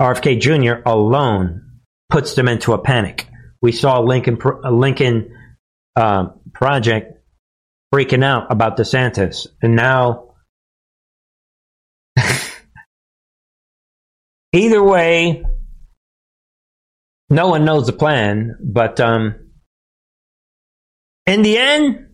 RFK 0.00 0.40
Jr. 0.40 0.82
alone, 0.84 1.80
puts 2.10 2.34
them 2.34 2.48
into 2.48 2.72
a 2.72 2.78
panic. 2.78 3.28
We 3.60 3.72
saw 3.72 4.00
Lincoln 4.00 4.38
Lincoln 4.64 5.36
uh, 5.94 6.30
Project 6.52 7.20
freaking 7.94 8.24
out 8.24 8.50
about 8.50 8.76
DeSantis, 8.76 9.46
and 9.62 9.76
now 9.76 10.32
Either 14.52 14.82
way, 14.82 15.42
no 17.30 17.48
one 17.48 17.64
knows 17.64 17.86
the 17.86 17.92
plan, 17.94 18.56
but 18.60 19.00
um, 19.00 19.52
in 21.26 21.40
the 21.40 21.56
end, 21.56 22.11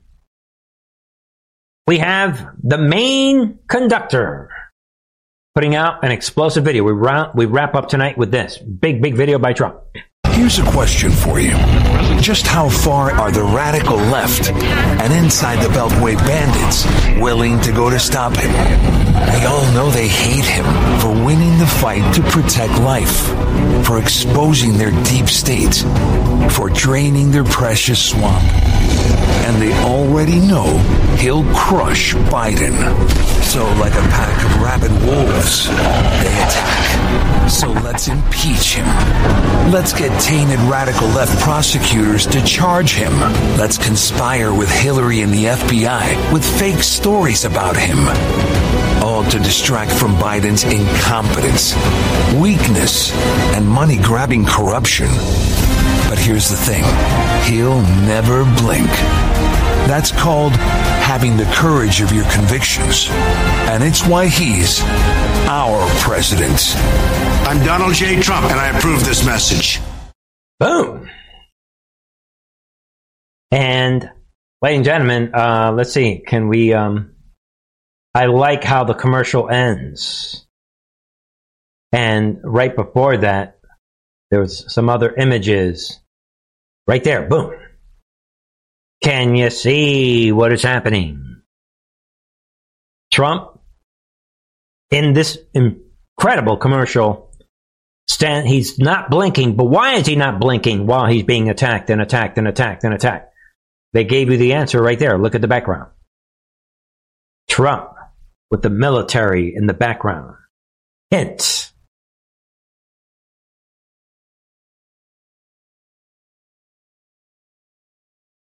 we 1.88 1.96
have 1.96 2.50
the 2.62 2.76
main 2.76 3.58
conductor 3.66 4.50
putting 5.54 5.74
out 5.74 6.04
an 6.04 6.10
explosive 6.10 6.62
video. 6.62 6.84
We, 6.84 6.92
ra- 6.92 7.32
we 7.34 7.46
wrap 7.46 7.74
up 7.74 7.88
tonight 7.88 8.18
with 8.18 8.30
this 8.30 8.58
big, 8.58 9.00
big 9.00 9.14
video 9.14 9.38
by 9.38 9.54
Trump. 9.54 9.80
Here's 10.26 10.58
a 10.58 10.70
question 10.70 11.10
for 11.10 11.40
you. 11.40 11.56
Just 12.20 12.46
how 12.46 12.68
far 12.68 13.10
are 13.12 13.32
the 13.32 13.42
radical 13.42 13.96
left 13.96 14.50
and 14.50 15.12
inside 15.14 15.64
the 15.64 15.68
Beltway 15.70 16.14
bandits 16.18 16.84
willing 17.18 17.58
to 17.62 17.72
go 17.72 17.88
to 17.88 17.98
stop 17.98 18.36
him? 18.36 19.07
They 19.26 19.44
all 19.44 19.72
know 19.72 19.90
they 19.90 20.08
hate 20.08 20.44
him 20.44 20.64
for 21.00 21.10
winning 21.10 21.58
the 21.58 21.66
fight 21.66 22.14
to 22.14 22.22
protect 22.22 22.78
life, 22.80 23.26
for 23.86 23.98
exposing 23.98 24.78
their 24.78 24.90
deep 25.04 25.28
state, 25.28 25.74
for 26.52 26.70
draining 26.70 27.30
their 27.30 27.44
precious 27.44 28.02
swamp. 28.10 28.44
And 29.46 29.62
they 29.62 29.72
already 29.82 30.40
know 30.40 30.78
he'll 31.18 31.44
crush 31.54 32.14
Biden. 32.14 32.76
So, 33.44 33.64
like 33.80 33.94
a 33.94 34.06
pack 34.12 34.44
of 34.44 34.62
rabid 34.62 34.92
wolves, 35.06 35.66
they 35.68 36.34
attack. 36.44 37.48
So 37.48 37.70
let's 37.70 38.08
impeach 38.08 38.74
him. 38.74 38.86
Let's 39.72 39.94
get 39.94 40.20
tainted 40.20 40.60
radical 40.60 41.08
left 41.08 41.40
prosecutors 41.40 42.26
to 42.26 42.44
charge 42.44 42.92
him. 42.92 43.12
Let's 43.56 43.78
conspire 43.78 44.52
with 44.52 44.70
Hillary 44.70 45.22
and 45.22 45.32
the 45.32 45.46
FBI 45.46 46.32
with 46.32 46.44
fake 46.58 46.82
stories 46.82 47.46
about 47.46 47.76
him. 47.76 48.77
All 49.18 49.24
to 49.30 49.38
distract 49.40 49.90
from 49.90 50.12
Biden's 50.12 50.62
incompetence, 50.62 51.74
weakness, 52.40 53.12
and 53.52 53.68
money 53.68 53.96
grabbing 53.96 54.44
corruption. 54.44 55.08
But 56.08 56.18
here's 56.20 56.48
the 56.48 56.56
thing 56.56 56.84
he'll 57.42 57.82
never 58.06 58.44
blink. 58.62 58.86
That's 59.88 60.12
called 60.12 60.52
having 60.52 61.36
the 61.36 61.46
courage 61.46 62.00
of 62.00 62.12
your 62.12 62.30
convictions. 62.30 63.08
And 63.10 63.82
it's 63.82 64.06
why 64.06 64.28
he's 64.28 64.82
our 65.48 65.84
president. 65.98 66.76
I'm 67.48 67.58
Donald 67.66 67.94
J. 67.94 68.22
Trump, 68.22 68.48
and 68.48 68.60
I 68.60 68.68
approve 68.78 69.04
this 69.04 69.26
message. 69.26 69.80
Boom. 70.60 71.10
And, 73.50 74.08
ladies 74.62 74.76
and 74.76 74.84
gentlemen, 74.84 75.34
uh, 75.34 75.72
let's 75.74 75.92
see. 75.92 76.22
Can 76.24 76.46
we? 76.46 76.72
Um, 76.72 77.16
I 78.18 78.26
like 78.26 78.64
how 78.64 78.82
the 78.82 78.94
commercial 78.94 79.48
ends. 79.48 80.44
And 81.92 82.40
right 82.42 82.74
before 82.74 83.18
that, 83.18 83.60
there 84.32 84.40
was 84.40 84.64
some 84.74 84.88
other 84.88 85.14
images. 85.14 86.00
Right 86.88 87.04
there, 87.04 87.28
boom. 87.28 87.54
Can 89.04 89.36
you 89.36 89.50
see 89.50 90.32
what 90.32 90.50
is 90.50 90.64
happening? 90.64 91.42
Trump, 93.12 93.60
in 94.90 95.12
this 95.12 95.38
incredible 95.54 96.56
commercial, 96.56 97.30
Stand, 98.08 98.48
he's 98.48 98.80
not 98.80 99.10
blinking, 99.10 99.54
but 99.54 99.66
why 99.66 99.94
is 99.94 100.08
he 100.08 100.16
not 100.16 100.40
blinking 100.40 100.88
while 100.88 101.06
he's 101.06 101.22
being 101.22 101.50
attacked 101.50 101.88
and 101.88 102.02
attacked 102.02 102.36
and 102.36 102.48
attacked 102.48 102.82
and 102.82 102.94
attacked? 102.94 103.32
They 103.92 104.02
gave 104.02 104.28
you 104.28 104.38
the 104.38 104.54
answer 104.54 104.82
right 104.82 104.98
there. 104.98 105.18
Look 105.18 105.36
at 105.36 105.40
the 105.40 105.46
background. 105.46 105.92
Trump 107.48 107.92
with 108.50 108.62
the 108.62 108.70
military 108.70 109.54
in 109.54 109.66
the 109.66 109.74
background. 109.74 110.34
Hint. 111.10 111.72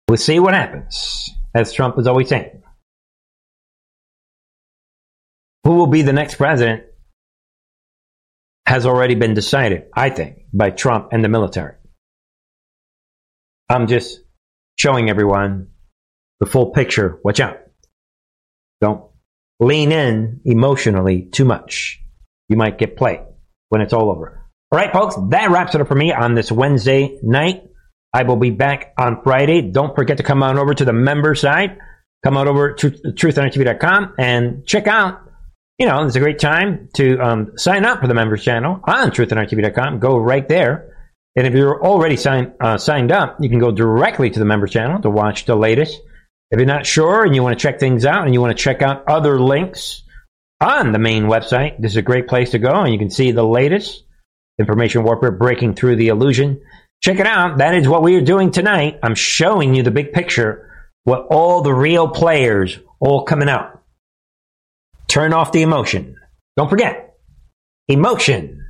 We'll 0.07 0.17
see 0.17 0.39
what 0.39 0.55
happens, 0.55 1.29
as 1.53 1.71
Trump 1.71 1.99
is 1.99 2.07
always 2.07 2.29
saying. 2.29 2.63
Who 5.63 5.75
will 5.75 5.87
be 5.87 6.01
the 6.01 6.13
next 6.13 6.35
president 6.35 6.83
has 8.65 8.85
already 8.85 9.15
been 9.15 9.33
decided, 9.33 9.83
I 9.95 10.09
think, 10.09 10.45
by 10.53 10.71
Trump 10.71 11.09
and 11.11 11.23
the 11.23 11.29
military. 11.29 11.75
I'm 13.69 13.87
just 13.87 14.19
showing 14.77 15.09
everyone 15.09 15.69
the 16.39 16.47
full 16.47 16.71
picture. 16.71 17.19
Watch 17.23 17.39
out. 17.39 17.57
Don't 18.81 19.08
lean 19.59 19.91
in 19.91 20.41
emotionally 20.45 21.23
too 21.23 21.45
much. 21.45 22.01
You 22.47 22.57
might 22.57 22.77
get 22.77 22.97
played 22.97 23.21
when 23.69 23.81
it's 23.81 23.93
all 23.93 24.09
over. 24.09 24.45
All 24.71 24.79
right, 24.79 24.91
folks, 24.91 25.15
that 25.29 25.49
wraps 25.49 25.75
it 25.75 25.81
up 25.81 25.87
for 25.87 25.95
me 25.95 26.13
on 26.13 26.35
this 26.35 26.51
Wednesday 26.51 27.19
night. 27.23 27.63
I 28.13 28.23
will 28.23 28.37
be 28.37 28.51
back 28.51 28.93
on 28.97 29.21
Friday. 29.23 29.61
Don't 29.61 29.95
forget 29.95 30.17
to 30.17 30.23
come 30.23 30.43
on 30.43 30.57
over 30.57 30.73
to 30.73 30.85
the 30.85 30.93
member 30.93 31.35
side. 31.35 31.77
Come 32.23 32.37
on 32.37 32.47
over 32.47 32.73
to 32.73 32.91
truthonertv.com 32.91 34.15
and 34.17 34.65
check 34.65 34.87
out, 34.87 35.21
you 35.77 35.87
know, 35.87 36.05
it's 36.05 36.15
a 36.15 36.19
great 36.19 36.39
time 36.39 36.89
to 36.95 37.17
um, 37.19 37.57
sign 37.57 37.85
up 37.85 38.01
for 38.01 38.07
the 38.07 38.13
members 38.13 38.43
channel 38.43 38.79
on 38.83 39.11
truthonertv.com. 39.11 39.99
Go 39.99 40.17
right 40.17 40.47
there. 40.47 40.97
And 41.35 41.47
if 41.47 41.53
you're 41.53 41.81
already 41.83 42.17
signed 42.17 42.53
uh, 42.59 42.77
signed 42.77 43.11
up, 43.11 43.37
you 43.39 43.49
can 43.49 43.59
go 43.59 43.71
directly 43.71 44.29
to 44.29 44.39
the 44.39 44.45
members 44.45 44.71
channel 44.71 45.01
to 45.01 45.09
watch 45.09 45.45
the 45.45 45.55
latest 45.55 45.99
if 46.51 46.57
you're 46.57 46.65
not 46.65 46.85
sure 46.85 47.23
and 47.23 47.35
you 47.35 47.43
want 47.43 47.57
to 47.57 47.61
check 47.61 47.79
things 47.79 48.05
out 48.05 48.25
and 48.25 48.33
you 48.33 48.41
want 48.41 48.57
to 48.57 48.63
check 48.63 48.81
out 48.81 49.07
other 49.07 49.39
links 49.39 50.03
on 50.59 50.91
the 50.91 50.99
main 50.99 51.25
website, 51.25 51.79
this 51.79 51.91
is 51.91 51.97
a 51.97 52.01
great 52.01 52.27
place 52.27 52.51
to 52.51 52.59
go 52.59 52.71
and 52.71 52.91
you 52.91 52.99
can 52.99 53.11
see 53.11 53.31
the 53.31 53.43
latest 53.43 54.03
information 54.59 55.03
warfare 55.03 55.31
breaking 55.31 55.75
through 55.75 55.95
the 55.95 56.07
illusion. 56.09 56.61
Check 57.01 57.19
it 57.19 57.27
out. 57.27 57.59
That 57.59 57.75
is 57.75 57.87
what 57.87 58.03
we 58.03 58.15
are 58.15 58.21
doing 58.21 58.51
tonight. 58.51 58.99
I'm 59.03 59.15
showing 59.15 59.73
you 59.73 59.83
the 59.83 59.91
big 59.91 60.11
picture, 60.11 60.69
what 61.03 61.27
all 61.29 61.61
the 61.61 61.73
real 61.73 62.09
players 62.09 62.77
all 62.99 63.23
coming 63.23 63.47
out. 63.47 63.81
Turn 65.07 65.33
off 65.33 65.51
the 65.51 65.61
emotion. 65.61 66.17
Don't 66.57 66.69
forget, 66.69 67.15
emotion 67.87 68.65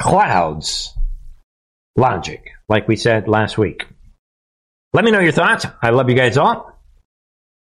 clouds 0.00 0.92
logic, 1.96 2.50
like 2.68 2.88
we 2.88 2.96
said 2.96 3.28
last 3.28 3.56
week. 3.56 3.86
Let 4.92 5.04
me 5.04 5.10
know 5.10 5.20
your 5.20 5.32
thoughts. 5.32 5.66
I 5.80 5.90
love 5.90 6.10
you 6.10 6.16
guys 6.16 6.36
all. 6.36 6.78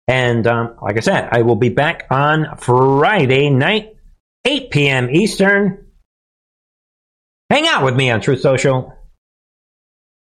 And 0.09 0.47
um, 0.47 0.77
like 0.81 0.97
I 0.97 1.01
said, 1.01 1.29
I 1.33 1.43
will 1.43 1.57
be 1.57 1.69
back 1.69 2.07
on 2.11 2.57
Friday 2.59 3.51
night, 3.51 3.97
8 4.45 4.71
p.m. 4.71 5.11
Eastern. 5.11 5.87
Hang 7.51 7.67
out 7.67 7.85
with 7.85 7.97
me 7.97 8.11
on 8.11 8.21
Truth 8.21 8.41
Social. 8.41 8.93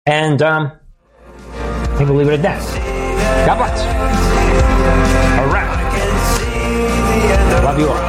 And 0.06 0.41
um, 0.41 0.74
I 1.54 1.95
think 1.97 2.10
we'll 2.10 2.20
leave 2.20 2.28
it 2.28 2.34
at 2.34 2.41
that. 2.41 3.45
God 3.45 3.58
bless. 3.58 3.80
All 5.39 5.47
right. 5.54 5.70
Love 7.64 7.80
you 7.80 7.88
all. 7.89 8.09